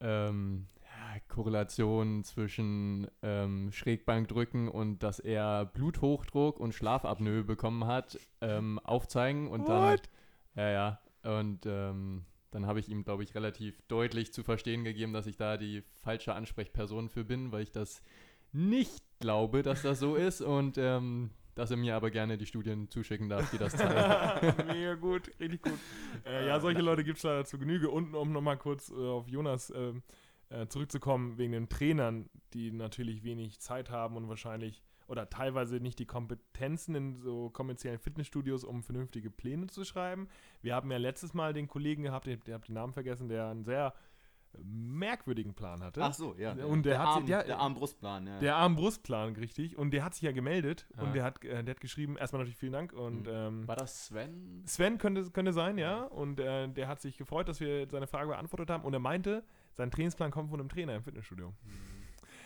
ähm, 0.00 0.66
ja, 1.14 1.20
Korrelationen 1.28 2.24
zwischen 2.24 3.08
ähm, 3.22 3.72
Schrägbankdrücken 3.72 4.68
und 4.68 5.02
dass 5.02 5.18
er 5.18 5.66
Bluthochdruck 5.66 6.60
und 6.60 6.74
Schlafapnoe 6.74 7.44
bekommen 7.44 7.86
hat, 7.86 8.18
ähm, 8.40 8.78
aufzeigen 8.80 9.48
und 9.48 9.68
dann. 9.68 9.92
What? 9.92 10.10
Ja, 10.56 10.70
ja. 10.70 11.00
Und 11.22 11.66
ähm, 11.66 12.24
dann 12.50 12.66
habe 12.66 12.80
ich 12.80 12.88
ihm, 12.88 13.04
glaube 13.04 13.22
ich, 13.22 13.34
relativ 13.34 13.80
deutlich 13.88 14.32
zu 14.32 14.42
verstehen 14.42 14.84
gegeben, 14.84 15.12
dass 15.12 15.26
ich 15.26 15.36
da 15.36 15.56
die 15.56 15.82
falsche 16.02 16.34
Ansprechperson 16.34 17.08
für 17.08 17.24
bin, 17.24 17.50
weil 17.50 17.62
ich 17.62 17.72
das 17.72 18.02
nicht 18.52 19.02
glaube, 19.18 19.62
dass 19.62 19.82
das 19.82 19.98
so 19.98 20.14
ist 20.14 20.40
und 20.40 20.78
ähm, 20.78 21.30
dass 21.54 21.70
er 21.70 21.76
mir 21.76 21.94
aber 21.96 22.10
gerne 22.10 22.36
die 22.36 22.46
Studien 22.46 22.88
zuschicken 22.88 23.28
darf, 23.28 23.50
die 23.50 23.58
das 23.58 23.72
zeigen. 23.76 24.66
Mega 24.68 24.94
gut, 24.94 25.30
richtig 25.40 25.62
gut. 25.62 25.78
Äh, 26.24 26.46
ja, 26.46 26.60
solche 26.60 26.80
Leute 26.80 27.04
gibt 27.04 27.18
es 27.18 27.24
leider 27.24 27.44
zu 27.44 27.58
Genüge. 27.58 27.90
Und 27.90 28.14
um 28.14 28.32
nochmal 28.32 28.56
kurz 28.56 28.90
äh, 28.90 28.94
auf 28.94 29.28
Jonas 29.28 29.72
ähm, 29.74 30.02
äh, 30.50 30.66
zurückzukommen, 30.66 31.38
wegen 31.38 31.52
den 31.52 31.68
Trainern, 31.68 32.28
die 32.52 32.70
natürlich 32.70 33.22
wenig 33.24 33.60
Zeit 33.60 33.90
haben 33.90 34.16
und 34.16 34.28
wahrscheinlich 34.28 34.82
oder 35.06 35.28
teilweise 35.28 35.80
nicht 35.80 35.98
die 35.98 36.06
Kompetenzen 36.06 36.94
in 36.94 37.16
so 37.16 37.50
kommerziellen 37.50 37.98
Fitnessstudios, 37.98 38.64
um 38.64 38.82
vernünftige 38.82 39.30
Pläne 39.30 39.66
zu 39.66 39.84
schreiben. 39.84 40.28
Wir 40.62 40.74
haben 40.74 40.90
ja 40.90 40.96
letztes 40.96 41.34
Mal 41.34 41.52
den 41.52 41.68
Kollegen 41.68 42.04
gehabt, 42.04 42.26
ihr 42.26 42.38
habt 42.54 42.68
den 42.68 42.74
Namen 42.74 42.94
vergessen, 42.94 43.28
der 43.28 43.48
einen 43.48 43.64
sehr 43.64 43.92
merkwürdigen 44.62 45.54
Plan 45.54 45.82
hatte. 45.82 46.00
Ach 46.02 46.14
so, 46.14 46.34
ja. 46.36 46.52
Und 46.52 46.84
der 46.86 46.98
hat 47.00 47.06
Arm, 47.08 47.18
sich- 47.22 47.26
der- 47.26 47.44
der 47.44 47.58
Arm-Brustplan, 47.58 48.26
ja. 48.26 48.38
Der 48.38 48.56
Arm-Brustplan, 48.56 49.34
richtig. 49.36 49.76
Und 49.76 49.90
der 49.90 50.04
hat 50.04 50.14
sich 50.14 50.22
ja 50.22 50.32
gemeldet 50.32 50.86
Ja. 50.96 51.02
und 51.02 51.14
der 51.14 51.24
hat, 51.24 51.44
äh, 51.44 51.62
der 51.64 51.74
hat 51.74 51.80
geschrieben, 51.80 52.16
erstmal 52.16 52.40
natürlich 52.40 52.58
vielen 52.58 52.72
Dank 52.72 52.92
und 52.92 53.22
Mhm. 53.22 53.32
ähm, 53.32 53.68
War 53.68 53.76
das 53.76 54.06
Sven? 54.06 54.62
Sven 54.66 54.98
könnte, 54.98 55.28
könnte 55.30 55.52
sein, 55.52 55.76
ja. 55.78 56.04
Und 56.04 56.38
äh, 56.40 56.68
der 56.68 56.88
hat 56.88 57.00
sich 57.00 57.16
gefreut, 57.18 57.48
dass 57.48 57.60
wir 57.60 57.88
seine 57.90 58.06
Frage 58.06 58.28
beantwortet 58.28 58.70
haben. 58.70 58.84
Und 58.84 58.92
er 58.94 59.00
meinte, 59.00 59.44
sein 59.76 59.90
Trainingsplan 59.90 60.30
kommt 60.30 60.50
von 60.50 60.60
einem 60.60 60.68
Trainer 60.68 60.94
im 60.94 61.02
Fitnessstudio. 61.02 61.52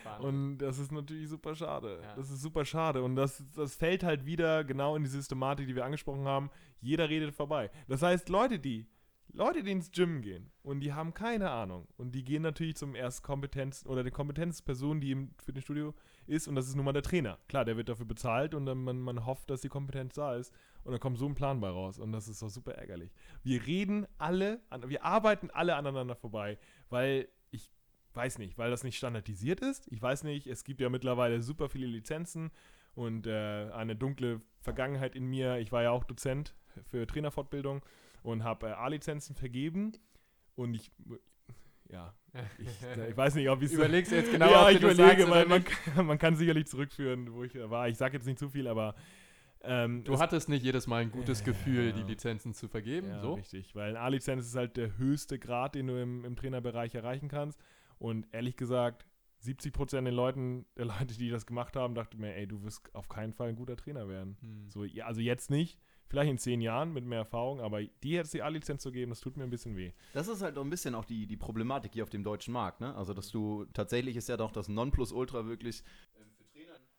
Wahnsinn. 0.05 0.29
Und 0.29 0.59
das 0.59 0.79
ist 0.79 0.93
natürlich 0.93 1.29
super 1.29 1.55
schade. 1.55 2.01
Ja. 2.03 2.15
Das 2.17 2.31
ist 2.31 2.41
super 2.41 2.65
schade. 2.65 3.03
Und 3.03 3.17
das, 3.17 3.43
das 3.55 3.75
fällt 3.75 4.03
halt 4.03 4.27
wieder 4.27 4.65
genau 4.65 4.97
in 4.97 5.05
die 5.05 5.11
Systematik, 5.11 5.67
die 5.67 5.77
wir 5.77 5.85
angesprochen 5.85 6.25
haben. 6.25 6.51
Jeder 6.81 7.09
redet 7.09 7.35
vorbei. 7.35 7.71
Das 7.89 8.03
heißt, 8.03 8.29
Leute, 8.29 8.59
die 8.59 8.87
Leute, 9.33 9.63
die 9.63 9.73
ins 9.73 9.91
Gym 9.91 10.23
gehen 10.23 10.51
und 10.63 10.81
die 10.81 10.95
haben 10.95 11.13
keine 11.13 11.51
Ahnung 11.51 11.87
und 11.97 12.15
die 12.15 12.25
gehen 12.25 12.43
natürlich 12.43 12.77
zum 12.77 12.95
ersten 12.95 13.25
Kompetenz 13.25 13.85
oder 13.87 14.03
der 14.03 14.13
Kompetenzperson, 14.13 15.01
die 15.01 15.11
im 15.11 15.31
Fitnessstudio 15.45 15.95
ist 16.29 16.49
und 16.49 16.55
das 16.55 16.69
ist 16.69 16.75
nun 16.75 16.85
mal 16.85 16.93
der 16.93 17.03
Trainer. 17.03 17.39
Klar, 17.49 17.65
der 17.65 17.77
wird 17.77 17.89
dafür 17.89 18.07
bezahlt 18.07 18.55
und 18.55 18.67
dann 18.67 18.85
man, 18.85 19.01
man 19.01 19.27
hofft, 19.27 19.51
dass 19.51 19.61
die 19.61 19.69
Kompetenz 19.69 20.15
da 20.15 20.35
ist 20.35 20.53
und 20.85 20.93
dann 20.93 21.01
kommt 21.01 21.19
so 21.19 21.27
ein 21.27 21.35
Plan 21.35 21.61
bei 21.61 21.69
raus 21.69 21.99
und 21.99 22.13
das 22.13 22.29
ist 22.29 22.43
doch 22.43 22.49
super 22.49 22.75
ärgerlich. 22.75 23.13
Wir 23.43 23.67
reden 23.67 24.07
alle, 24.19 24.61
an, 24.71 24.89
wir 24.89 25.05
arbeiten 25.05 25.51
alle 25.51 25.77
aneinander 25.77 26.17
vorbei, 26.17 26.59
weil 26.89 27.29
ich 27.51 27.71
weiß 28.15 28.39
nicht, 28.39 28.59
weil 28.59 28.71
das 28.71 28.85
nicht 28.85 28.97
standardisiert 28.97 29.61
ist. 29.61 29.91
Ich 29.91 30.01
weiß 30.01 30.25
nicht, 30.25 30.47
es 30.47 30.65
gibt 30.65 30.81
ja 30.81 30.89
mittlerweile 30.89 31.43
super 31.43 31.69
viele 31.69 31.87
Lizenzen 31.87 32.51
und 32.95 33.27
äh, 33.27 33.71
eine 33.73 33.97
dunkle 33.97 34.41
Vergangenheit 34.61 35.15
in 35.15 35.27
mir. 35.27 35.59
Ich 35.59 35.73
war 35.73 35.83
ja 35.83 35.91
auch 35.91 36.05
Dozent 36.05 36.55
für 36.87 37.07
Trainerfortbildung 37.07 37.85
und 38.23 38.45
habe 38.45 38.69
äh, 38.69 38.73
A-Lizenzen 38.73 39.35
vergeben. 39.35 39.93
Und 40.57 40.75
ich, 40.75 40.91
ja, 41.89 42.15
ich, 42.59 42.69
ich 43.11 43.17
weiß 43.17 43.35
nicht, 43.35 43.49
ob 43.49 43.63
ich 43.63 43.73
Überlegst 43.73 44.13
du 44.13 44.17
jetzt 44.17 44.31
genau, 44.31 44.51
ja, 44.51 44.65
ob 44.65 44.71
ich 44.71 44.79
überlege, 44.79 45.03
sagst 45.23 45.31
weil 45.31 45.47
man, 45.47 45.65
kann- 45.65 46.07
man 46.07 46.19
kann 46.19 46.37
sicherlich 46.37 46.67
zurückführen, 46.67 47.33
wo 47.33 47.45
ich 47.45 47.55
war. 47.55 47.89
Ich 47.89 47.97
sage 47.97 48.17
jetzt 48.17 48.27
nicht 48.27 48.39
zu 48.39 48.49
viel, 48.49 48.67
aber 48.69 48.95
ähm, 49.63 50.05
Du 50.05 50.13
es- 50.15 50.21
hattest 50.21 50.49
nicht 50.49 50.63
jedes 50.63 50.87
Mal 50.87 51.03
ein 51.03 51.11
gutes 51.11 51.41
Ja. 51.41 51.47
Gefühl, 51.47 51.93
die 51.93 52.03
Lizenzen 52.03 52.55
zu 52.55 52.69
vergeben. 52.69 53.09
ja, 53.09 53.21
so? 53.21 53.35
richtig, 53.35 53.75
weil 53.75 53.91
eine 53.91 54.01
A-Lizenz 54.01 54.47
ist 54.47 54.55
halt 54.57 54.77
der 54.77 54.97
höchste 54.99 55.39
Grad, 55.39 55.75
den 55.75 55.89
du 55.89 56.01
im, 56.01 56.25
im 56.25 56.37
Trainerbereich 56.37 56.95
erreichen 56.95 57.29
kannst. 57.29 57.59
Und 57.99 58.27
ehrlich 58.33 58.57
gesagt, 58.57 59.05
70 59.41 59.73
Prozent 59.73 60.07
der 60.07 60.15
Leuten, 60.15 60.67
der 60.77 60.85
Leute, 60.87 61.17
die 61.19 61.31
das 61.31 61.47
gemacht 61.47 61.75
haben, 61.77 61.95
dachten 61.95 62.19
mir, 62.19 62.35
ey, 62.35 62.47
du 62.47 62.63
wirst 62.63 62.95
auf 62.95 63.09
keinen 63.09 63.33
Fall 63.33 63.49
ein 63.49 63.57
guter 63.57 63.77
Trainer 63.77 64.09
werden. 64.09 64.37
Hm. 64.41 64.69
So, 64.71 64.85
ja, 64.85 65.07
also 65.07 65.21
jetzt 65.21 65.51
nicht, 65.51 65.79
vielleicht 66.09 66.31
in 66.31 66.39
zehn 66.39 66.61
Jahren 66.61 66.93
mit 66.93 67.05
mehr 67.05 67.19
Erfahrung, 67.19 67.61
aber 67.61 67.83
die 67.83 68.11
jetzt 68.11 68.35
die 68.35 68.43
A-Lizenz 68.43 68.83
zu 68.83 68.91
geben, 68.91 69.11
das 69.11 69.21
tut 69.21 69.37
mir 69.37 69.45
ein 69.45 69.51
bisschen 69.51 69.77
weh. 69.77 69.93
Das 70.13 70.29
ist 70.29 70.43
halt 70.43 70.59
auch 70.59 70.65
ein 70.65 70.71
bisschen 70.71 70.95
auch 70.95 71.05
die, 71.05 71.27
die 71.27 71.37
Problematik 71.37 71.93
hier 71.95 72.03
auf 72.03 72.11
dem 72.11 72.25
deutschen 72.25 72.53
Markt, 72.53 72.81
ne? 72.81 72.95
Also, 72.95 73.15
dass 73.15 73.31
du 73.31 73.67
tatsächlich 73.73 74.17
ist 74.17 74.29
ja 74.29 74.37
doch 74.37 74.51
das 74.51 74.69
Nonplusultra 74.69 75.47
wirklich 75.47 75.83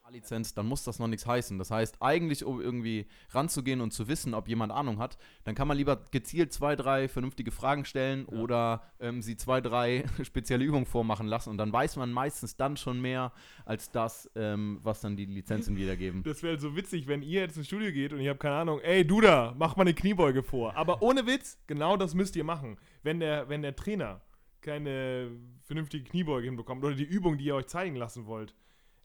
A-Lizenz, 0.10 0.54
dann 0.56 0.65
muss 0.65 0.84
das 0.84 0.98
noch 0.98 1.08
nichts 1.08 1.26
heißen. 1.28 1.58
Das 1.60 1.69
heißt, 1.69 1.98
eigentlich, 2.02 2.43
um 2.43 2.60
irgendwie 2.60 3.06
ranzugehen 3.30 3.80
und 3.80 3.91
zu 3.91 4.08
wissen, 4.08 4.34
ob 4.34 4.48
jemand 4.48 4.72
Ahnung 4.72 4.98
hat, 4.98 5.17
dann 5.43 5.54
kann 5.54 5.67
man 5.67 5.78
lieber 5.78 6.04
gezielt 6.12 6.52
zwei, 6.52 6.76
drei 6.76 7.08
vernünftige 7.08 7.52
Fragen 7.52 7.86
stellen 7.86 8.28
Ja. 8.32 8.39
oder 8.39 8.82
ähm, 9.00 9.22
sie 9.22 9.38
zwei, 9.38 9.62
drei 9.62 10.06
spezielle 10.24 10.65
Übungen 10.65 10.88
vormachen 10.88 11.28
lassen 11.28 11.52
und 11.52 11.58
dann 11.58 11.72
weiß 11.72 11.98
man 11.98 12.12
meistens 12.12 12.56
dann 12.58 12.76
schon 12.76 13.00
mehr 13.00 13.32
als 13.65 13.91
das, 13.91 14.30
ähm, 14.36 14.80
was 14.82 15.02
dann 15.02 15.15
die 15.15 15.26
Lizenzen 15.26 15.78
wiedergeben. 15.78 16.24
Das 16.30 16.43
wäre 16.43 16.60
so 16.60 16.76
witzig, 16.76 17.08
wenn 17.08 17.22
ihr 17.22 17.41
jetzt 17.41 17.58
ins 17.58 17.67
Studio 17.67 17.91
geht 17.91 18.13
und 18.13 18.19
ich 18.19 18.28
habe 18.28 18.39
keine 18.39 18.56
Ahnung, 18.56 18.80
ey, 18.82 19.06
du 19.06 19.22
da, 19.22 19.54
mach 19.58 19.76
mal 19.76 19.82
eine 19.82 19.93
Kniebeuge 19.93 20.43
vor. 20.43 20.76
Aber 20.76 21.02
ohne 21.02 21.26
Witz, 21.26 21.58
genau 21.67 21.98
das 21.98 22.13
müsst 22.13 22.36
ihr 22.36 22.43
machen. 22.43 22.78
Wenn 23.04 23.19
der, 23.19 23.50
wenn 23.50 23.62
der 23.62 23.76
Trainer 23.76 24.22
keine 24.62 25.32
vernünftige 25.62 26.04
Kniebeuge 26.04 26.45
hinbekommt 26.45 26.84
oder 26.84 26.95
die 26.95 27.04
Übung, 27.04 27.38
die 27.38 27.45
ihr 27.45 27.56
euch 27.56 27.67
zeigen 27.67 27.95
lassen 27.95 28.26
wollt, 28.26 28.54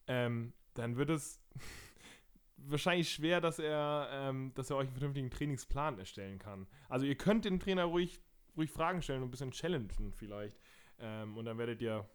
ähm, 0.07 0.53
dann 0.75 0.97
wird 0.97 1.11
es 1.11 1.41
wahrscheinlich 2.57 3.11
schwer, 3.13 3.41
dass 3.41 3.59
er, 3.59 4.09
ähm, 4.11 4.53
dass 4.55 4.71
er 4.71 4.77
euch 4.77 4.87
einen 4.87 4.97
vernünftigen 4.97 5.31
Trainingsplan 5.31 5.99
erstellen 5.99 6.39
kann. 6.39 6.67
Also 6.89 7.07
ihr 7.07 7.17
könnt 7.17 7.45
den 7.45 7.61
Trainer 7.61 7.85
ruhig, 7.85 8.21
ruhig 8.57 8.71
Fragen 8.71 9.03
stellen 9.03 9.23
und 9.23 9.29
ein 9.29 9.31
bisschen 9.31 9.51
challengen 9.51 10.13
vielleicht. 10.13 10.59
Ähm, 10.99 11.37
und 11.37 11.45
dann 11.45 11.59
werdet 11.59 11.81
ihr 11.81 12.09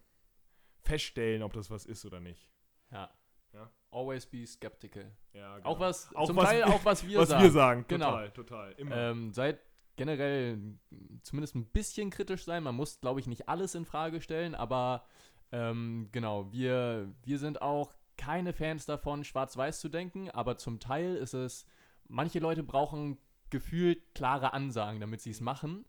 feststellen, 0.82 1.42
ob 1.42 1.52
das 1.52 1.70
was 1.70 1.86
ist 1.86 2.04
oder 2.04 2.20
nicht. 2.20 2.50
Ja. 2.90 3.10
Ja. 3.52 3.70
Always 3.90 4.26
be 4.26 4.46
skeptical. 4.46 5.10
Ja, 5.32 5.58
Auch 5.64 5.80
was, 5.80 6.14
Auch 6.14 6.26
zum 6.26 6.36
was 6.36 6.48
Teil 6.48 6.62
auch 6.64 6.84
was 6.84 7.06
wir 7.06 7.18
was 7.20 7.28
sagen. 7.30 7.42
wir 7.42 7.50
sagen. 7.50 7.84
Genau. 7.88 8.10
Total, 8.10 8.30
total. 8.30 8.72
Immer. 8.72 8.96
Ähm, 8.96 9.32
seid 9.32 9.60
generell 9.96 10.78
zumindest 11.22 11.56
ein 11.56 11.66
bisschen 11.66 12.10
kritisch 12.10 12.44
sein. 12.44 12.62
Man 12.62 12.76
muss, 12.76 13.00
glaube 13.00 13.20
ich, 13.20 13.26
nicht 13.26 13.48
alles 13.48 13.74
in 13.74 13.84
Frage 13.84 14.20
stellen, 14.20 14.54
aber 14.54 15.04
ähm, 15.52 16.08
genau, 16.12 16.50
wir, 16.52 17.12
wir 17.24 17.38
sind 17.38 17.60
auch 17.60 17.92
keine 18.20 18.52
Fans 18.52 18.84
davon, 18.84 19.24
schwarz-weiß 19.24 19.80
zu 19.80 19.88
denken, 19.88 20.30
aber 20.30 20.58
zum 20.58 20.78
Teil 20.78 21.16
ist 21.16 21.32
es, 21.32 21.66
manche 22.06 22.38
Leute 22.38 22.62
brauchen 22.62 23.16
gefühlt 23.48 24.14
klare 24.14 24.52
Ansagen, 24.52 25.00
damit 25.00 25.22
sie 25.22 25.30
es 25.30 25.40
machen. 25.40 25.86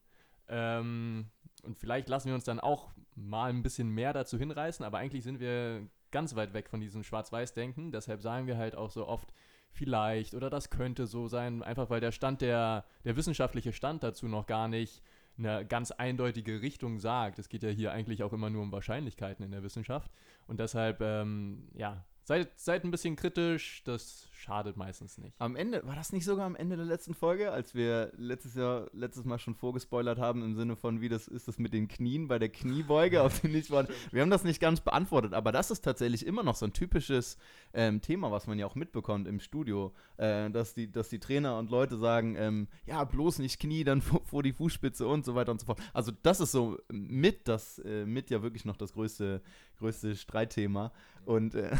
Ähm, 0.47 1.29
und 1.63 1.77
vielleicht 1.77 2.07
lassen 2.07 2.29
wir 2.29 2.35
uns 2.35 2.45
dann 2.45 2.61
auch 2.61 2.89
mal 3.15 3.49
ein 3.49 3.63
bisschen 3.63 3.89
mehr 3.89 4.13
dazu 4.13 4.37
hinreißen, 4.37 4.85
aber 4.85 4.97
eigentlich 4.97 5.25
sind 5.25 5.41
wir 5.41 5.85
ganz 6.09 6.35
weit 6.35 6.53
weg 6.53 6.69
von 6.69 6.79
diesem 6.79 7.03
Schwarz-Weiß-Denken. 7.03 7.91
Deshalb 7.91 8.21
sagen 8.21 8.47
wir 8.47 8.57
halt 8.57 8.75
auch 8.75 8.91
so 8.91 9.07
oft, 9.07 9.33
vielleicht 9.73 10.33
oder 10.33 10.49
das 10.49 10.69
könnte 10.69 11.07
so 11.07 11.27
sein, 11.27 11.63
einfach 11.63 11.89
weil 11.89 11.99
der 11.99 12.11
Stand 12.13 12.41
der, 12.41 12.85
der 13.03 13.17
wissenschaftliche 13.17 13.73
Stand 13.73 14.03
dazu 14.03 14.27
noch 14.27 14.45
gar 14.45 14.69
nicht 14.69 15.01
eine 15.37 15.65
ganz 15.65 15.91
eindeutige 15.91 16.61
Richtung 16.61 16.99
sagt. 16.99 17.39
Es 17.39 17.49
geht 17.49 17.63
ja 17.63 17.69
hier 17.69 17.91
eigentlich 17.91 18.23
auch 18.23 18.33
immer 18.33 18.49
nur 18.49 18.61
um 18.61 18.71
Wahrscheinlichkeiten 18.71 19.43
in 19.43 19.51
der 19.51 19.63
Wissenschaft. 19.63 20.11
Und 20.47 20.59
deshalb, 20.59 21.01
ähm, 21.01 21.69
ja, 21.73 22.05
seid, 22.23 22.59
seid 22.59 22.83
ein 22.83 22.91
bisschen 22.91 23.15
kritisch, 23.15 23.83
das 23.83 24.27
schadet 24.31 24.75
meistens 24.75 25.17
nicht. 25.19 25.35
Am 25.39 25.55
Ende, 25.55 25.85
war 25.85 25.95
das 25.95 26.11
nicht 26.11 26.25
sogar 26.25 26.45
am 26.45 26.55
Ende 26.55 26.75
der 26.75 26.85
letzten 26.85 27.13
Folge, 27.13 27.51
als 27.51 27.75
wir 27.75 28.11
letztes 28.17 28.55
Jahr, 28.55 28.89
letztes 28.91 29.23
Mal 29.23 29.37
schon 29.37 29.53
vorgespoilert 29.53 30.17
haben, 30.17 30.43
im 30.43 30.55
Sinne 30.55 30.75
von, 30.75 30.99
wie 30.99 31.09
das 31.09 31.27
ist 31.27 31.47
das 31.47 31.59
mit 31.59 31.73
den 31.73 31.87
Knien 31.87 32.27
bei 32.27 32.39
der 32.39 32.49
Kniebeuge, 32.49 33.21
auf 33.21 33.39
den 33.41 33.51
nicht 33.51 33.69
waren. 33.69 33.87
Wir 34.11 34.21
haben 34.23 34.31
das 34.31 34.43
nicht 34.43 34.59
ganz 34.59 34.81
beantwortet, 34.81 35.33
aber 35.33 35.51
das 35.51 35.69
ist 35.69 35.81
tatsächlich 35.81 36.25
immer 36.25 36.43
noch 36.43 36.55
so 36.55 36.65
ein 36.65 36.73
typisches 36.73 37.37
ähm, 37.73 38.01
Thema, 38.01 38.31
was 38.31 38.47
man 38.47 38.57
ja 38.57 38.65
auch 38.65 38.75
mitbekommt 38.75 39.27
im 39.27 39.39
Studio, 39.39 39.93
äh, 40.17 40.49
dass, 40.49 40.73
die, 40.73 40.91
dass 40.91 41.09
die 41.09 41.19
Trainer 41.19 41.57
und 41.57 41.69
Leute 41.69 41.97
sagen, 41.97 42.35
ähm, 42.37 42.67
ja, 42.85 43.03
bloß 43.03 43.39
nicht 43.39 43.59
Knie, 43.59 43.83
dann 43.83 44.01
vor, 44.01 44.21
vor 44.25 44.43
die 44.43 44.53
Fußspitze 44.53 45.07
und 45.07 45.23
so 45.23 45.35
weiter 45.35 45.51
und 45.51 45.59
so 45.59 45.67
fort. 45.67 45.79
Also 45.93 46.11
das 46.23 46.39
ist 46.39 46.51
so 46.51 46.79
mit 46.91 47.47
das, 47.47 47.77
äh, 47.79 48.05
mit 48.05 48.31
ja 48.31 48.41
wirklich 48.41 48.65
noch 48.65 48.77
das 48.77 48.93
größte, 48.93 49.41
größte 49.77 50.15
Streitthema. 50.15 50.91
Und 51.25 51.55
äh, 51.55 51.71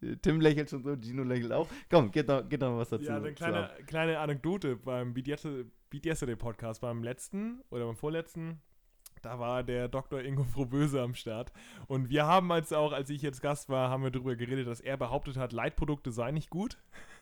Tim 0.22 0.40
lächelt 0.40 0.70
schon 0.70 0.82
so, 0.82 0.96
Gino 0.96 1.22
lächelt 1.22 1.52
auch. 1.52 1.68
Komm, 1.90 2.10
geht 2.10 2.28
doch, 2.28 2.48
geht 2.48 2.62
doch 2.62 2.76
was 2.76 2.90
dazu. 2.90 3.04
ja, 3.04 3.16
eine 3.16 3.32
kleine, 3.32 3.70
kleine 3.86 4.18
Anekdote 4.18 4.76
beim 4.76 5.14
Beat 5.14 5.26
Yesterday, 5.28 6.36
Podcast, 6.36 6.80
beim 6.80 7.02
letzten 7.02 7.62
oder 7.70 7.86
beim 7.86 7.96
vorletzten. 7.96 8.60
Da 9.22 9.38
war 9.38 9.64
der 9.64 9.88
Dr. 9.88 10.22
Ingo 10.22 10.44
Frohböse 10.44 11.00
am 11.00 11.14
Start. 11.14 11.52
Und 11.86 12.10
wir 12.10 12.26
haben 12.26 12.52
als 12.52 12.72
auch, 12.72 12.92
als 12.92 13.10
ich 13.10 13.22
jetzt 13.22 13.40
Gast 13.40 13.68
war, 13.68 13.90
haben 13.90 14.02
wir 14.02 14.10
darüber 14.10 14.36
geredet, 14.36 14.66
dass 14.66 14.80
er 14.80 14.96
behauptet 14.96 15.36
hat, 15.36 15.52
Leitprodukte 15.52 16.12
seien 16.12 16.34
nicht 16.34 16.50
gut. 16.50 16.78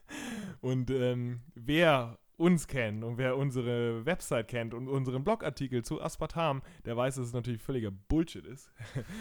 Und 0.60 0.90
ähm, 0.90 1.40
wer 1.54 2.18
uns 2.36 2.66
kennt 2.66 3.04
und 3.04 3.18
wer 3.18 3.36
unsere 3.36 4.04
Website 4.06 4.48
kennt 4.48 4.74
und 4.74 4.88
unseren 4.88 5.22
Blogartikel 5.24 5.84
zu 5.84 6.00
Aspartam, 6.02 6.62
der 6.84 6.96
weiß, 6.96 7.16
dass 7.16 7.26
es 7.28 7.32
natürlich 7.32 7.62
völliger 7.62 7.90
Bullshit 7.90 8.44
ist. 8.46 8.70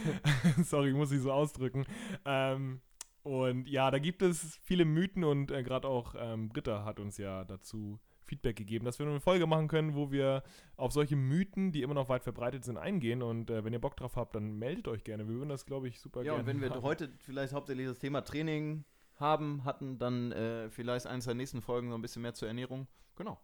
Sorry, 0.63 0.93
muss 0.93 1.12
ich 1.12 1.21
so 1.21 1.32
ausdrücken. 1.32 1.86
Ähm, 2.26 2.82
und 3.21 3.69
ja, 3.69 3.89
da 3.91 3.99
gibt 3.99 4.21
es 4.21 4.58
viele 4.63 4.86
Mythen 4.86 5.23
und 5.23 5.52
äh, 5.52 5.63
gerade 5.63 5.88
auch 5.88 6.15
ähm, 6.17 6.49
Britta 6.49 6.84
hat 6.84 6.99
uns 6.99 7.17
ja 7.17 7.45
dazu 7.45 7.99
Feedback 8.26 8.56
gegeben, 8.56 8.86
dass 8.86 8.99
wir 8.99 9.06
eine 9.06 9.19
Folge 9.19 9.45
machen 9.47 9.67
können, 9.67 9.95
wo 9.95 10.12
wir 10.12 10.43
auf 10.76 10.91
solche 10.91 11.15
Mythen, 11.15 11.71
die 11.71 11.82
immer 11.84 11.93
noch 11.93 12.10
weit 12.10 12.23
verbreitet 12.23 12.63
sind, 12.65 12.78
eingehen. 12.78 13.21
Und 13.21 13.49
äh, 13.49 13.63
wenn 13.63 13.73
ihr 13.73 13.80
Bock 13.82 13.95
drauf 13.95 14.15
habt, 14.15 14.36
dann 14.36 14.58
meldet 14.58 14.88
euch 14.88 15.04
gerne. 15.04 15.28
Wir 15.28 15.36
würden 15.36 15.49
das, 15.49 15.65
glaube 15.65 15.88
ich, 15.88 15.99
super 15.99 16.21
Ja, 16.21 16.34
gerne 16.34 16.39
und 16.39 16.47
wenn 16.47 16.62
wir 16.62 16.69
machen. 16.69 16.82
heute 16.82 17.10
vielleicht 17.19 17.54
hauptsächlich 17.54 17.86
das 17.88 17.99
Thema 17.99 18.21
Training 18.21 18.86
haben, 19.23 19.63
hatten, 19.65 19.97
dann 19.97 20.31
äh, 20.31 20.69
vielleicht 20.69 21.07
eins 21.07 21.25
der 21.25 21.33
nächsten 21.33 21.62
Folgen 21.62 21.89
so 21.89 21.95
ein 21.95 22.01
bisschen 22.01 22.21
mehr 22.21 22.33
zur 22.36 22.47
Ernährung. 22.47 22.88
Genau. 23.15 23.39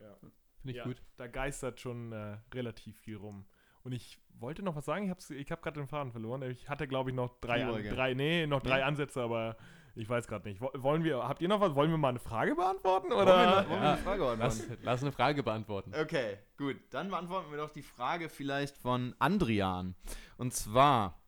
Ja. 0.00 0.16
Finde 0.60 0.70
ich 0.72 0.76
ja, 0.76 0.84
gut. 0.84 1.02
Da 1.16 1.26
geistert 1.26 1.80
schon 1.80 2.12
äh, 2.12 2.36
relativ 2.52 2.98
viel 2.98 3.16
rum. 3.16 3.46
Und 3.82 3.92
ich 3.92 4.18
wollte 4.38 4.62
noch 4.62 4.76
was 4.76 4.84
sagen, 4.86 5.04
ich 5.04 5.10
habe 5.10 5.34
ich 5.40 5.50
hab 5.52 5.62
gerade 5.62 5.80
den 5.80 5.88
Faden 5.88 6.10
verloren. 6.12 6.42
Ich 6.42 6.68
hatte, 6.68 6.86
glaube 6.88 7.10
ich, 7.10 7.16
noch 7.16 7.38
drei, 7.40 7.64
an, 7.64 7.82
drei, 7.82 8.14
nee, 8.14 8.46
noch 8.46 8.62
drei 8.62 8.78
Nee. 8.78 8.82
Ansätze, 8.82 9.22
aber 9.22 9.56
ich 9.94 10.08
weiß 10.08 10.26
gerade 10.26 10.48
nicht. 10.48 10.60
Wo- 10.60 10.70
Wollen 10.74 11.04
wir, 11.04 11.18
habt 11.28 11.40
ihr 11.42 11.48
noch 11.48 11.60
was? 11.60 11.74
Wollen 11.74 11.90
wir 11.90 11.98
mal 11.98 12.08
eine 12.08 12.18
Frage 12.18 12.54
beantworten? 12.54 13.10
Wollen 13.10 13.22
Oder? 13.28 13.36
wir, 13.64 13.68
wollen 13.70 13.80
wir 13.80 13.86
Ja. 13.86 13.92
eine 13.92 14.02
Frage 14.02 14.22
Lass, 14.38 14.56
beantworten? 14.58 14.82
lass 14.84 15.02
eine 15.02 15.12
Frage 15.12 15.42
beantworten. 15.42 15.92
Okay, 15.94 16.38
gut. 16.56 16.76
Dann 16.90 17.10
beantworten 17.10 17.50
wir 17.50 17.58
doch 17.58 17.70
die 17.70 17.82
Frage 17.82 18.28
vielleicht 18.30 18.76
von 18.78 19.14
Andrian. 19.18 19.94
Und 20.38 20.54
zwar 20.54 21.20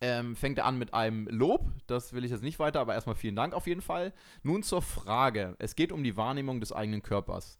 ähm, 0.00 0.36
fängt 0.36 0.58
er 0.58 0.66
an 0.66 0.78
mit 0.78 0.94
einem 0.94 1.26
Lob. 1.28 1.66
Das 1.86 2.12
will 2.12 2.24
ich 2.24 2.30
jetzt 2.30 2.42
nicht 2.42 2.58
weiter, 2.58 2.80
aber 2.80 2.94
erstmal 2.94 3.16
vielen 3.16 3.36
Dank 3.36 3.54
auf 3.54 3.66
jeden 3.66 3.82
Fall. 3.82 4.12
Nun 4.42 4.62
zur 4.62 4.82
Frage. 4.82 5.56
Es 5.58 5.76
geht 5.76 5.92
um 5.92 6.02
die 6.02 6.16
Wahrnehmung 6.16 6.60
des 6.60 6.72
eigenen 6.72 7.02
Körpers. 7.02 7.58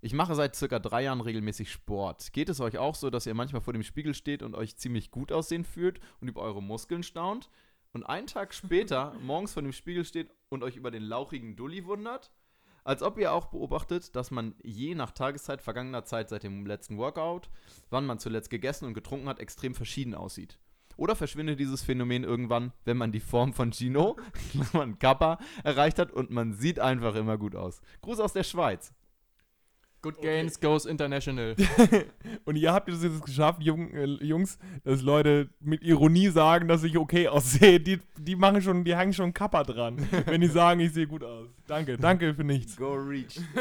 Ich 0.00 0.14
mache 0.14 0.34
seit 0.34 0.56
circa 0.56 0.80
drei 0.80 1.04
Jahren 1.04 1.20
regelmäßig 1.20 1.70
Sport. 1.70 2.32
Geht 2.32 2.48
es 2.48 2.60
euch 2.60 2.76
auch 2.78 2.96
so, 2.96 3.08
dass 3.08 3.26
ihr 3.26 3.34
manchmal 3.34 3.62
vor 3.62 3.72
dem 3.72 3.84
Spiegel 3.84 4.14
steht 4.14 4.42
und 4.42 4.56
euch 4.56 4.76
ziemlich 4.76 5.12
gut 5.12 5.30
aussehen 5.30 5.64
fühlt 5.64 6.00
und 6.20 6.28
über 6.28 6.42
eure 6.42 6.62
Muskeln 6.62 7.04
staunt? 7.04 7.50
Und 7.92 8.04
einen 8.04 8.26
Tag 8.26 8.52
später 8.54 9.14
morgens 9.22 9.52
vor 9.52 9.62
dem 9.62 9.72
Spiegel 9.72 10.04
steht 10.04 10.30
und 10.48 10.64
euch 10.64 10.76
über 10.76 10.90
den 10.90 11.02
lauchigen 11.02 11.54
Dulli 11.56 11.84
wundert? 11.84 12.32
Als 12.84 13.02
ob 13.02 13.16
ihr 13.16 13.32
auch 13.32 13.46
beobachtet, 13.46 14.16
dass 14.16 14.32
man 14.32 14.56
je 14.64 14.96
nach 14.96 15.12
Tageszeit 15.12 15.62
vergangener 15.62 16.04
Zeit 16.04 16.30
seit 16.30 16.42
dem 16.42 16.66
letzten 16.66 16.98
Workout, 16.98 17.48
wann 17.90 18.04
man 18.04 18.18
zuletzt 18.18 18.50
gegessen 18.50 18.86
und 18.86 18.94
getrunken 18.94 19.28
hat, 19.28 19.38
extrem 19.38 19.72
verschieden 19.72 20.16
aussieht. 20.16 20.58
Oder 20.96 21.16
verschwindet 21.16 21.58
dieses 21.60 21.82
Phänomen 21.82 22.24
irgendwann, 22.24 22.72
wenn 22.84 22.96
man 22.96 23.12
die 23.12 23.20
Form 23.20 23.52
von 23.52 23.72
Gino, 23.72 24.16
man 24.72 24.98
Kappa, 24.98 25.38
erreicht 25.64 25.98
hat 25.98 26.12
und 26.12 26.30
man 26.30 26.52
sieht 26.54 26.80
einfach 26.80 27.14
immer 27.14 27.38
gut 27.38 27.54
aus. 27.56 27.80
Gruß 28.02 28.20
aus 28.20 28.32
der 28.32 28.44
Schweiz. 28.44 28.92
Good 30.02 30.18
Okay. 30.18 30.38
Gains 30.38 30.58
goes 30.58 30.84
international. 30.84 31.54
Und 32.44 32.56
ihr 32.56 32.72
habt 32.72 32.88
es 32.88 33.04
jetzt 33.04 33.24
geschafft, 33.24 33.62
Jung, 33.62 33.92
äh, 33.92 34.06
Jungs, 34.24 34.58
dass 34.82 35.00
Leute 35.00 35.48
mit 35.60 35.84
Ironie 35.84 36.26
sagen, 36.28 36.66
dass 36.66 36.82
ich 36.82 36.98
okay 36.98 37.28
aussehe. 37.28 37.78
Die, 37.78 38.00
die 38.18 38.34
machen 38.34 38.60
schon, 38.62 38.82
die 38.82 38.96
hängen 38.96 39.12
schon 39.12 39.32
Kappa 39.32 39.62
dran, 39.62 40.04
wenn 40.26 40.40
die 40.40 40.48
sagen, 40.48 40.80
ich 40.80 40.92
sehe 40.92 41.06
gut 41.06 41.22
aus. 41.22 41.48
Danke, 41.72 41.96
danke 41.96 42.34
für 42.34 42.44
nichts. 42.44 42.76
Go 42.76 42.92
Reach. 42.92 43.40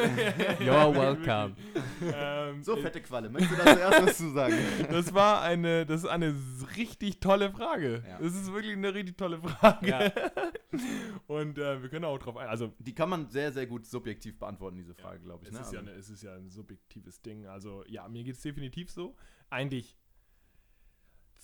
You're 0.60 0.94
welcome. 0.94 1.56
Ähm, 2.14 2.62
So, 2.62 2.76
äh, 2.76 2.82
fette 2.82 3.00
Qualle. 3.02 3.30
Möchtest 3.30 3.54
du 3.54 3.64
da 3.64 3.74
zuerst 3.74 4.06
was 4.06 4.18
zu 4.18 4.32
sagen? 4.32 4.54
Das 4.92 5.14
war 5.14 5.42
eine, 5.42 5.86
das 5.86 6.04
ist 6.04 6.10
eine 6.10 6.36
richtig 6.76 7.22
tolle 7.22 7.52
Frage. 7.52 8.04
Ja. 8.06 8.18
Das 8.20 8.36
ist 8.36 8.52
wirklich 8.52 8.74
eine 8.74 8.94
richtig 8.94 9.16
tolle 9.18 9.40
Frage. 9.40 9.88
Ja. 9.88 10.12
Und 11.28 11.58
äh, 11.58 11.82
wir 11.82 11.88
können 11.88 12.04
auch 12.04 12.18
drauf 12.18 12.36
ein. 12.36 12.50
Also, 12.50 12.74
Die 12.80 12.94
kann 12.94 13.08
man 13.10 13.30
sehr, 13.30 13.54
sehr 13.54 13.66
gut 13.66 13.86
subjektiv 13.86 14.38
beantworten, 14.38 14.76
diese 14.76 14.94
Frage, 14.94 15.22
glaube 15.22 15.46
ich. 15.46 15.52
es, 15.54 15.56
Ne? 15.56 15.62
ist 15.62 15.72
ja 15.72 15.80
Also- 15.80 15.90
eine, 15.92 15.98
es 16.00 16.10
ist 16.10 16.22
ja 16.24 16.36
ein 16.36 16.50
subjektives 16.50 17.22
Ding. 17.22 17.48
Also, 17.48 17.86
ja, 17.88 18.10
mir 18.10 18.26
geht 18.26 18.36
es 18.36 18.42
definitiv 18.42 18.92
so. 18.92 19.16
Eigentlich 19.50 19.96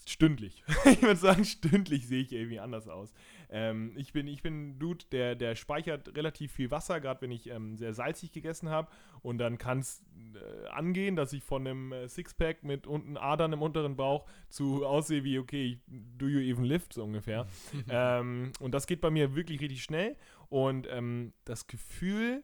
stündlich. 0.06 0.64
ich 0.86 1.02
würde 1.02 1.16
sagen, 1.16 1.46
stündlich 1.46 2.08
sehe 2.08 2.22
ich 2.24 2.32
irgendwie 2.34 2.60
anders 2.60 2.88
aus. 2.90 3.14
Ähm, 3.50 3.94
ich, 3.96 4.14
bin, 4.14 4.28
ich 4.28 4.42
bin 4.42 4.70
ein 4.70 4.80
Dude, 4.80 5.06
der, 5.12 5.36
der 5.36 5.56
speichert 5.56 6.16
relativ 6.16 6.52
viel 6.52 6.72
Wasser, 6.72 7.00
gerade 7.00 7.22
wenn 7.22 7.32
ich 7.32 7.50
ähm, 7.50 7.78
sehr 7.78 7.94
salzig 7.94 8.32
gegessen 8.32 8.70
habe. 8.70 8.90
Und 9.22 9.38
dann 9.38 9.58
kann 9.58 9.80
es 9.80 10.04
äh, 10.36 10.68
angehen, 10.68 11.16
dass 11.16 11.34
ich 11.34 11.44
von 11.44 11.66
einem 11.66 11.92
äh, 11.92 12.08
Sixpack 12.08 12.64
mit 12.64 12.88
unten 12.88 13.18
Adern 13.18 13.54
im 13.54 13.62
unteren 13.62 13.96
Bauch 13.96 14.26
zu 14.50 14.86
aussehe 14.86 15.24
wie, 15.24 15.40
okay, 15.40 15.80
do 15.88 16.28
you 16.28 16.40
even 16.40 16.66
lift, 16.66 16.94
so 16.94 17.04
ungefähr. 17.04 17.48
ähm, 17.90 18.52
und 18.60 18.74
das 18.74 18.88
geht 18.88 19.02
bei 19.02 19.10
mir 19.10 19.36
wirklich 19.36 19.62
richtig 19.62 19.84
schnell. 19.84 20.18
Und 20.50 20.88
ähm, 20.90 21.34
das 21.46 21.68
Gefühl, 21.68 22.44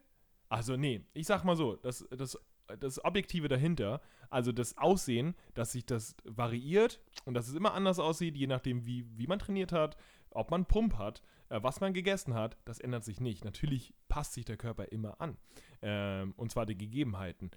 also 0.50 0.78
nee, 0.78 1.02
ich 1.14 1.28
sag 1.28 1.44
mal 1.44 1.56
so, 1.56 1.76
das, 1.76 2.08
das, 2.12 2.38
das 2.80 3.04
Objektive 3.04 3.48
dahinter, 3.48 4.02
also 4.30 4.52
das 4.52 4.78
Aussehen, 4.78 5.36
dass 5.54 5.74
sich 5.74 5.86
das 5.86 6.16
variiert 6.24 7.00
und 7.26 7.34
dass 7.34 7.48
es 7.48 7.56
immer 7.56 7.74
anders 7.74 8.00
aussieht, 8.00 8.36
je 8.36 8.48
nachdem, 8.48 8.86
wie, 8.86 9.06
wie 9.16 9.28
man 9.28 9.40
trainiert 9.40 9.72
hat, 9.72 9.96
ob 10.36 10.52
man 10.52 10.66
Pump 10.66 10.98
hat, 10.98 11.22
äh, 11.50 11.60
was 11.62 11.82
man 11.82 11.94
gegessen 11.94 12.34
hat, 12.34 12.58
das 12.66 12.80
ändert 12.80 13.04
sich 13.04 13.20
nicht. 13.20 13.46
Natürlich 13.46 13.94
passt 14.10 14.34
sich 14.34 14.46
der 14.46 14.58
Körper 14.58 14.92
immer 14.92 15.20
an. 15.22 15.38
Ähm, 15.82 16.34
und 16.38 16.52
zwar 16.52 16.66
die 16.66 16.78
Gegebenheiten. 16.78 17.52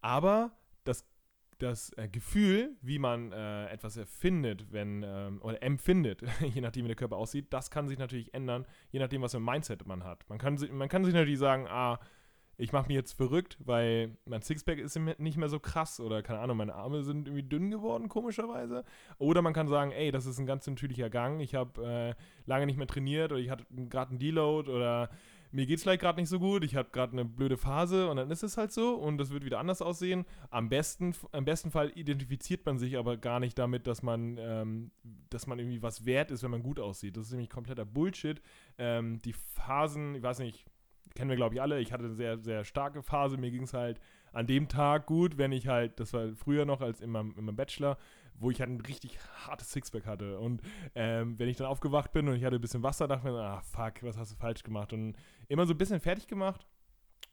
Aber 0.00 0.52
das, 0.84 1.04
das 1.58 1.92
äh, 1.96 2.08
Gefühl, 2.08 2.76
wie 2.82 2.98
man 2.98 3.32
äh, 3.32 3.68
etwas 3.68 3.96
erfindet, 3.96 4.72
wenn, 4.72 5.02
ähm, 5.04 5.40
oder 5.42 5.62
empfindet, 5.62 6.22
je 6.40 6.60
nachdem, 6.60 6.84
wie 6.84 6.88
der 6.88 6.96
Körper 6.96 7.16
aussieht, 7.16 7.52
das 7.52 7.70
kann 7.70 7.88
sich 7.88 7.98
natürlich 7.98 8.32
ändern, 8.34 8.66
je 8.90 9.00
nachdem, 9.00 9.22
was 9.22 9.32
für 9.32 9.38
ein 9.38 9.44
Mindset 9.44 9.86
man 9.86 10.04
hat. 10.04 10.28
Man 10.28 10.38
kann, 10.38 10.58
man 10.72 10.88
kann 10.88 11.04
sich 11.04 11.14
natürlich 11.14 11.38
sagen, 11.38 11.66
ah, 11.68 11.98
ich 12.60 12.72
mache 12.72 12.88
mich 12.88 12.96
jetzt 12.96 13.12
verrückt, 13.12 13.56
weil 13.60 14.16
mein 14.26 14.42
Sixpack 14.42 14.78
ist 14.78 14.98
nicht 14.98 15.36
mehr 15.38 15.48
so 15.48 15.60
krass 15.60 16.00
oder 16.00 16.22
keine 16.22 16.40
Ahnung, 16.40 16.56
meine 16.56 16.74
Arme 16.74 17.04
sind 17.04 17.28
irgendwie 17.28 17.44
dünn 17.44 17.70
geworden, 17.70 18.08
komischerweise. 18.08 18.84
Oder 19.18 19.42
man 19.42 19.54
kann 19.54 19.68
sagen, 19.68 19.92
ey, 19.92 20.10
das 20.10 20.26
ist 20.26 20.40
ein 20.40 20.46
ganz 20.46 20.66
natürlicher 20.66 21.08
Gang, 21.08 21.38
ich 21.40 21.54
habe 21.54 22.14
äh, 22.16 22.22
lange 22.46 22.66
nicht 22.66 22.76
mehr 22.76 22.88
trainiert 22.88 23.30
oder 23.30 23.40
ich 23.40 23.50
hatte 23.50 23.64
gerade 23.88 24.10
einen 24.10 24.18
Deload 24.18 24.68
oder 24.70 25.08
mir 25.52 25.66
geht's 25.66 25.82
vielleicht 25.84 26.02
gerade 26.02 26.20
nicht 26.20 26.28
so 26.28 26.40
gut, 26.40 26.64
ich 26.64 26.74
habe 26.74 26.90
gerade 26.90 27.12
eine 27.12 27.24
blöde 27.24 27.56
Phase 27.56 28.10
und 28.10 28.16
dann 28.16 28.30
ist 28.30 28.42
es 28.42 28.56
halt 28.56 28.72
so 28.72 28.94
und 28.94 29.18
das 29.18 29.30
wird 29.30 29.44
wieder 29.44 29.60
anders 29.60 29.80
aussehen. 29.80 30.26
Am 30.50 30.68
besten, 30.68 31.14
am 31.30 31.44
besten 31.44 31.70
Fall 31.70 31.92
identifiziert 31.94 32.66
man 32.66 32.78
sich 32.78 32.98
aber 32.98 33.16
gar 33.16 33.38
nicht 33.38 33.56
damit, 33.56 33.86
dass 33.86 34.02
man, 34.02 34.36
ähm, 34.38 34.90
dass 35.30 35.46
man 35.46 35.60
irgendwie 35.60 35.80
was 35.80 36.04
wert 36.04 36.32
ist, 36.32 36.42
wenn 36.42 36.50
man 36.50 36.64
gut 36.64 36.80
aussieht. 36.80 37.16
Das 37.16 37.26
ist 37.26 37.30
nämlich 37.30 37.50
kompletter 37.50 37.84
Bullshit. 37.84 38.42
Ähm, 38.78 39.20
die 39.20 39.32
Phasen, 39.32 40.16
ich 40.16 40.22
weiß 40.22 40.40
nicht, 40.40 40.66
kennen 41.14 41.30
wir 41.30 41.36
glaube 41.36 41.54
ich 41.54 41.62
alle, 41.62 41.80
ich 41.80 41.92
hatte 41.92 42.04
eine 42.04 42.14
sehr, 42.14 42.38
sehr 42.38 42.64
starke 42.64 43.02
Phase, 43.02 43.36
mir 43.36 43.50
ging 43.50 43.62
es 43.62 43.74
halt 43.74 44.00
an 44.32 44.46
dem 44.46 44.68
Tag 44.68 45.06
gut, 45.06 45.38
wenn 45.38 45.52
ich 45.52 45.68
halt, 45.68 45.98
das 46.00 46.12
war 46.12 46.28
früher 46.34 46.64
noch 46.64 46.80
als 46.80 47.00
in 47.00 47.10
meinem, 47.10 47.34
in 47.36 47.44
meinem 47.44 47.56
Bachelor, 47.56 47.96
wo 48.34 48.50
ich 48.50 48.60
halt 48.60 48.70
ein 48.70 48.80
richtig 48.80 49.18
hartes 49.46 49.72
Sixpack 49.72 50.06
hatte. 50.06 50.38
Und 50.38 50.62
ähm, 50.94 51.38
wenn 51.38 51.48
ich 51.48 51.56
dann 51.56 51.66
aufgewacht 51.66 52.12
bin 52.12 52.28
und 52.28 52.36
ich 52.36 52.44
hatte 52.44 52.56
ein 52.56 52.60
bisschen 52.60 52.82
Wasser, 52.82 53.08
dachte 53.08 53.28
ich 53.28 53.34
mir, 53.34 53.40
ah 53.40 53.60
fuck, 53.62 54.02
was 54.02 54.16
hast 54.16 54.32
du 54.32 54.36
falsch 54.36 54.62
gemacht? 54.62 54.92
Und 54.92 55.16
immer 55.48 55.66
so 55.66 55.74
ein 55.74 55.78
bisschen 55.78 56.00
fertig 56.00 56.26
gemacht. 56.26 56.66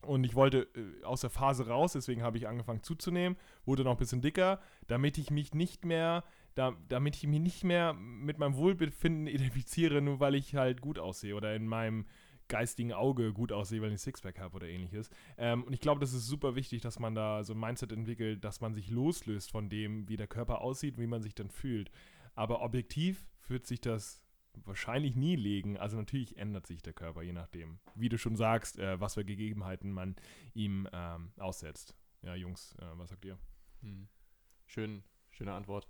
Und 0.01 0.23
ich 0.23 0.35
wollte 0.35 0.67
äh, 0.75 1.03
aus 1.03 1.21
der 1.21 1.29
Phase 1.29 1.67
raus, 1.67 1.93
deswegen 1.93 2.21
habe 2.21 2.37
ich 2.37 2.47
angefangen 2.47 2.83
zuzunehmen, 2.83 3.37
wurde 3.65 3.83
noch 3.83 3.91
ein 3.91 3.97
bisschen 3.97 4.21
dicker, 4.21 4.59
damit 4.87 5.17
ich 5.17 5.31
mich 5.31 5.53
nicht 5.53 5.85
mehr, 5.85 6.23
da, 6.53 6.75
damit 6.87 7.15
ich 7.15 7.27
mich 7.27 7.39
nicht 7.39 7.63
mehr 7.63 7.93
mit 7.93 8.37
meinem 8.37 8.55
Wohlbefinden 8.55 9.27
identifiziere, 9.27 10.01
nur 10.01 10.19
weil 10.19 10.35
ich 10.35 10.55
halt 10.55 10.81
gut 10.81 10.99
aussehe 10.99 11.35
oder 11.35 11.55
in 11.55 11.67
meinem 11.67 12.05
geistigen 12.47 12.93
Auge 12.93 13.33
gut 13.33 13.51
aussehe, 13.51 13.81
weil 13.81 13.89
ich 13.89 13.95
ein 13.95 13.97
Sixpack 13.97 14.39
habe 14.39 14.55
oder 14.55 14.67
ähnliches. 14.67 15.09
Ähm, 15.37 15.63
und 15.63 15.73
ich 15.73 15.79
glaube, 15.79 15.99
das 15.99 16.13
ist 16.13 16.27
super 16.27 16.55
wichtig, 16.55 16.81
dass 16.81 16.99
man 16.99 17.15
da 17.15 17.43
so 17.43 17.53
ein 17.53 17.59
Mindset 17.59 17.91
entwickelt, 17.91 18.43
dass 18.43 18.61
man 18.61 18.73
sich 18.73 18.89
loslöst 18.89 19.51
von 19.51 19.69
dem, 19.69 20.07
wie 20.09 20.17
der 20.17 20.27
Körper 20.27 20.61
aussieht, 20.61 20.97
wie 20.97 21.07
man 21.07 21.21
sich 21.21 21.35
dann 21.35 21.49
fühlt. 21.49 21.91
Aber 22.35 22.61
objektiv 22.61 23.27
wird 23.47 23.65
sich 23.65 23.81
das 23.81 24.21
wahrscheinlich 24.63 25.15
nie 25.15 25.35
legen. 25.35 25.77
Also 25.77 25.97
natürlich 25.97 26.37
ändert 26.37 26.67
sich 26.67 26.81
der 26.81 26.93
Körper, 26.93 27.21
je 27.21 27.33
nachdem, 27.33 27.79
wie 27.95 28.09
du 28.09 28.17
schon 28.17 28.35
sagst, 28.35 28.79
äh, 28.79 28.99
was 28.99 29.15
für 29.15 29.25
Gegebenheiten 29.25 29.91
man 29.91 30.15
ihm 30.53 30.87
ähm, 30.93 31.31
aussetzt. 31.37 31.95
Ja, 32.21 32.35
Jungs, 32.35 32.75
äh, 32.79 32.85
was 32.97 33.09
sagt 33.09 33.25
ihr? 33.25 33.37
Hm. 33.81 34.07
Schön, 34.65 35.03
schöne 35.31 35.53
Antwort. 35.53 35.87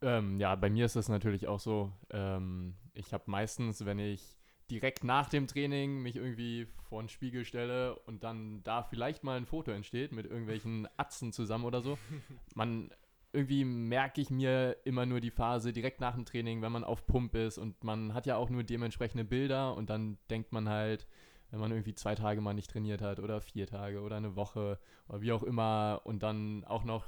Ähm, 0.00 0.40
ja, 0.40 0.54
bei 0.54 0.68
mir 0.68 0.84
ist 0.84 0.96
das 0.96 1.08
natürlich 1.08 1.46
auch 1.46 1.60
so. 1.60 1.92
Ähm, 2.10 2.76
ich 2.92 3.12
habe 3.12 3.30
meistens, 3.30 3.84
wenn 3.84 3.98
ich 3.98 4.36
direkt 4.74 5.04
nach 5.04 5.28
dem 5.28 5.46
Training 5.46 6.02
mich 6.02 6.16
irgendwie 6.16 6.66
vor 6.88 7.00
den 7.00 7.08
Spiegel 7.08 7.44
stelle 7.44 7.94
und 8.06 8.24
dann 8.24 8.60
da 8.64 8.82
vielleicht 8.82 9.22
mal 9.22 9.36
ein 9.36 9.46
Foto 9.46 9.70
entsteht 9.70 10.10
mit 10.10 10.26
irgendwelchen 10.26 10.88
Atzen 10.96 11.32
zusammen 11.32 11.64
oder 11.64 11.80
so, 11.80 11.96
man 12.56 12.90
irgendwie 13.32 13.64
merke 13.64 14.20
ich 14.20 14.30
mir 14.30 14.76
immer 14.84 15.06
nur 15.06 15.20
die 15.20 15.30
Phase 15.30 15.72
direkt 15.72 16.00
nach 16.00 16.14
dem 16.14 16.24
Training, 16.24 16.60
wenn 16.60 16.72
man 16.72 16.82
auf 16.82 17.06
Pump 17.06 17.36
ist 17.36 17.56
und 17.56 17.84
man 17.84 18.14
hat 18.14 18.26
ja 18.26 18.36
auch 18.36 18.50
nur 18.50 18.64
dementsprechende 18.64 19.24
Bilder 19.24 19.76
und 19.76 19.90
dann 19.90 20.18
denkt 20.28 20.52
man 20.52 20.68
halt, 20.68 21.06
wenn 21.50 21.60
man 21.60 21.70
irgendwie 21.70 21.94
zwei 21.94 22.16
Tage 22.16 22.40
mal 22.40 22.54
nicht 22.54 22.70
trainiert 22.70 23.00
hat 23.00 23.20
oder 23.20 23.40
vier 23.40 23.68
Tage 23.68 24.00
oder 24.00 24.16
eine 24.16 24.34
Woche 24.34 24.80
oder 25.08 25.20
wie 25.20 25.30
auch 25.30 25.44
immer 25.44 26.00
und 26.02 26.24
dann 26.24 26.64
auch 26.64 26.82
noch 26.82 27.04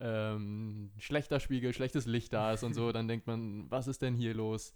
ähm, 0.00 0.90
schlechter 0.98 1.38
Spiegel, 1.38 1.72
schlechtes 1.72 2.06
Licht 2.06 2.32
da 2.32 2.52
ist 2.52 2.64
und 2.64 2.74
so, 2.74 2.90
dann 2.92 3.06
denkt 3.06 3.28
man, 3.28 3.70
was 3.70 3.86
ist 3.86 4.02
denn 4.02 4.14
hier 4.14 4.34
los? 4.34 4.74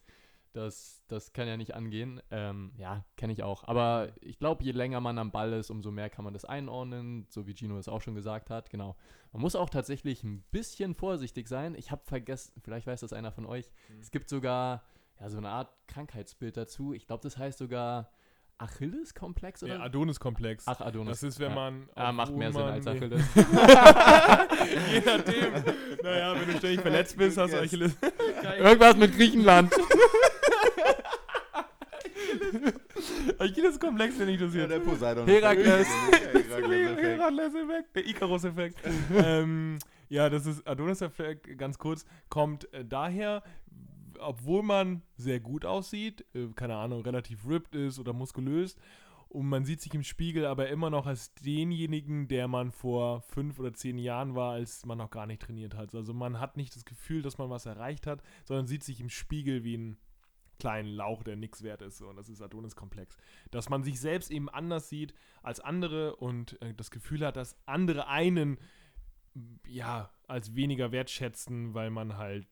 Das, 0.53 1.03
das 1.09 1.33
kann 1.33 1.49
ja 1.49 1.57
nicht 1.57 1.75
angehen. 1.75 2.21
Ähm, 2.31 2.73
ja, 2.77 3.05
kenne 3.17 3.33
ich 3.33 3.43
auch. 3.43 3.65
Aber 3.65 4.11
ich 4.21 4.39
glaube, 4.39 4.63
je 4.63 4.73
länger 4.73 5.01
man 5.01 5.19
am 5.19 5.31
Ball 5.31 5.53
ist, 5.55 5.71
umso 5.71 5.91
mehr 5.91 6.11
kann 6.11 6.25
man 6.25 6.35
das 6.35 6.45
einordnen, 6.45 7.27
so 7.31 7.47
wie 7.47 7.55
Gino 7.55 7.79
es 7.79 7.89
auch 7.89 8.03
schon 8.03 8.15
gesagt 8.15 8.51
hat. 8.51 8.69
Genau. 8.69 8.97
Man 9.33 9.41
muss 9.41 9.57
auch 9.57 9.71
tatsächlich 9.71 10.23
ein 10.25 10.45
bisschen 10.51 10.95
vorsichtig 10.95 11.49
sein. 11.49 11.75
Ich 11.75 11.91
habe 11.91 12.03
vergessen, 12.05 12.53
vielleicht 12.63 12.87
weiß 12.87 13.01
das 13.01 13.15
einer 13.15 13.33
von 13.33 13.47
euch, 13.47 13.71
es 14.01 14.11
gibt 14.11 14.29
sogar 14.29 14.83
ja, 15.21 15.31
so 15.31 15.39
eine 15.39 15.49
Art 15.49 15.73
Krankheitsbild 15.89 16.57
dazu. 16.57 16.93
Ich 16.93 17.07
glaube, 17.07 17.23
das 17.23 17.39
heißt 17.39 17.59
sogar 17.59 18.11
Achilles-Komplex 18.59 19.63
oder? 19.63 19.75
Der 19.75 19.83
Adonis-Komplex. 19.85 20.65
Ach, 20.67 20.81
Adonis. 20.81 21.21
Das 21.21 21.23
ist, 21.23 21.41
wenn 21.41 21.51
ja. 21.51 21.55
man. 21.55 21.89
Ah, 21.95 22.13
macht 22.13 22.35
mehr 22.35 22.53
Sinn 22.53 22.63
als. 22.63 22.87
Achilles. 22.87 23.23
Je 23.35 25.01
nachdem. 25.05 25.53
Naja, 26.03 26.35
wenn 26.39 26.53
du 26.53 26.59
ständig 26.59 26.81
verletzt 26.81 27.17
bist, 27.17 27.39
hast 27.39 27.53
du. 27.55 27.61
Achilles. 27.61 27.97
Irgendwas 28.59 28.97
mit 28.97 29.17
Griechenland. 29.17 29.73
Achilles-Komplex 33.39 34.19
nenne 34.19 34.33
ich 34.33 34.41
das 34.41 34.55
Ja, 34.55 34.61
jetzt. 34.63 34.71
der 34.71 34.81
Poseidon. 34.81 35.27
Herakles. 35.27 35.87
Herakles-Effekt, 36.43 37.97
der 37.97 38.07
Icarus-Effekt. 38.07 38.79
ähm, 39.17 39.79
ja, 40.09 40.29
das 40.31 40.47
ist 40.47 40.67
Adonis-Effekt, 40.67 41.57
ganz 41.59 41.79
kurz, 41.79 42.05
kommt 42.29 42.73
äh, 42.75 42.85
daher, 42.85 43.43
obwohl 44.21 44.63
man 44.63 45.03
sehr 45.17 45.41
gut 45.41 45.65
aussieht, 45.65 46.25
äh, 46.35 46.49
keine 46.55 46.77
Ahnung, 46.77 47.03
relativ 47.03 47.47
ripped 47.49 47.75
ist 47.75 47.99
oder 47.99 48.13
muskulös, 48.13 48.77
und 49.29 49.49
man 49.49 49.65
sieht 49.65 49.81
sich 49.81 49.95
im 49.95 50.03
Spiegel 50.03 50.45
aber 50.45 50.69
immer 50.69 50.91
noch 50.91 51.07
als 51.07 51.33
denjenigen, 51.37 52.29
der 52.29 52.49
man 52.49 52.71
vor 52.71 53.23
fünf 53.23 53.59
oder 53.59 53.73
zehn 53.73 53.97
Jahren 53.97 54.35
war, 54.35 54.53
als 54.53 54.85
man 54.85 54.99
noch 54.99 55.11
gar 55.11 55.25
nicht 55.25 55.41
trainiert 55.41 55.75
hat. 55.75 55.95
Also 55.95 56.13
man 56.13 56.39
hat 56.39 56.59
nicht 56.59 56.77
das 56.77 56.85
Gefühl, 56.85 57.23
dass 57.23 57.39
man 57.39 57.49
was 57.49 57.65
erreicht 57.65 58.07
hat, 58.07 58.23
sondern 58.45 58.67
sieht 58.67 58.85
sich 58.85 59.01
im 59.01 59.09
Spiegel 59.09 59.65
wie 59.65 59.79
ein 59.79 59.97
kleinen 60.63 60.89
Lauch, 60.95 61.23
der 61.25 61.35
nichts 61.37 61.63
wert 61.63 61.83
ist. 61.83 62.01
Und 62.03 62.17
das 62.17 62.29
ist 62.29 62.41
Adonis-Komplex. 62.41 63.17
Dass 63.51 63.69
man 63.69 63.83
sich 63.83 63.99
selbst 64.01 64.31
eben 64.31 64.49
anders 64.49 64.89
sieht 64.89 65.13
als 65.43 65.59
andere 65.61 66.15
und 66.17 66.61
äh, 66.63 66.73
das 66.75 66.91
Gefühl 66.91 67.27
hat, 67.27 67.37
dass 67.37 67.57
andere 67.67 68.07
einen 68.07 68.59
ja 69.67 70.11
als 70.29 70.55
weniger 70.55 70.93
wertschätzen, 70.93 71.75
weil 71.75 71.91
man 71.91 72.17
halt 72.17 72.47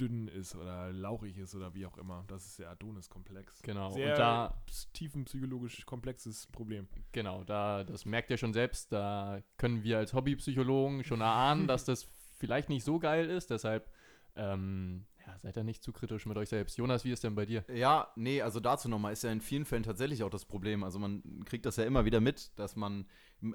dünn 0.00 0.26
ist 0.28 0.56
oder 0.56 0.90
lauchig 0.92 1.36
ist 1.36 1.54
oder 1.54 1.74
wie 1.74 1.84
auch 1.86 1.98
immer. 1.98 2.24
Das 2.26 2.46
ist 2.46 2.58
der 2.58 2.70
Adonis-Komplex. 2.70 3.60
Genau, 3.62 3.88
und 3.88 3.94
Sehr 3.94 4.16
da- 4.16 4.62
ps- 4.66 4.90
tiefenpsychologisch 4.92 5.84
komplexes 5.84 6.46
Problem. 6.46 6.88
Genau, 7.12 7.44
da, 7.44 7.84
das 7.84 8.04
merkt 8.06 8.30
ihr 8.30 8.38
schon 8.38 8.52
selbst, 8.54 8.90
da 8.92 9.40
können 9.58 9.82
wir 9.84 9.98
als 9.98 10.14
Hobbypsychologen 10.14 11.04
schon 11.04 11.20
erahnen, 11.20 11.66
dass 11.68 11.84
das 11.84 12.08
vielleicht 12.38 12.68
nicht 12.70 12.84
so 12.84 12.98
geil 12.98 13.28
ist, 13.28 13.50
deshalb 13.50 13.90
ähm, 14.34 15.04
ja, 15.26 15.38
seid 15.38 15.56
da 15.56 15.62
nicht 15.62 15.82
zu 15.82 15.92
kritisch 15.92 16.26
mit 16.26 16.36
euch 16.36 16.48
selbst. 16.48 16.76
Jonas, 16.78 17.04
wie 17.04 17.12
ist 17.12 17.24
denn 17.24 17.34
bei 17.34 17.46
dir? 17.46 17.64
Ja, 17.72 18.12
nee, 18.16 18.42
also 18.42 18.60
dazu 18.60 18.88
nochmal 18.88 19.12
ist 19.12 19.22
ja 19.22 19.30
in 19.30 19.40
vielen 19.40 19.64
Fällen 19.64 19.82
tatsächlich 19.82 20.22
auch 20.22 20.30
das 20.30 20.44
Problem. 20.44 20.84
Also 20.84 20.98
man 20.98 21.22
kriegt 21.44 21.66
das 21.66 21.76
ja 21.76 21.84
immer 21.84 22.04
wieder 22.04 22.20
mit, 22.20 22.50
dass 22.58 22.76
man 22.76 23.06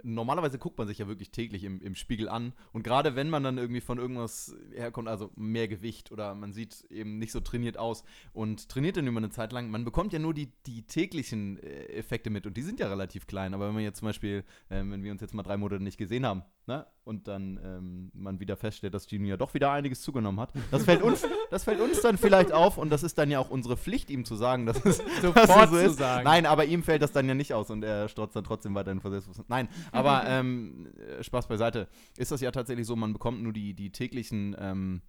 normalerweise 0.04 0.58
guckt 0.58 0.78
man 0.78 0.88
sich 0.88 0.98
ja 0.98 1.08
wirklich 1.08 1.32
täglich 1.32 1.64
im, 1.64 1.82
im 1.82 1.96
Spiegel 1.96 2.30
an. 2.30 2.54
Und 2.74 2.84
gerade 2.84 3.16
wenn 3.16 3.30
man 3.30 3.44
dann 3.44 3.58
irgendwie 3.58 3.82
von 3.82 3.98
irgendwas 3.98 4.56
herkommt, 4.76 5.08
also 5.08 5.32
mehr 5.36 5.68
Gewicht 5.68 6.12
oder 6.12 6.36
man 6.36 6.54
sieht 6.54 6.86
eben 6.90 7.18
nicht 7.18 7.32
so 7.32 7.40
trainiert 7.40 7.78
aus 7.78 8.04
und 8.34 8.70
trainiert 8.70 8.98
dann 8.98 9.08
über 9.08 9.18
eine 9.18 9.30
Zeit 9.30 9.54
lang, 9.54 9.72
man 9.72 9.86
bekommt 9.86 10.14
ja 10.14 10.20
nur 10.20 10.34
die, 10.34 10.52
die 10.66 10.84
täglichen 10.84 11.58
äh, 11.60 11.86
Effekte 11.94 12.30
mit 12.30 12.46
und 12.46 12.58
die 12.58 12.62
sind 12.62 12.80
ja 12.80 12.88
relativ 12.88 13.28
klein. 13.28 13.54
Aber 13.54 13.68
wenn 13.68 13.74
man 13.74 13.84
jetzt 13.84 14.00
zum 14.00 14.08
Beispiel, 14.08 14.44
ähm, 14.70 14.92
wenn 14.92 15.04
wir 15.04 15.12
uns 15.12 15.22
jetzt 15.22 15.34
mal 15.34 15.44
drei 15.44 15.58
Monate 15.58 15.82
nicht 15.82 15.98
gesehen 15.98 16.26
haben, 16.26 16.44
ne? 16.66 16.86
Und 17.04 17.30
dann 17.30 17.58
ähm, 17.64 18.12
man 18.14 18.42
wieder 18.42 18.58
feststellt, 18.58 18.94
dass 18.94 19.08
Gino 19.08 19.28
ja 19.28 19.38
doch 19.38 19.54
wieder 19.54 19.72
einiges 19.72 20.02
zugenommen 20.02 20.42
hat. 20.42 20.52
Das 20.72 20.84
fällt 20.84 21.02
uns, 21.02 21.26
das 21.50 21.64
fällt 21.64 21.80
uns 21.80 22.02
dann 22.02 22.18
vielleicht 22.18 22.52
auf 22.52 22.78
und 22.78 22.90
das 22.90 23.02
ist 23.02 23.18
dann 23.18 23.32
ja 23.32 23.40
auch 23.40 23.50
unsere 23.50 23.78
Pflicht, 23.78 24.10
ihm 24.10 24.26
zu 24.26 24.36
sagen, 24.36 24.66
dass 24.66 24.84
es 24.84 24.98
Sofort 25.22 25.50
dass 25.50 25.64
es 25.64 25.70
so 25.70 25.78
ist. 25.78 25.98
sagen. 25.98 26.26
Nein, 26.26 26.46
aber 26.46 26.66
ihm 26.66 26.84
fällt 26.84 27.02
das 27.02 27.14
dann 27.14 27.26
ja 27.28 27.34
nicht 27.34 27.54
aus 27.54 27.70
und 27.70 27.84
er 27.84 28.10
strotzt 28.10 28.36
dann 28.36 28.44
trotzdem 28.44 28.76
weiterhin 28.76 29.00
vor 29.00 29.12
Selbstbewusstsein. 29.12 29.46
Nein, 29.48 29.70
aber 29.92 30.24
ähm, 30.28 30.88
äh, 30.98 31.24
Spaß 31.24 31.48
beiseite. 31.48 31.88
Ist 32.18 32.32
das 32.32 32.42
ja 32.42 32.52
tatsächlich 32.52 32.88
so, 32.88 32.96
man 32.96 33.14
bekommt 33.14 33.42
nur 33.42 33.54
die, 33.54 33.74
die 33.74 33.92
täglichen 33.92 34.56
ähm, 34.60 35.02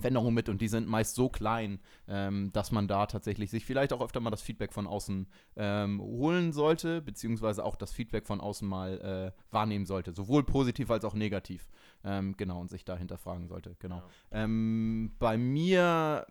Veränderungen 0.00 0.34
mit 0.34 0.48
und 0.48 0.60
die 0.60 0.68
sind 0.68 0.88
meist 0.88 1.14
so 1.14 1.28
klein, 1.28 1.80
ähm, 2.08 2.50
dass 2.52 2.70
man 2.70 2.88
da 2.88 3.06
tatsächlich 3.06 3.50
sich 3.50 3.64
vielleicht 3.64 3.92
auch 3.92 4.00
öfter 4.00 4.20
mal 4.20 4.30
das 4.30 4.42
Feedback 4.42 4.72
von 4.72 4.86
außen 4.86 5.26
ähm, 5.56 6.00
holen 6.00 6.52
sollte, 6.52 7.00
beziehungsweise 7.00 7.64
auch 7.64 7.76
das 7.76 7.92
Feedback 7.92 8.26
von 8.26 8.40
außen 8.40 8.66
mal 8.66 9.32
äh, 9.34 9.52
wahrnehmen 9.52 9.86
sollte, 9.86 10.12
sowohl 10.12 10.44
positiv 10.44 10.90
als 10.90 11.04
auch 11.04 11.14
negativ. 11.14 11.68
Ähm, 12.04 12.36
genau, 12.36 12.60
und 12.60 12.70
sich 12.70 12.84
da 12.84 12.96
hinterfragen 12.96 13.48
sollte, 13.48 13.76
genau. 13.78 14.02
Ähm, 14.30 15.14
bei 15.18 15.36
mir 15.36 16.26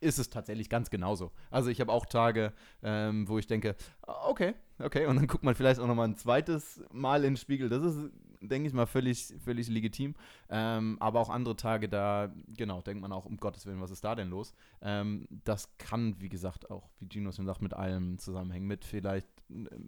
ist 0.00 0.18
es 0.18 0.30
tatsächlich 0.30 0.68
ganz 0.68 0.90
genauso. 0.90 1.32
Also 1.50 1.70
ich 1.70 1.80
habe 1.80 1.92
auch 1.92 2.06
Tage, 2.06 2.52
ähm, 2.82 3.28
wo 3.28 3.38
ich 3.38 3.46
denke, 3.46 3.76
okay, 4.02 4.54
okay, 4.78 5.06
und 5.06 5.16
dann 5.16 5.26
guckt 5.26 5.44
man 5.44 5.54
vielleicht 5.54 5.80
auch 5.80 5.86
noch 5.86 5.94
mal 5.94 6.08
ein 6.08 6.16
zweites 6.16 6.82
Mal 6.92 7.24
in 7.24 7.32
den 7.32 7.36
Spiegel. 7.36 7.68
Das 7.68 7.82
ist, 7.82 8.10
denke 8.40 8.68
ich 8.68 8.74
mal, 8.74 8.86
völlig, 8.86 9.34
völlig 9.42 9.68
legitim. 9.68 10.14
Ähm, 10.48 10.96
aber 11.00 11.20
auch 11.20 11.30
andere 11.30 11.56
Tage, 11.56 11.88
da, 11.88 12.32
genau, 12.48 12.82
denkt 12.82 13.00
man 13.00 13.12
auch, 13.12 13.24
um 13.24 13.36
Gottes 13.36 13.66
Willen, 13.66 13.80
was 13.80 13.90
ist 13.90 14.04
da 14.04 14.14
denn 14.14 14.30
los? 14.30 14.54
Ähm, 14.82 15.26
das 15.44 15.76
kann, 15.78 16.20
wie 16.20 16.28
gesagt, 16.28 16.70
auch, 16.70 16.90
wie 16.98 17.08
Gino 17.08 17.32
schon 17.32 17.46
sagt, 17.46 17.62
mit 17.62 17.74
allem 17.74 18.18
zusammenhängen. 18.18 18.66
Mit 18.66 18.84
vielleicht 18.84 19.28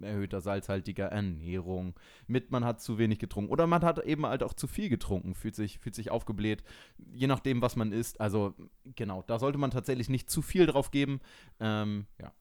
erhöhter 0.03 0.41
salzhaltiger 0.41 1.07
Ernährung, 1.07 1.95
mit 2.27 2.51
man 2.51 2.65
hat 2.65 2.81
zu 2.81 2.99
wenig 2.99 3.19
getrunken 3.19 3.51
oder 3.51 3.67
man 3.67 3.83
hat 3.83 4.05
eben 4.05 4.27
halt 4.27 4.43
auch 4.43 4.55
zu 4.55 4.67
viel 4.67 4.89
getrunken, 4.89 5.35
fühlt 5.35 5.55
sich, 5.55 5.79
fühlt 5.79 5.95
sich 5.95 6.11
aufgebläht, 6.11 6.63
je 7.13 7.27
nachdem, 7.27 7.63
was 7.63 7.77
man 7.77 7.93
isst. 7.93 8.21
Also, 8.21 8.55
genau, 8.95 9.23
da 9.23 9.39
sollte 9.39 9.59
man 9.59 9.71
tatsächlich 9.71 10.09
nicht 10.09 10.31
zu 10.31 10.43
viel 10.43 10.67
drauf 10.67 10.91
geben. 10.91 11.21
Ähm, 11.61 12.07
ja. 12.21 12.33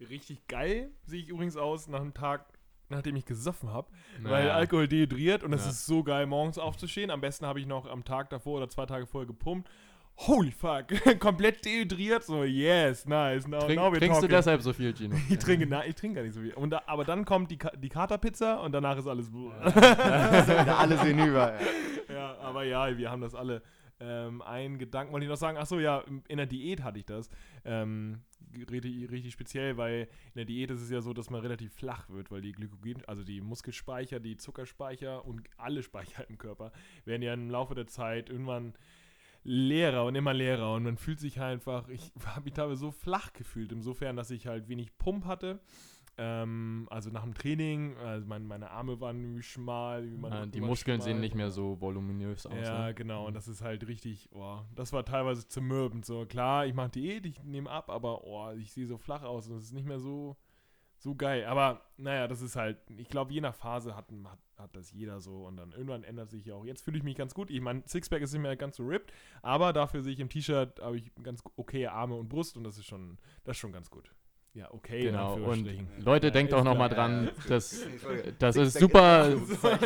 Richtig 0.00 0.46
geil 0.46 0.90
sehe 1.04 1.20
ich 1.20 1.28
übrigens 1.28 1.56
aus 1.56 1.88
nach 1.88 2.00
einem 2.00 2.14
Tag, 2.14 2.58
nachdem 2.88 3.16
ich 3.16 3.24
gesoffen 3.24 3.70
habe. 3.70 3.90
Naja. 4.20 4.30
Weil 4.36 4.50
Alkohol 4.50 4.88
dehydriert 4.88 5.42
und 5.42 5.52
es 5.52 5.64
Ja. 5.64 5.70
ist 5.70 5.86
so 5.86 6.02
geil, 6.04 6.26
morgens 6.26 6.58
aufzustehen. 6.58 7.10
Am 7.10 7.20
besten 7.20 7.46
habe 7.46 7.60
ich 7.60 7.66
noch 7.66 7.86
am 7.86 8.04
Tag 8.04 8.30
davor 8.30 8.58
oder 8.58 8.68
zwei 8.68 8.86
Tage 8.86 9.06
vorher 9.06 9.26
gepumpt. 9.26 9.68
Holy 10.26 10.50
fuck, 10.50 10.88
komplett 11.20 11.64
dehydriert. 11.64 12.24
So, 12.24 12.42
yes, 12.42 13.06
nice. 13.06 13.46
Now, 13.46 13.60
Trink, 13.60 13.76
now 13.80 13.92
we're 13.92 13.98
trinkst 13.98 14.20
du 14.20 14.26
talking. 14.26 14.28
deshalb 14.30 14.62
so 14.62 14.72
viel, 14.72 14.92
Gino? 14.92 15.16
Ich 15.30 15.38
trinke, 15.38 15.64
na, 15.66 15.86
ich 15.86 15.94
trinke 15.94 16.16
gar 16.16 16.22
nicht 16.22 16.34
so 16.34 16.40
viel. 16.40 16.54
Und 16.54 16.70
da, 16.70 16.82
aber 16.86 17.04
dann 17.04 17.24
kommt 17.24 17.52
die, 17.52 17.56
Ka 17.56 17.70
die 17.70 17.88
Katerpizza 17.88 18.56
und 18.56 18.72
danach 18.72 18.98
ist 18.98 19.06
alles. 19.06 19.30
Alle 19.62 20.98
sehen 20.98 21.18
über. 21.24 21.54
ja, 22.08 22.36
aber 22.40 22.64
ja, 22.64 22.96
wir 22.98 23.10
haben 23.10 23.20
das 23.20 23.34
alle. 23.34 23.62
Ähm, 24.00 24.42
ein 24.42 24.78
Gedanken 24.78 25.12
wollte 25.12 25.24
ich 25.24 25.30
noch 25.30 25.36
sagen. 25.36 25.56
Achso, 25.56 25.78
ja, 25.78 26.02
in 26.28 26.36
der 26.36 26.46
Diät 26.46 26.82
hatte 26.82 26.98
ich 26.98 27.06
das. 27.06 27.28
Ähm, 27.64 28.20
richtig, 28.70 29.10
richtig 29.10 29.32
speziell, 29.32 29.76
weil 29.76 30.02
in 30.02 30.36
der 30.36 30.44
Diät 30.44 30.70
ist 30.70 30.82
es 30.82 30.90
ja 30.90 31.00
so, 31.00 31.12
dass 31.12 31.30
man 31.30 31.40
relativ 31.40 31.72
flach 31.74 32.08
wird, 32.08 32.30
weil 32.30 32.40
die 32.40 32.52
Glykogen, 32.52 33.04
also 33.06 33.22
die 33.22 33.40
Muskelspeicher, 33.40 34.20
die 34.20 34.36
Zuckerspeicher 34.36 35.24
und 35.24 35.42
alle 35.56 35.82
Speicher 35.82 36.28
im 36.28 36.38
Körper 36.38 36.72
werden 37.04 37.22
ja 37.22 37.34
im 37.34 37.50
Laufe 37.50 37.74
der 37.74 37.86
Zeit 37.86 38.30
irgendwann 38.30 38.74
leerer 39.48 40.04
und 40.04 40.14
immer 40.14 40.34
leerer 40.34 40.74
und 40.74 40.82
man 40.82 40.96
fühlt 40.98 41.18
sich 41.18 41.38
halt 41.38 41.54
einfach, 41.54 41.88
ich 41.88 42.12
habe 42.26 42.44
mich 42.44 42.52
teilweise 42.52 42.80
so 42.80 42.90
flach 42.90 43.32
gefühlt, 43.32 43.72
insofern, 43.72 44.14
dass 44.16 44.30
ich 44.30 44.46
halt 44.46 44.68
wenig 44.68 44.96
Pump 44.98 45.24
hatte. 45.24 45.60
Ähm, 46.20 46.88
also 46.90 47.10
nach 47.10 47.22
dem 47.22 47.32
Training, 47.32 47.96
also 47.98 48.26
mein, 48.26 48.44
meine 48.44 48.70
Arme 48.72 49.00
waren 49.00 49.20
irgendwie 49.22 49.42
schmal. 49.42 50.04
wie 50.10 50.16
man- 50.16 50.32
Ja, 50.32 50.46
die 50.46 50.58
immer 50.58 50.66
Muskeln 50.66 51.00
sehen 51.00 51.12
schmal. 51.12 51.20
nicht 51.20 51.34
mehr 51.36 51.50
so 51.52 51.80
voluminös 51.80 52.44
aus. 52.44 52.54
Ja, 52.60 52.86
ne? 52.88 52.94
genau. 52.94 53.26
Und 53.26 53.34
das 53.34 53.46
ist 53.46 53.62
halt 53.62 53.86
richtig, 53.86 54.28
oh, 54.32 54.58
das 54.74 54.92
war 54.92 55.04
teilweise 55.04 55.46
zermürbend. 55.46 56.04
So, 56.04 56.26
klar, 56.26 56.66
ich 56.66 56.74
mache 56.74 56.90
Diät, 56.90 57.24
ich 57.24 57.42
nehme 57.44 57.70
ab, 57.70 57.88
aber 57.88 58.24
oh, 58.24 58.50
ich 58.58 58.72
sehe 58.72 58.86
so 58.86 58.98
flach 58.98 59.22
aus 59.22 59.46
und 59.48 59.56
es 59.58 59.64
ist 59.66 59.72
nicht 59.74 59.86
mehr 59.86 60.00
so, 60.00 60.36
so 60.98 61.14
geil. 61.14 61.44
Aber 61.46 61.82
naja, 61.96 62.28
das 62.28 62.42
ist 62.42 62.56
halt, 62.56 62.78
ich 62.96 63.08
glaube, 63.08 63.32
je 63.32 63.40
nach 63.40 63.54
Phase 63.54 63.96
hat, 63.96 64.06
hat, 64.24 64.38
hat 64.56 64.76
das 64.76 64.92
jeder 64.92 65.20
so 65.20 65.46
und 65.46 65.56
dann 65.56 65.72
irgendwann 65.72 66.04
ändert 66.04 66.30
sich 66.30 66.46
ja 66.46 66.54
auch. 66.54 66.64
Jetzt 66.64 66.82
fühle 66.82 66.98
ich 66.98 67.04
mich 67.04 67.16
ganz 67.16 67.34
gut. 67.34 67.50
Ich 67.50 67.60
meine, 67.60 67.82
Sixpack 67.86 68.22
ist 68.22 68.32
nicht 68.32 68.42
mehr 68.42 68.56
ganz 68.56 68.76
so 68.76 68.84
ripped, 68.84 69.12
aber 69.42 69.72
dafür 69.72 70.02
sehe 70.02 70.12
ich 70.12 70.20
im 70.20 70.28
T-Shirt, 70.28 70.80
habe 70.80 70.96
ich 70.96 71.10
ganz 71.22 71.42
okay 71.56 71.86
Arme 71.86 72.16
und 72.16 72.28
Brust 72.28 72.56
und 72.56 72.64
das 72.64 72.78
ist 72.78 72.86
schon, 72.86 73.18
das 73.44 73.56
ist 73.56 73.60
schon 73.60 73.72
ganz 73.72 73.90
gut. 73.90 74.10
Ja, 74.54 74.72
okay. 74.72 75.02
Genau, 75.02 75.34
und. 75.34 75.68
Leute, 75.98 76.28
Ja, 76.28 76.32
denkt 76.32 76.52
auch 76.52 76.64
nochmal 76.64 76.88
dran, 76.88 77.26
ja, 77.26 77.32
das, 77.48 77.86
das 78.40 78.56
ist 78.56 78.78
super, 78.78 79.36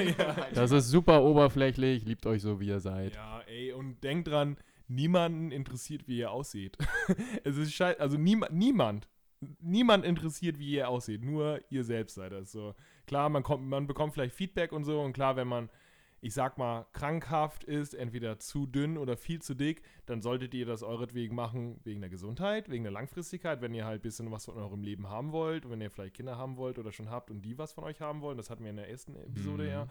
das 0.54 0.70
ist 0.70 0.88
super 0.88 1.22
oberflächlich, 1.22 2.04
liebt 2.06 2.24
euch 2.26 2.40
so, 2.40 2.58
wie 2.58 2.68
ihr 2.68 2.80
seid. 2.80 3.14
Ja, 3.14 3.40
ey, 3.40 3.72
und 3.72 4.02
denkt 4.02 4.28
dran, 4.28 4.56
niemanden 4.88 5.50
interessiert, 5.50 6.08
wie 6.08 6.18
ihr 6.18 6.30
aussieht. 6.30 6.78
es 7.44 7.56
ist 7.56 7.74
scheiße, 7.74 8.00
also 8.00 8.16
niema 8.16 8.48
niemand, 8.50 9.08
niemand 9.60 10.04
interessiert, 10.04 10.58
wie 10.58 10.70
ihr 10.70 10.88
aussieht, 10.88 11.24
nur 11.24 11.60
ihr 11.70 11.84
selbst 11.84 12.14
seid 12.14 12.32
das 12.32 12.52
so. 12.52 12.74
Klar, 13.06 13.28
man, 13.28 13.42
kommt, 13.42 13.66
man 13.66 13.86
bekommt 13.86 14.14
vielleicht 14.14 14.34
Feedback 14.34 14.72
und 14.72 14.84
so 14.84 15.00
und 15.00 15.12
klar, 15.12 15.36
wenn 15.36 15.48
man, 15.48 15.68
ich 16.20 16.34
sag 16.34 16.56
mal, 16.58 16.86
krankhaft 16.92 17.64
ist, 17.64 17.94
entweder 17.94 18.38
zu 18.38 18.66
dünn 18.66 18.96
oder 18.96 19.16
viel 19.16 19.42
zu 19.42 19.54
dick, 19.54 19.82
dann 20.06 20.22
solltet 20.22 20.54
ihr 20.54 20.66
das 20.66 20.82
euretwegen 20.82 21.34
machen, 21.34 21.80
wegen 21.84 22.00
der 22.00 22.10
Gesundheit, 22.10 22.70
wegen 22.70 22.84
der 22.84 22.92
Langfristigkeit, 22.92 23.60
wenn 23.60 23.74
ihr 23.74 23.84
halt 23.84 24.00
ein 24.00 24.02
bisschen 24.02 24.30
was 24.30 24.44
von 24.44 24.56
eurem 24.56 24.82
Leben 24.82 25.08
haben 25.08 25.32
wollt, 25.32 25.68
wenn 25.68 25.80
ihr 25.80 25.90
vielleicht 25.90 26.14
Kinder 26.14 26.36
haben 26.36 26.56
wollt 26.56 26.78
oder 26.78 26.92
schon 26.92 27.10
habt 27.10 27.30
und 27.30 27.42
die 27.42 27.58
was 27.58 27.72
von 27.72 27.84
euch 27.84 28.00
haben 28.00 28.20
wollen, 28.20 28.36
das 28.36 28.50
hatten 28.50 28.62
wir 28.62 28.70
in 28.70 28.76
der 28.76 28.88
ersten 28.88 29.16
Episode 29.16 29.64
Mhm. 29.64 29.68
ja. 29.68 29.88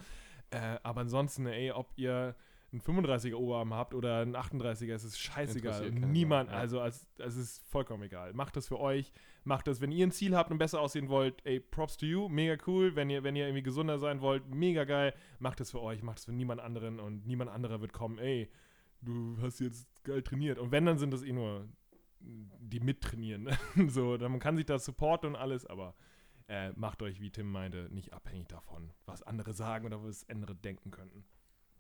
Äh, 0.52 0.80
aber 0.84 1.02
ansonsten, 1.02 1.46
ey, 1.48 1.72
ob 1.72 1.92
ihr 1.96 2.36
einen 2.72 2.82
35er 2.82 3.36
Oberarm 3.36 3.74
habt 3.74 3.94
oder 3.94 4.20
einen 4.20 4.36
38er, 4.36 4.94
es 4.94 5.04
ist 5.04 5.20
scheißegal. 5.20 5.92
Niemand, 5.92 6.52
ja. 6.52 6.58
also 6.58 6.80
als, 6.80 7.08
es 7.18 7.36
ist 7.36 7.64
vollkommen 7.70 8.04
egal. 8.04 8.34
Macht 8.34 8.56
das 8.56 8.68
für 8.68 8.80
euch, 8.80 9.12
macht 9.44 9.68
das, 9.68 9.82
wenn 9.82 9.92
ihr 9.92 10.06
ein 10.06 10.12
Ziel 10.12 10.36
habt 10.36 10.52
und 10.52 10.58
besser 10.58 10.82
aussehen 10.82 11.10
wollt, 11.10 11.46
ey, 11.46 11.60
props 11.60 11.98
to 11.98 12.06
you, 12.06 12.30
mega 12.30 12.58
cool. 12.68 12.96
Wenn 12.96 13.10
ihr, 13.10 13.24
wenn 13.24 13.36
ihr 13.36 13.46
irgendwie 13.46 13.64
gesunder 13.64 14.00
sein 14.00 14.22
wollt, 14.22 14.48
mega 14.48 14.84
geil. 14.84 15.14
Macht 15.40 15.60
das 15.60 15.72
für 15.72 15.82
euch, 15.82 16.04
macht 16.04 16.18
das 16.18 16.26
für 16.26 16.34
niemand 16.34 16.62
anderen 16.62 17.00
und 17.00 17.26
niemand 17.26 17.50
anderer 17.50 17.82
wird 17.82 17.94
kommen, 17.94 18.20
ey, 18.20 18.52
du 19.02 19.38
hast 19.42 19.60
jetzt 19.60 20.04
geil 20.04 20.22
trainiert. 20.22 20.60
Und 20.60 20.72
wenn, 20.72 20.86
dann 20.86 20.98
sind 20.98 21.12
das 21.12 21.24
eh 21.24 21.34
nur 21.34 21.68
die 22.20 22.80
mittrainieren. 22.80 23.50
so, 23.88 24.18
dann 24.18 24.32
man 24.32 24.40
kann 24.40 24.58
sich 24.58 24.66
da 24.66 24.78
supporten 24.78 25.30
und 25.30 25.36
alles, 25.36 25.66
aber 25.66 25.96
äh, 26.48 26.72
macht 26.74 27.02
euch, 27.02 27.20
wie 27.22 27.32
Tim 27.32 27.52
meinte, 27.52 27.90
nicht 27.92 28.14
abhängig 28.14 28.48
davon, 28.48 28.92
was 29.06 29.24
andere 29.24 29.54
sagen 29.54 29.86
oder 29.86 30.04
was 30.04 30.28
andere 30.30 30.56
denken 30.56 30.92
könnten. 30.92 31.26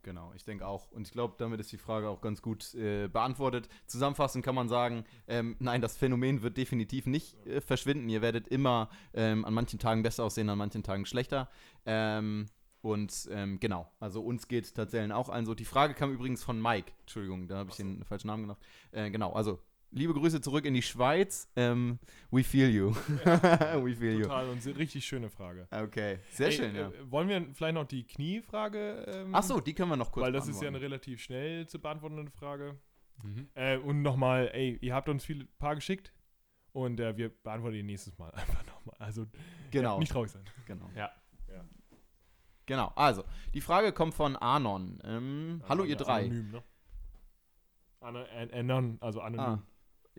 Genau, 0.03 0.33
ich 0.35 0.43
denke 0.43 0.65
auch. 0.65 0.91
Und 0.91 1.07
ich 1.07 1.13
glaube, 1.13 1.35
damit 1.37 1.59
ist 1.59 1.71
die 1.71 1.77
Frage 1.77 2.09
auch 2.09 2.21
ganz 2.21 2.41
gut 2.41 2.73
äh, 2.73 3.07
beantwortet. 3.07 3.69
Zusammenfassend 3.85 4.43
kann 4.43 4.55
man 4.55 4.67
sagen, 4.67 5.05
ähm, 5.27 5.55
nein, 5.59 5.81
das 5.81 5.97
Phänomen 5.97 6.41
wird 6.41 6.57
definitiv 6.57 7.05
nicht 7.05 7.35
äh, 7.45 7.61
verschwinden. 7.61 8.09
Ihr 8.09 8.21
werdet 8.21 8.47
immer 8.47 8.89
ähm, 9.13 9.45
an 9.45 9.53
manchen 9.53 9.79
Tagen 9.79 10.01
besser 10.01 10.23
aussehen, 10.23 10.49
an 10.49 10.57
manchen 10.57 10.81
Tagen 10.81 11.05
schlechter. 11.05 11.49
Ähm, 11.85 12.47
und 12.81 13.29
ähm, 13.31 13.59
genau, 13.59 13.91
also 13.99 14.23
uns 14.23 14.47
geht 14.47 14.73
tatsächlich 14.73 15.13
auch 15.13 15.29
allen 15.29 15.45
so. 15.45 15.53
Die 15.53 15.65
Frage 15.65 15.93
kam 15.93 16.11
übrigens 16.11 16.43
von 16.43 16.59
Mike. 16.59 16.91
Entschuldigung, 17.01 17.47
da 17.47 17.57
habe 17.57 17.69
ich 17.69 17.75
den 17.75 18.03
falschen 18.03 18.27
Namen 18.27 18.43
genannt. 18.43 18.59
Äh, 18.91 19.11
genau, 19.11 19.33
also 19.33 19.59
liebe 19.91 20.13
Grüße 20.13 20.41
zurück 20.41 20.65
in 20.65 20.73
die 20.73 20.81
Schweiz. 20.81 21.49
Ähm, 21.55 21.99
we 22.31 22.43
feel 22.43 22.69
you. 22.69 22.91
we 23.25 23.95
feel 23.95 24.15
you. 24.17 24.23
Total 24.23 24.49
und 24.49 24.61
se- 24.61 24.75
richtig 24.77 25.05
schöne 25.05 25.29
Frage. 25.29 25.67
Okay, 25.71 26.19
sehr 26.31 26.47
Ey, 26.47 26.51
schön, 26.53 26.75
ja. 26.75 26.89
äh, 26.89 27.11
wollen 27.11 27.27
wir 27.29 27.45
vielleicht 27.53 27.75
noch 27.75 27.85
die 27.85 28.03
Kniefrage? 28.05 29.05
Ähm, 29.07 29.35
Achso, 29.35 29.59
die 29.59 29.73
können 29.73 29.89
wir 29.89 29.97
noch 29.97 30.11
kurz 30.11 30.25
Weil 30.25 30.31
das 30.31 30.47
ist 30.47 30.61
ja 30.61 30.67
eine 30.67 30.81
relativ 30.81 31.21
schnell 31.21 31.67
zu 31.67 31.79
beantwortende 31.79 32.31
Frage. 32.31 32.79
Mhm. 33.23 33.47
Äh, 33.53 33.77
und 33.77 34.01
nochmal, 34.01 34.49
ey, 34.53 34.77
ihr 34.81 34.95
habt 34.95 35.07
uns 35.09 35.23
viele 35.23 35.45
paar 35.59 35.75
geschickt 35.75 36.11
und 36.71 36.99
äh, 36.99 37.15
wir 37.17 37.29
beantworten 37.29 37.75
die 37.75 37.83
nächstes 37.83 38.17
Mal 38.17 38.31
einfach 38.33 38.65
nochmal. 38.65 38.95
Also 38.99 39.27
Genau. 39.71 39.93
ja, 39.93 39.99
nicht 39.99 40.11
traurig 40.11 40.31
sein. 40.31 40.43
Genau. 40.65 40.89
Ja. 40.95 41.11
ja. 41.49 41.63
Genau, 42.65 42.91
also, 42.95 43.23
die 43.53 43.61
Frage 43.61 43.91
kommt 43.91 44.13
von 44.13 44.35
Anon. 44.37 44.99
Ähm, 45.03 45.61
hallo 45.67 45.83
ihr 45.83 45.95
drei. 45.97 46.21
Anonym, 46.25 46.51
ne? 46.51 46.63
Ano- 47.99 48.25
An 48.35 48.49
Anon, 48.51 48.97
also 49.01 49.21
anonym. 49.21 49.45
Ah, 49.45 49.63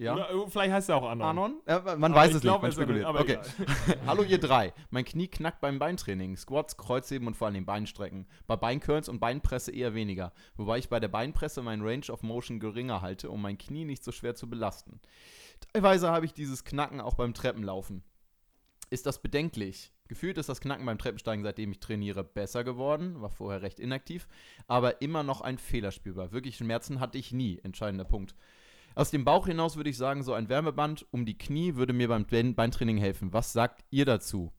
ja. 0.03 0.15
Oder, 0.15 0.31
äh, 0.31 0.51
vielleicht 0.51 0.73
heißt 0.73 0.89
er 0.89 0.97
auch 0.97 1.09
Anon. 1.09 1.27
Anon? 1.29 1.61
Äh, 1.67 1.79
man 1.97 2.13
Aber 2.13 2.15
weiß 2.15 2.35
es 2.35 2.43
glaub, 2.43 2.63
nicht, 2.63 2.63
man 2.63 2.73
spekuliert. 2.73 3.07
aber 3.07 3.21
Okay. 3.21 3.39
Hallo 4.07 4.23
ihr 4.23 4.39
drei. 4.39 4.73
Mein 4.91 5.05
Knie 5.05 5.29
knackt 5.29 5.61
beim 5.61 5.79
Beintraining. 5.79 6.37
Squats, 6.37 6.77
Kreuzheben 6.77 7.27
und 7.27 7.37
vor 7.37 7.47
allem 7.49 7.65
Beinstrecken. 7.65 8.27
Bei 8.47 8.57
Beincurls 8.57 9.09
und 9.09 9.21
Beinpresse 9.21 9.73
eher 9.73 9.95
weniger. 9.95 10.33
Wobei 10.57 10.79
ich 10.79 10.89
bei 10.89 11.01
der 11.01 11.09
Beinpresse 11.09 11.63
meinen 11.63 11.83
Range 11.83 12.07
of 12.11 12.23
Motion 12.23 12.61
geringer 12.61 13.01
halte, 13.03 13.31
um 13.31 13.41
mein 13.41 13.59
Knie 13.59 13.85
nicht 13.85 14.05
so 14.05 14.13
schwer 14.13 14.35
zu 14.35 14.49
belasten. 14.51 15.01
Teilweise 15.73 16.11
habe 16.11 16.27
ich 16.27 16.35
dieses 16.35 16.65
Knacken 16.65 17.01
auch 17.01 17.15
beim 17.15 17.35
Treppenlaufen. 17.35 18.03
ist 18.91 19.07
das 19.07 19.23
bedenklich. 19.23 19.93
Gefühlt 20.09 20.37
ist 20.37 20.51
das 20.51 20.61
Knacken 20.61 20.85
beim 20.85 20.99
Treppensteigen, 20.99 21.43
seitdem 21.43 21.73
ich 21.73 21.81
trainiere, 21.81 22.23
besser 22.23 22.65
geworden. 22.65 23.23
War 23.23 23.31
vorher 23.31 23.63
recht 23.63 23.81
inaktiv. 23.81 24.29
Aber 24.67 25.01
immer 25.01 25.23
noch 25.23 25.41
ein 25.41 25.57
Fehler 25.57 25.91
spürbar. 25.93 26.33
Wirklich 26.33 26.59
Schmerzen 26.59 27.01
hatte 27.01 27.17
ich 27.17 27.33
nie. 27.33 27.59
Entscheidender 27.63 28.05
Punkt. 28.05 28.35
Aus 28.95 29.11
dem 29.11 29.25
Bauch 29.25 29.47
hinaus 29.47 29.77
würde 29.77 29.91
ich 29.91 29.97
sagen, 29.97 30.23
so 30.23 30.33
ein 30.35 30.49
Wärmeband 30.49 31.07
um 31.11 31.25
die 31.27 31.39
Knie 31.39 31.75
würde 31.77 31.93
mir 31.93 32.09
beim 32.09 32.25
Bein- 32.27 32.55
Beintraining 32.55 32.97
helfen. 32.99 33.33
Was 33.33 33.53
sagt 33.53 33.85
ihr 33.91 34.05
dazu? 34.05 34.53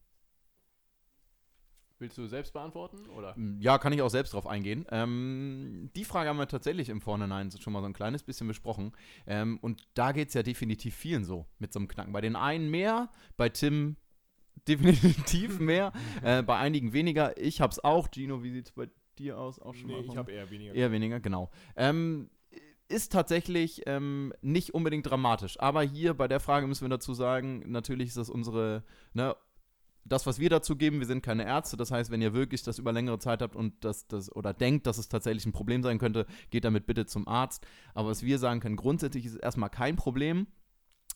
Willst 1.99 2.17
du 2.17 2.27
selbst 2.27 2.51
beantworten? 2.53 3.07
Oder? 3.15 3.35
Ja, 3.59 3.77
kann 3.77 3.93
ich 3.93 4.01
auch 4.01 4.09
selbst 4.09 4.33
drauf 4.33 4.45
eingehen. 4.45 4.85
Ähm, 4.91 5.89
die 5.95 6.03
Frage 6.03 6.29
haben 6.29 6.37
wir 6.37 6.47
tatsächlich 6.47 6.89
im 6.89 6.99
Vorhinein 6.99 7.49
schon 7.51 7.71
mal 7.71 7.79
so 7.79 7.85
ein 7.85 7.93
kleines 7.93 8.23
bisschen 8.23 8.47
besprochen. 8.47 8.91
Ähm, 9.25 9.57
und 9.61 9.87
da 9.93 10.11
geht 10.11 10.27
es 10.27 10.33
ja 10.33 10.43
definitiv 10.43 10.95
vielen 10.95 11.23
so 11.23 11.45
mit 11.59 11.71
so 11.71 11.79
einem 11.79 11.87
Knacken. 11.87 12.11
Bei 12.11 12.19
den 12.19 12.35
einen 12.35 12.69
mehr, 12.69 13.09
bei 13.37 13.47
Tim 13.47 13.95
definitiv 14.67 15.59
mehr, 15.59 15.93
äh, 16.23 16.41
bei 16.43 16.57
einigen 16.57 16.91
weniger. 16.93 17.37
Ich 17.39 17.61
hab's 17.61 17.79
auch. 17.79 18.09
Gino, 18.11 18.43
wie 18.43 18.51
sieht's 18.51 18.71
bei 18.71 18.89
dir 19.17 19.37
aus? 19.37 19.59
Auch 19.59 19.73
schon 19.75 19.87
Nee, 19.87 20.01
mal 20.01 20.05
ich 20.05 20.17
habe 20.17 20.31
eher 20.31 20.49
weniger. 20.49 20.73
Eher 20.73 20.91
weniger, 20.91 21.19
genau. 21.21 21.51
Ähm, 21.77 22.29
ist 22.93 23.11
tatsächlich 23.11 23.81
ähm, 23.87 24.33
nicht 24.41 24.73
unbedingt 24.73 25.09
dramatisch. 25.09 25.59
Aber 25.59 25.81
hier 25.81 26.13
bei 26.13 26.27
der 26.27 26.39
Frage 26.39 26.67
müssen 26.67 26.85
wir 26.85 26.89
dazu 26.89 27.13
sagen, 27.13 27.63
natürlich 27.67 28.09
ist 28.09 28.17
das 28.17 28.29
unsere, 28.29 28.83
ne, 29.13 29.35
das, 30.05 30.25
was 30.25 30.39
wir 30.39 30.49
dazu 30.49 30.75
geben, 30.75 30.99
wir 30.99 31.07
sind 31.07 31.23
keine 31.23 31.45
Ärzte. 31.45 31.77
Das 31.77 31.91
heißt, 31.91 32.11
wenn 32.11 32.21
ihr 32.21 32.33
wirklich 32.33 32.63
das 32.63 32.79
über 32.79 32.91
längere 32.91 33.19
Zeit 33.19 33.41
habt 33.41 33.55
und 33.55 33.83
das, 33.83 34.07
das 34.07 34.33
oder 34.33 34.53
denkt, 34.53 34.85
dass 34.85 34.97
es 34.97 35.09
tatsächlich 35.09 35.45
ein 35.45 35.53
Problem 35.53 35.81
sein 35.81 35.97
könnte, 35.97 36.25
geht 36.51 36.65
damit 36.65 36.85
bitte 36.85 37.05
zum 37.05 37.27
Arzt. 37.27 37.65
Aber 37.93 38.09
was 38.09 38.23
wir 38.23 38.37
sagen 38.37 38.59
können, 38.59 38.75
grundsätzlich 38.75 39.25
ist 39.25 39.33
es 39.33 39.39
erstmal 39.39 39.69
kein 39.69 39.95
Problem. 39.95 40.47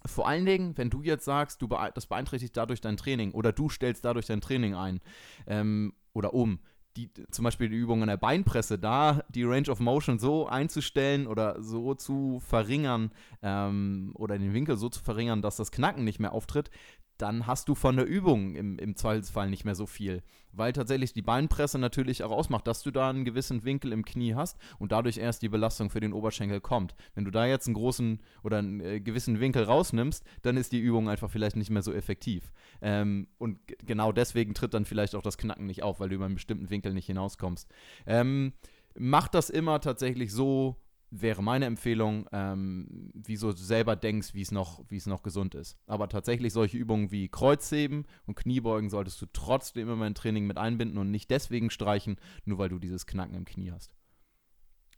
Vor 0.06 0.28
allen 0.28 0.46
Dingen, 0.46 0.78
wenn 0.78 0.90
du 0.90 1.02
jetzt 1.02 1.26
sagst, 1.26 1.62
du 1.62 1.68
bee 1.68 1.78
das 1.94 2.08
beeinträchtigt 2.08 2.56
dadurch 2.56 2.82
dein 2.82 2.98
Training 2.98 3.32
oder 3.32 3.52
du 3.52 3.70
stellst 3.70 4.06
dadurch 4.06 4.26
dein 4.26 4.42
Training 4.42 4.76
ein 4.76 5.00
ähm, 5.48 5.94
oder 6.14 6.34
um, 6.34 6.60
die, 6.98 7.10
zum 7.30 7.44
Beispiel 7.44 7.70
die 7.70 7.76
Übung 7.76 8.02
an 8.02 8.08
der 8.08 8.18
Beinpresse, 8.18 8.80
da 8.80 9.24
die 9.30 9.44
Range 9.44 9.70
of 9.70 9.80
Motion 9.80 10.18
so 10.18 10.48
einzustellen 10.48 11.28
oder 11.28 11.62
so 11.62 11.94
zu 11.94 12.42
verringern 12.46 13.12
ähm, 13.44 14.12
oder 14.16 14.38
den 14.38 14.54
Winkel 14.54 14.78
so 14.78 14.90
zu 14.90 15.04
verringern, 15.04 15.42
dass 15.42 15.56
das 15.56 15.72
Knacken 15.72 16.04
nicht 16.04 16.20
mehr 16.20 16.34
auftritt, 16.34 16.72
dann 17.18 17.48
hast 17.48 17.70
du 17.70 17.76
von 17.76 17.96
der 17.96 18.06
Übung 18.06 18.56
im, 18.56 18.78
im 18.80 18.96
Zweifelsfall 18.96 19.50
nicht 19.50 19.66
mehr 19.66 19.76
so 19.76 19.86
viel. 19.86 20.24
Weil 20.52 20.74
tatsächlich 20.74 21.14
die 21.14 21.22
Beinpresse 21.22 21.78
natürlich 21.78 22.24
auch 22.24 22.32
ausmacht, 22.32 22.68
dass 22.68 22.82
du 22.82 22.92
da 22.92 23.10
einen 23.10 23.26
gewissen 23.26 23.64
Winkel 23.64 23.92
im 23.92 24.06
Knie 24.06 24.34
hast 24.34 24.58
und 24.80 24.92
dadurch 24.92 25.18
erst 25.18 25.42
die 25.42 25.50
Belastung 25.50 25.90
für 25.90 26.00
den 26.00 26.14
Oberschenkel 26.14 26.62
kommt. 26.62 26.96
Wenn 27.16 27.26
du 27.26 27.32
da 27.32 27.46
jetzt 27.46 27.68
einen 27.68 27.76
großen 27.76 28.22
oder 28.44 28.60
einen 28.60 28.80
äh, 28.80 29.00
gewissen 29.00 29.40
Winkel 29.40 29.64
rausnimmst, 29.64 30.24
dann 30.42 30.58
ist 30.58 30.72
die 30.72 30.80
Übung 30.80 31.10
einfach 31.10 31.30
vielleicht 31.30 31.56
nicht 31.56 31.70
mehr 31.70 31.84
so 31.84 31.94
effektiv. 31.94 32.52
Ähm, 32.82 33.28
und 33.38 33.60
genau 33.86 34.12
deswegen 34.12 34.54
tritt 34.54 34.74
dann 34.74 34.86
vielleicht 34.86 35.16
auch 35.16 35.24
das 35.24 35.38
Knacken 35.38 35.66
nicht 35.66 35.84
auf, 35.84 36.00
weil 36.00 36.10
du 36.10 36.16
über 36.16 36.26
einen 36.26 36.36
bestimmten 36.36 36.70
Winkel 36.70 36.94
nicht 36.94 37.08
hinauskommst. 37.08 37.70
Ähm, 38.06 38.54
mach 38.96 39.28
das 39.28 39.50
immer 39.50 39.80
tatsächlich 39.80 40.32
so, 40.32 40.76
wäre 41.10 41.42
meine 41.42 41.66
Empfehlung, 41.66 42.28
ähm, 42.32 43.12
wie 43.14 43.38
so 43.38 43.52
du 43.52 43.58
selber 43.58 43.96
denkst, 43.96 44.34
wie 44.34 44.42
es 44.42 44.52
noch, 44.52 44.84
es 44.90 45.06
noch 45.06 45.24
gesund 45.24 45.56
ist. 45.56 45.78
Aber 45.88 46.10
tatsächlich 46.10 46.54
solche 46.54 46.78
Übungen 46.78 47.12
wie 47.12 47.30
Kreuzheben 47.30 48.06
und 48.26 48.36
Kniebeugen 48.36 48.90
solltest 48.90 49.22
du 49.22 49.26
trotzdem 49.32 49.90
immer 49.90 50.06
im 50.06 50.16
Training 50.16 50.48
mit 50.48 50.58
einbinden 50.58 50.98
und 50.98 51.12
nicht 51.12 51.32
deswegen 51.32 51.70
streichen, 51.70 52.18
nur 52.46 52.58
weil 52.58 52.70
du 52.70 52.80
dieses 52.80 53.06
Knacken 53.06 53.36
im 53.36 53.46
Knie 53.46 53.72
hast. 53.72 53.96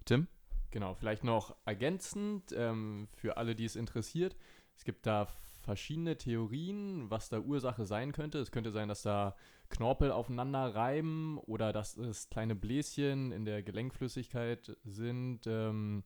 Tim? 0.05 0.27
Genau, 0.71 0.93
vielleicht 0.93 1.23
noch 1.23 1.55
ergänzend 1.65 2.53
ähm, 2.55 3.07
für 3.13 3.37
alle, 3.37 3.55
die 3.55 3.65
es 3.65 3.75
interessiert. 3.75 4.35
Es 4.75 4.83
gibt 4.85 5.05
da 5.05 5.27
verschiedene 5.61 6.17
Theorien, 6.17 7.09
was 7.09 7.29
da 7.29 7.39
Ursache 7.39 7.85
sein 7.85 8.11
könnte. 8.11 8.39
Es 8.39 8.51
könnte 8.51 8.71
sein, 8.71 8.87
dass 8.87 9.01
da 9.01 9.35
Knorpel 9.69 10.11
aufeinander 10.11 10.75
reiben 10.75 11.37
oder 11.37 11.71
dass 11.71 11.97
es 11.97 12.29
kleine 12.29 12.55
Bläschen 12.55 13.31
in 13.31 13.45
der 13.45 13.63
Gelenkflüssigkeit 13.63 14.75
sind, 14.83 15.47
ähm, 15.47 16.03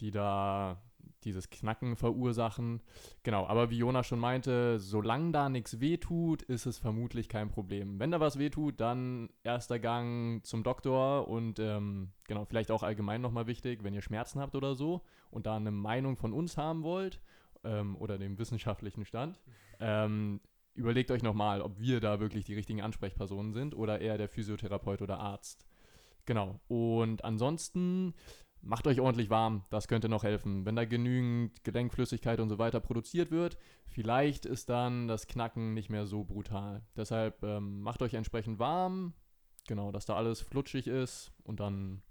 die 0.00 0.10
da 0.10 0.80
dieses 1.24 1.50
Knacken 1.50 1.96
verursachen. 1.96 2.80
Genau, 3.22 3.46
aber 3.46 3.70
wie 3.70 3.78
Jonas 3.78 4.06
schon 4.06 4.20
meinte, 4.20 4.78
solange 4.78 5.32
da 5.32 5.48
nichts 5.48 5.80
wehtut, 5.80 6.42
ist 6.42 6.66
es 6.66 6.78
vermutlich 6.78 7.28
kein 7.28 7.50
Problem. 7.50 7.98
Wenn 7.98 8.10
da 8.10 8.20
was 8.20 8.38
wehtut, 8.38 8.80
dann 8.80 9.30
erster 9.42 9.78
Gang 9.78 10.44
zum 10.44 10.62
Doktor 10.62 11.28
und 11.28 11.58
ähm, 11.58 12.12
genau, 12.26 12.44
vielleicht 12.44 12.70
auch 12.70 12.82
allgemein 12.82 13.20
nochmal 13.20 13.46
wichtig, 13.46 13.82
wenn 13.82 13.94
ihr 13.94 14.02
Schmerzen 14.02 14.40
habt 14.40 14.54
oder 14.54 14.74
so 14.74 15.02
und 15.30 15.46
da 15.46 15.56
eine 15.56 15.72
Meinung 15.72 16.16
von 16.16 16.32
uns 16.32 16.56
haben 16.56 16.82
wollt 16.82 17.20
ähm, 17.64 17.96
oder 17.96 18.18
dem 18.18 18.38
wissenschaftlichen 18.38 19.04
Stand, 19.04 19.40
ähm, 19.80 20.40
überlegt 20.78 21.10
euch 21.10 21.22
nochmal, 21.22 21.60
ob 21.60 21.78
wir 21.78 22.00
da 22.00 22.20
wirklich 22.20 22.44
die 22.44 22.54
richtigen 22.54 22.80
Ansprechpersonen 22.80 23.52
sind 23.52 23.74
oder 23.74 24.00
eher 24.00 24.16
der 24.16 24.28
Physiotherapeut 24.28 25.02
oder 25.02 25.18
Arzt. 25.18 25.66
Genau. 26.24 26.60
Und 26.68 27.24
ansonsten 27.24 28.14
macht 28.62 28.86
euch 28.86 29.00
ordentlich 29.00 29.28
warm. 29.28 29.64
Das 29.70 29.88
könnte 29.88 30.08
noch 30.08 30.22
helfen. 30.22 30.64
Wenn 30.64 30.76
da 30.76 30.84
genügend 30.84 31.64
Gelenkflüssigkeit 31.64 32.40
und 32.40 32.48
so 32.48 32.58
weiter 32.58 32.80
produziert 32.80 33.30
wird, 33.30 33.58
vielleicht 33.86 34.46
ist 34.46 34.68
dann 34.68 35.08
das 35.08 35.26
Knacken 35.26 35.74
nicht 35.74 35.90
mehr 35.90 36.06
so 36.06 36.24
brutal. 36.24 36.82
Deshalb 36.96 37.42
ähm, 37.42 37.80
macht 37.80 38.02
euch 38.02 38.14
entsprechend 38.14 38.58
warm. 38.58 39.14
Genau, 39.66 39.92
dass 39.92 40.06
da 40.06 40.14
alles 40.16 40.40
flutschig 40.40 40.86
ist 40.86 41.32
und 41.44 41.60
dann 41.60 42.02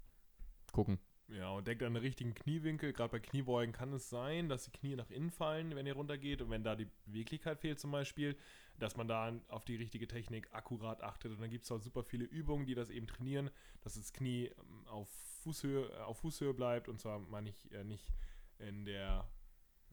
gucken. 0.72 0.98
Ja, 1.28 1.50
und 1.50 1.66
denkt 1.66 1.82
an 1.82 1.92
den 1.92 2.02
richtigen 2.02 2.34
Kniewinkel. 2.34 2.92
Gerade 2.92 3.10
bei 3.10 3.18
Kniebeugen 3.20 3.72
kann 3.72 3.92
es 3.92 4.08
sein, 4.08 4.48
dass 4.48 4.64
die 4.64 4.70
Knie 4.70 4.96
nach 4.96 5.10
innen 5.10 5.30
fallen, 5.30 5.74
wenn 5.76 5.86
ihr 5.86 5.92
runtergeht. 5.92 6.40
Und 6.40 6.50
wenn 6.50 6.64
da 6.64 6.74
die 6.74 6.88
Beweglichkeit 7.04 7.60
fehlt 7.60 7.78
zum 7.78 7.90
Beispiel, 7.90 8.36
dass 8.78 8.96
man 8.96 9.08
da 9.08 9.32
auf 9.48 9.64
die 9.66 9.76
richtige 9.76 10.08
Technik 10.08 10.48
akkurat 10.52 11.02
achtet. 11.02 11.32
Und 11.32 11.40
dann 11.40 11.50
gibt 11.50 11.64
es 11.64 11.70
auch 11.70 11.80
super 11.80 12.02
viele 12.02 12.24
Übungen, 12.24 12.64
die 12.64 12.74
das 12.74 12.88
eben 12.88 13.06
trainieren, 13.06 13.50
dass 13.82 13.94
das 13.94 14.12
Knie 14.14 14.46
ähm, 14.46 14.86
auf 14.88 15.08
Fußhöhe, 15.42 15.90
äh, 15.90 15.98
auf 16.00 16.18
Fußhöhe 16.20 16.54
bleibt. 16.54 16.88
Und 16.88 16.98
zwar 16.98 17.18
meine 17.18 17.50
ich 17.50 17.72
äh, 17.72 17.84
nicht 17.84 18.10
in 18.58 18.86
der... 18.86 19.28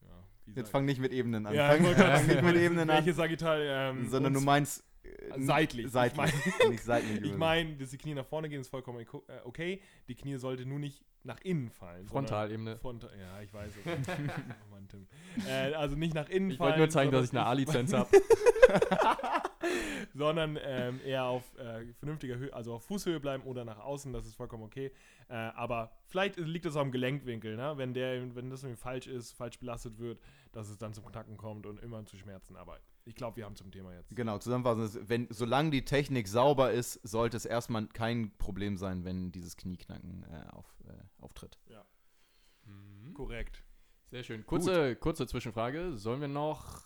Ja, 0.02 0.54
Jetzt 0.56 0.70
fang 0.70 0.86
nicht 0.86 1.02
mit 1.02 1.12
Ebenen 1.12 1.46
an. 1.48 1.54
Ja, 1.54 1.72
fang, 1.72 2.28
nicht 2.28 2.44
mit 2.44 2.56
Ebenen 2.56 2.90
an, 2.90 2.98
Welche 2.98 3.14
Sagital? 3.14 3.62
Ähm, 3.62 4.08
sondern 4.10 4.34
du 4.34 4.40
meinst 4.40 4.86
äh, 5.06 5.42
Seitlich. 5.42 5.86
Ich 5.88 5.92
Seitlich. 5.92 6.34
nicht 6.70 6.84
seitlich. 6.84 7.22
Ich 7.22 7.38
meine, 7.38 7.76
dass 7.76 7.90
die 7.92 7.98
Knie 7.98 8.14
nach 8.14 8.26
vorne 8.26 8.50
gehen, 8.50 8.62
ist 8.62 8.70
vollkommen 8.70 9.00
äh, 9.00 9.06
okay. 9.44 9.82
Die 10.08 10.16
Knie 10.16 10.38
sollte 10.38 10.66
nur 10.66 10.80
nicht 10.80 11.04
nach 11.24 11.40
innen 11.42 11.70
fallen. 11.70 12.08
Frontalebene. 12.08 12.78
Frontal, 12.78 13.10
ja, 13.20 13.42
ich 13.42 13.54
weiß 13.54 13.72
es. 13.78 13.86
oh 14.08 14.72
Mann, 14.72 14.88
Tim. 14.88 15.08
Äh, 15.48 15.74
also 15.74 15.96
nicht 15.96 16.14
nach 16.14 16.30
innen 16.30 16.52
Ich 16.52 16.58
fallen. 16.58 16.70
wollte 16.70 16.80
nur 16.80 16.90
zeigen, 16.90 17.12
dass 17.12 17.26
ich 17.26 17.30
sondern 17.32 17.46
eine 17.48 17.52
A-Lizenz 17.52 17.94
habe. 17.94 18.10
sondern 20.14 20.60
ähm, 20.62 21.02
eher 21.04 21.26
auf 21.26 21.44
äh, 21.58 21.86
vernünftiger 21.94 22.38
Höhe, 22.38 22.54
also 22.54 22.76
auf 22.76 22.84
Fußhöhe 22.86 23.20
bleiben 23.20 23.44
oder 23.44 23.66
nach 23.66 23.80
außen, 23.80 24.14
das 24.14 24.26
ist 24.26 24.36
vollkommen 24.36 24.64
okay. 24.64 24.92
Äh, 25.28 25.34
aber 25.34 25.92
vielleicht 26.06 26.38
liegt 26.38 26.66
das 26.66 26.76
auch 26.76 26.82
am 26.82 26.92
Gelenkwinkel, 26.92 27.56
ne? 27.56 27.74
wenn, 27.76 27.94
der, 27.94 28.36
wenn 28.36 28.50
das 28.50 28.64
irgendwie 28.64 28.82
falsch 28.82 29.08
ist, 29.08 29.32
falsch 29.34 29.60
belastet 29.60 29.98
wird, 29.98 30.20
dass 30.52 30.70
es 30.70 30.78
dann 30.78 30.94
zum 30.94 31.06
Knacken 31.06 31.38
kommt 31.38 31.66
und 31.66 31.82
immer 31.82 32.06
zu 32.06 32.18
Schmerzen. 32.18 32.56
Aber 32.56 32.80
ich 33.06 33.16
glaube, 33.16 33.38
wir 33.38 33.46
haben 33.46 33.56
zum 33.56 33.72
Thema 33.72 33.94
jetzt. 33.94 34.16
Genau, 34.16 34.38
zusammenfassend, 34.40 34.86
ist, 34.86 35.10
wenn, 35.10 35.28
solange 35.30 35.70
die 35.70 35.86
Technik 35.86 36.28
sauber 36.28 36.72
ist, 36.72 37.00
sollte 37.04 37.38
es 37.38 37.46
erstmal 37.46 37.88
kein 37.88 38.36
Problem 38.38 38.78
sein, 38.78 39.06
wenn 39.06 39.32
dieses 39.32 39.56
Knieknacken 39.58 40.24
äh, 40.24 40.50
auf, 40.50 40.66
äh, 40.88 40.94
auftritt. 41.22 41.60
Korrekt. 43.14 43.64
Sehr 44.12 44.24
schön. 44.24 44.46
Kurze, 44.46 44.96
kurze 44.96 45.28
Zwischenfrage. 45.28 45.98
Sollen 45.98 46.22
wir 46.22 46.28
noch. 46.28 46.84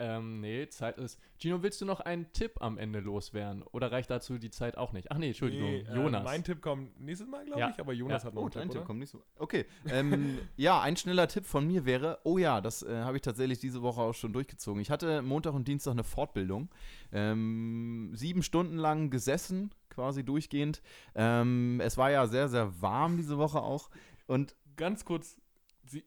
Ähm, 0.00 0.40
nee, 0.40 0.68
Zeit 0.68 0.96
ist. 0.98 1.18
Gino, 1.38 1.62
willst 1.62 1.80
du 1.80 1.84
noch 1.84 2.00
einen 2.00 2.32
Tipp 2.32 2.60
am 2.60 2.78
Ende 2.78 3.00
loswerden? 3.00 3.62
Oder 3.64 3.90
reicht 3.90 4.10
dazu 4.10 4.38
die 4.38 4.50
Zeit 4.50 4.76
auch 4.76 4.92
nicht? 4.92 5.10
Ach 5.10 5.18
nee, 5.18 5.28
Entschuldigung. 5.28 5.68
Nee, 5.70 5.80
äh, 5.88 5.94
Jonas. 5.94 6.22
mein 6.24 6.44
Tipp 6.44 6.62
kommt 6.62 7.00
nächstes 7.00 7.28
Mal, 7.28 7.44
glaube 7.44 7.60
Ja. 7.60 7.70
ich, 7.70 7.80
aber 7.80 7.92
Jonas 7.92 8.22
Ja. 8.22 8.28
hat 8.28 8.34
noch 8.34 8.42
Oh, 8.42 8.44
einen 8.46 8.52
dein 8.52 8.62
Tipp, 8.62 8.70
Tipp 8.72 8.78
oder? 8.80 8.86
kommt 8.86 8.98
nicht 9.00 9.10
so. 9.10 9.22
Okay. 9.38 9.66
ähm, 9.90 10.38
ja, 10.56 10.80
ein 10.80 10.96
schneller 10.96 11.26
Tipp 11.28 11.46
von 11.46 11.66
mir 11.66 11.84
wäre, 11.84 12.20
oh 12.24 12.38
ja, 12.38 12.60
das 12.60 12.82
äh, 12.82 13.00
habe 13.02 13.16
ich 13.16 13.22
tatsächlich 13.22 13.58
diese 13.58 13.82
Woche 13.82 14.00
auch 14.00 14.14
schon 14.14 14.32
durchgezogen. 14.32 14.80
Ich 14.80 14.90
hatte 14.90 15.22
Montag 15.22 15.54
und 15.54 15.66
Dienstag 15.66 15.92
eine 15.92 16.04
Fortbildung. 16.04 16.68
Ähm, 17.12 18.12
sieben 18.14 18.42
Stunden 18.42 18.76
lang 18.76 19.10
gesessen, 19.10 19.74
quasi 19.90 20.24
durchgehend. 20.24 20.80
Ähm, 21.14 21.80
es 21.82 21.96
war 21.96 22.10
ja 22.10 22.26
sehr, 22.26 22.48
sehr 22.48 22.80
warm 22.80 23.16
diese 23.16 23.38
Woche 23.38 23.60
auch. 23.60 23.90
Und 24.26 24.54
Ganz 24.76 25.04
kurz, 25.04 25.36
sie, 25.84 26.04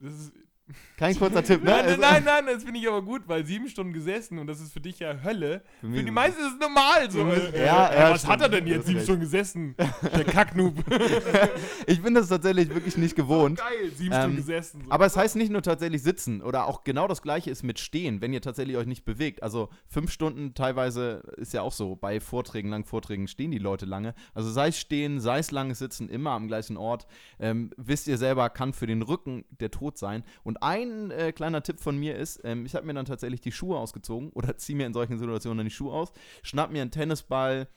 das 0.00 0.12
ist, 0.12 0.32
kein 0.96 1.16
kurzer 1.18 1.42
Tipp, 1.44 1.62
ne? 1.62 1.70
nein, 1.70 1.84
Also, 1.84 2.00
nein, 2.00 2.24
nein, 2.24 2.44
nein, 2.44 2.54
das 2.54 2.64
finde 2.64 2.80
ich 2.80 2.88
aber 2.88 3.02
gut, 3.02 3.22
weil 3.26 3.44
sieben 3.46 3.68
Stunden 3.68 3.92
gesessen 3.92 4.38
und 4.38 4.46
das 4.46 4.60
ist 4.60 4.72
für 4.72 4.80
dich 4.80 4.98
ja 4.98 5.22
Hölle. 5.22 5.62
Für, 5.80 5.86
Für 5.88 5.92
die 5.92 6.00
ist- 6.08 6.10
meisten 6.12 6.40
ist 6.40 6.52
es 6.54 6.58
normal 6.60 7.10
so. 7.10 7.20
Äh, 7.30 7.64
ja, 7.64 7.88
äh, 7.88 7.98
ja, 8.00 8.10
was 8.12 8.26
hat 8.26 8.40
er 8.40 8.46
stimmt. 8.48 8.54
denn 8.54 8.66
jetzt 8.74 8.86
sieben. 8.86 9.00
Stunden 9.00 9.20
gesessen? 9.20 9.74
Der 10.16 10.24
Kacknoob. 10.24 10.74
ich 11.86 12.02
bin 12.02 12.14
das 12.14 12.28
tatsächlich 12.28 12.68
wirklich 12.74 12.96
nicht 12.96 13.14
gewohnt. 13.16 13.58
Geil, 13.58 13.90
sieben 13.94 14.12
Ähm, 14.14 14.20
Stunden 14.20 14.36
gesessen. 14.36 14.82
So. 14.84 14.90
Aber 14.90 15.06
es 15.06 15.16
heißt 15.16 15.36
nicht 15.36 15.50
nur 15.52 15.62
tatsächlich 15.62 16.02
sitzen 16.02 16.42
oder 16.42 16.66
auch 16.66 16.84
genau 16.84 17.06
das 17.08 17.22
gleiche 17.22 17.50
ist 17.50 17.62
mit 17.62 17.78
stehen, 17.78 18.20
wenn 18.20 18.32
ihr 18.32 18.40
tatsächlich 18.40 18.76
euch 18.76 18.86
nicht 18.86 19.04
bewegt. 19.04 19.42
Also 19.42 19.68
fünf 19.88 20.10
Stunden 20.10 20.54
teilweise 20.54 21.22
ist 21.36 21.52
ja 21.52 21.62
auch 21.62 21.72
so, 21.72 21.96
bei 21.96 22.20
Vorträgen, 22.20 22.70
langen 22.70 22.84
Vorträgen 22.84 23.28
stehen 23.28 23.50
die 23.50 23.58
Leute 23.58 23.86
lange. 23.86 24.14
Also 24.34 24.50
sei 24.50 24.68
es 24.68 24.78
stehen, 24.78 25.20
sei 25.20 25.38
es 25.38 25.50
langes 25.50 25.78
Sitzen, 25.78 26.08
immer 26.08 26.30
am 26.32 26.48
gleichen 26.48 26.76
Ort. 26.76 27.06
Ähm, 27.38 27.70
wisst 27.76 28.06
ihr 28.08 28.18
selber, 28.18 28.50
kann 28.50 28.72
für 28.72 28.86
den 28.86 29.02
Rücken 29.02 29.44
der 29.50 29.70
Tod 29.70 29.98
sein. 29.98 30.24
Und 30.42 30.55
Und 30.56 30.62
ein 30.62 31.10
äh, 31.10 31.32
kleiner 31.32 31.62
Tipp 31.62 31.80
von 31.80 31.98
mir 31.98 32.16
ist, 32.16 32.40
ähm, 32.44 32.64
ich 32.64 32.74
habe 32.74 32.86
mir 32.86 32.94
dann 32.94 33.04
tatsächlich 33.04 33.42
die 33.42 33.52
Schuhe 33.52 33.78
ausgezogen 33.78 34.30
oder 34.30 34.56
ziehe 34.56 34.76
mir 34.76 34.86
in 34.86 34.94
solchen 34.94 35.18
Situationen 35.18 35.58
dann 35.58 35.66
die 35.66 35.72
Schuhe 35.72 35.92
aus, 35.92 36.12
schnapp 36.42 36.70
mir 36.70 36.80
einen 36.80 36.90
Tennisball, 36.90 37.68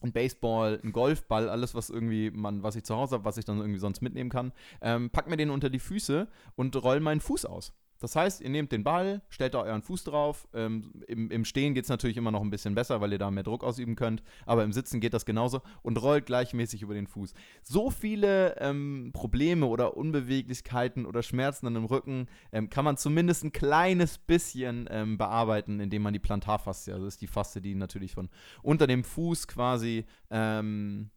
ein 0.00 0.12
Baseball, 0.12 0.80
ein 0.82 0.92
Golfball, 0.92 1.48
alles, 1.48 1.74
was 1.74 1.90
irgendwie 1.90 2.30
man, 2.30 2.62
was 2.62 2.76
ich 2.76 2.84
zu 2.84 2.96
Hause 2.96 3.16
habe, 3.16 3.24
was 3.24 3.36
ich 3.36 3.44
dann 3.44 3.58
irgendwie 3.58 3.78
sonst 3.78 4.00
mitnehmen 4.00 4.30
kann, 4.30 4.52
ähm, 4.80 5.10
pack 5.10 5.28
mir 5.28 5.36
den 5.36 5.50
unter 5.50 5.68
die 5.68 5.78
Füße 5.78 6.28
und 6.56 6.82
roll 6.82 7.00
meinen 7.00 7.20
Fuß 7.20 7.44
aus. 7.44 7.72
Das 8.04 8.16
heißt, 8.16 8.42
ihr 8.42 8.50
nehmt 8.50 8.70
den 8.70 8.84
Ball, 8.84 9.22
stellt 9.30 9.54
da 9.54 9.62
euren 9.62 9.80
Fuß 9.80 10.04
drauf. 10.04 10.46
Ähm, 10.52 10.92
im, 11.08 11.30
Im 11.30 11.46
Stehen 11.46 11.72
geht 11.72 11.84
es 11.84 11.88
natürlich 11.88 12.18
immer 12.18 12.30
noch 12.30 12.42
ein 12.42 12.50
bisschen 12.50 12.74
besser, 12.74 13.00
weil 13.00 13.10
ihr 13.12 13.18
da 13.18 13.30
mehr 13.30 13.44
Druck 13.44 13.64
ausüben 13.64 13.96
könnt. 13.96 14.22
Aber 14.44 14.62
im 14.62 14.72
Sitzen 14.72 15.00
geht 15.00 15.14
das 15.14 15.24
genauso 15.24 15.62
und 15.80 16.02
rollt 16.02 16.26
gleichmäßig 16.26 16.82
über 16.82 16.92
den 16.92 17.06
Fuß. 17.06 17.32
So 17.62 17.88
viele 17.88 18.58
ähm, 18.58 19.10
Probleme 19.14 19.64
oder 19.64 19.96
Unbeweglichkeiten 19.96 21.06
oder 21.06 21.22
Schmerzen 21.22 21.66
an 21.66 21.72
dem 21.72 21.86
Rücken 21.86 22.26
ähm, 22.52 22.68
kann 22.68 22.84
man 22.84 22.98
zumindest 22.98 23.42
ein 23.42 23.52
kleines 23.52 24.18
bisschen 24.18 24.86
ähm, 24.90 25.16
bearbeiten, 25.16 25.80
indem 25.80 26.02
man 26.02 26.12
die 26.12 26.18
Plantarfaszie, 26.18 26.92
also 26.92 27.06
das 27.06 27.14
ist 27.14 27.22
die 27.22 27.26
Faszie, 27.26 27.62
die 27.62 27.74
natürlich 27.74 28.12
von 28.12 28.28
unter 28.62 28.86
dem 28.86 29.02
Fuß 29.02 29.48
quasi 29.48 30.04
ähm, 30.28 31.08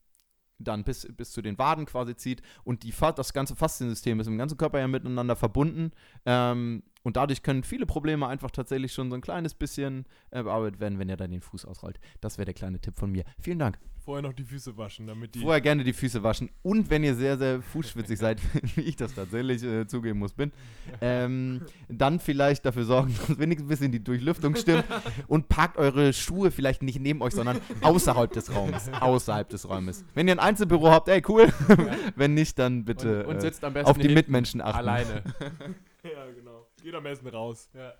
dann 0.59 0.83
bis, 0.83 1.07
bis 1.15 1.31
zu 1.31 1.41
den 1.41 1.57
Waden 1.57 1.85
quasi 1.85 2.15
zieht. 2.15 2.41
Und 2.63 2.83
die, 2.83 2.93
das 3.15 3.33
ganze 3.33 3.55
Fasziensystem 3.55 4.19
ist 4.19 4.27
im 4.27 4.37
ganzen 4.37 4.57
Körper 4.57 4.79
ja 4.79 4.87
miteinander 4.87 5.35
verbunden. 5.35 5.91
Ähm, 6.25 6.83
und 7.07 7.15
dadurch 7.15 7.41
können 7.41 7.63
viele 7.63 7.85
Probleme 7.85 8.27
einfach 8.27 8.51
tatsächlich 8.51 8.91
schon 8.91 9.09
so 9.09 9.15
ein 9.15 9.21
kleines 9.21 9.53
bisschen 9.53 10.05
äh, 10.29 10.43
bearbeitet 10.43 10.81
werden, 10.81 10.99
wenn 10.99 11.07
ihr 11.07 11.15
dann 11.15 11.31
den 11.31 11.39
Fuß 11.39 11.63
ausrollt. 11.63 12.01
Das 12.19 12.37
wäre 12.37 12.43
der 12.43 12.53
kleine 12.53 12.81
Tipp 12.81 12.97
von 12.99 13.09
mir. 13.09 13.23
Vielen 13.39 13.59
Dank. 13.59 13.79
Vorher 14.03 14.21
noch 14.21 14.33
die 14.33 14.43
Füße 14.43 14.75
waschen, 14.75 15.07
damit 15.07 15.33
die. 15.33 15.39
Vorher 15.39 15.61
gerne 15.61 15.85
die 15.85 15.93
Füße 15.93 16.21
waschen. 16.21 16.49
Und 16.63 16.89
wenn 16.89 17.05
ihr 17.05 17.15
sehr, 17.15 17.37
sehr 17.37 17.61
fußschwitzig 17.61 18.19
seid, 18.19 18.41
wie 18.75 18.81
ich 18.81 18.97
das 18.97 19.15
tatsächlich 19.15 19.63
äh, 19.63 19.87
zugeben 19.87 20.19
muss, 20.19 20.33
bin, 20.33 20.51
ähm, 20.99 21.61
dann 21.87 22.19
vielleicht 22.19 22.65
dafür 22.65 22.83
sorgen, 22.83 23.15
dass 23.27 23.39
wenigstens 23.39 23.67
ein 23.67 23.69
bisschen 23.69 23.91
die 23.93 24.03
Durchlüftung 24.03 24.57
stimmt. 24.57 24.83
und 25.27 25.47
packt 25.47 25.77
eure 25.77 26.11
Schuhe 26.11 26.51
vielleicht 26.51 26.83
nicht 26.83 26.99
neben 26.99 27.21
euch, 27.21 27.35
sondern 27.35 27.61
außerhalb 27.83 28.33
des 28.33 28.53
Raumes. 28.53 28.91
Außerhalb 28.99 29.47
des 29.47 29.69
Raumes. 29.69 30.03
Wenn 30.13 30.27
ihr 30.27 30.33
ein 30.33 30.39
Einzelbüro 30.39 30.91
habt, 30.91 31.07
ey, 31.07 31.23
cool. 31.29 31.53
wenn 32.17 32.33
nicht, 32.33 32.59
dann 32.59 32.83
bitte 32.83 33.25
Und, 33.25 33.37
und 33.37 33.63
äh, 33.63 33.83
auf 33.83 33.95
die 33.95 34.01
hinten 34.01 34.13
Mitmenschen 34.13 34.59
achten. 34.59 34.77
Alleine. 34.77 35.23
ja, 36.03 36.25
genau. 36.35 36.46
Geht 36.87 36.95
am 36.95 37.03
besten 37.03 37.27
raus. 37.27 37.69
ja. 37.73 37.93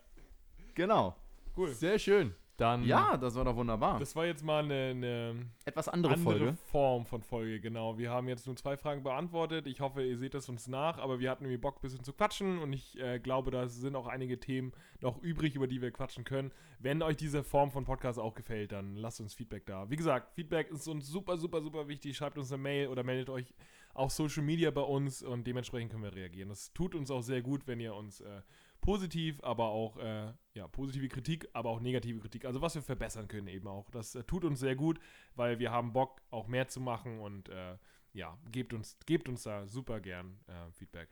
Genau. 0.74 1.14
Cool. 1.58 1.74
Sehr 1.74 2.00
schön. 2.00 2.34
Dann 2.56 2.86
Ja, 2.86 3.18
das 3.18 3.36
war 3.36 3.44
doch 3.44 3.58
wunderbar. 3.58 4.00
Das 4.00 4.16
war 4.16 4.26
jetzt 4.26 4.46
mal 4.46 4.64
eine, 4.64 4.92
eine 4.92 5.46
Etwas 5.66 5.90
andere, 5.90 6.14
andere 6.14 6.38
Folge. 6.40 6.58
Form 6.72 7.06
von 7.06 7.22
Folge, 7.22 7.60
genau. 7.60 7.98
Wir 7.98 8.12
haben 8.12 8.30
jetzt 8.30 8.48
nur 8.48 8.56
zwei 8.56 8.78
Fragen 8.78 9.04
beantwortet. 9.04 9.68
Ich 9.68 9.82
hoffe, 9.82 10.04
ihr 10.04 10.18
seht 10.18 10.34
das 10.34 10.48
uns 10.48 10.70
nach, 10.70 11.00
aber 11.00 11.20
wir 11.20 11.30
hatten 11.30 11.44
irgendwie 11.44 11.60
Bock, 11.60 11.80
ein 11.80 11.82
bisschen 11.82 12.06
zu 12.06 12.14
quatschen 12.14 12.60
und 12.60 12.72
ich 12.72 12.98
äh, 12.98 13.20
glaube, 13.20 13.52
da 13.52 13.68
sind 13.68 13.98
auch 13.98 14.08
einige 14.08 14.40
Themen 14.40 14.72
noch 15.02 15.22
übrig, 15.22 15.56
über 15.56 15.68
die 15.68 15.82
wir 15.82 15.92
quatschen 15.92 16.24
können. 16.24 16.54
Wenn 16.80 17.02
euch 17.02 17.18
diese 17.18 17.44
Form 17.44 17.72
von 17.72 17.84
Podcast 17.84 18.20
auch 18.20 18.36
gefällt, 18.36 18.72
dann 18.72 18.96
lasst 18.96 19.20
uns 19.20 19.34
Feedback 19.34 19.66
da. 19.66 19.90
Wie 19.90 19.98
gesagt, 19.98 20.34
Feedback 20.34 20.72
ist 20.72 20.88
uns 20.88 21.06
super, 21.08 21.36
super, 21.36 21.62
super 21.62 21.90
wichtig. 21.90 22.16
Schreibt 22.16 22.38
uns 22.38 22.54
eine 22.54 22.64
Mail 22.64 22.88
oder 22.88 23.04
meldet 23.04 23.30
euch 23.30 23.54
auf 23.98 24.12
Social 24.12 24.44
Media 24.44 24.72
bei 24.72 24.82
uns 24.82 25.24
und 25.24 25.46
dementsprechend 25.46 25.92
können 25.92 26.04
wir 26.04 26.16
reagieren. 26.16 26.50
Das 26.50 26.72
tut 26.74 26.94
uns 26.94 27.10
auch 27.10 27.24
sehr 27.24 27.42
gut, 27.42 27.66
wenn 27.66 27.80
ihr 27.80 27.96
uns 27.96 28.22
äh, 28.22 28.42
positiv, 28.82 29.44
aber 29.44 29.66
auch 29.70 29.98
äh, 29.98 30.34
ja, 30.54 30.68
positive 30.68 31.08
Kritik, 31.08 31.48
aber 31.54 31.70
auch 31.70 31.80
negative 31.80 32.20
Kritik, 32.20 32.46
also 32.46 32.62
was 32.62 32.76
wir 32.76 32.82
verbessern 32.82 33.28
können 33.28 33.48
eben 33.48 33.68
auch. 33.68 33.90
Das 33.92 34.16
äh, 34.16 34.24
tut 34.24 34.44
uns 34.46 34.60
sehr 34.60 34.76
gut, 34.76 35.00
weil 35.36 35.60
wir 35.60 35.72
haben 35.72 35.94
Bock, 35.94 36.22
auch 36.32 36.48
mehr 36.48 36.68
zu 36.68 36.80
machen 36.80 37.20
und 37.20 37.50
äh, 37.50 37.78
ja, 38.14 38.38
gebt 38.52 38.74
uns, 38.74 38.98
gebt 39.06 39.30
uns 39.30 39.44
da 39.44 39.68
super 39.68 40.00
gern 40.00 40.40
äh, 40.48 40.72
Feedback. 40.72 41.10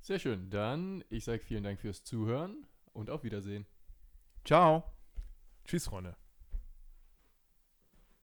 sehr 0.00 0.18
schön. 0.18 0.50
Dann, 0.50 1.04
ich 1.08 1.24
sage 1.24 1.40
vielen 1.40 1.64
Dank 1.64 1.80
fürs 1.80 2.04
Zuhören 2.04 2.66
und 2.92 3.10
auf 3.10 3.24
Wiedersehen. 3.24 3.66
Ciao. 4.44 4.84
Tschüss, 5.64 5.86
Freunde. 5.86 6.16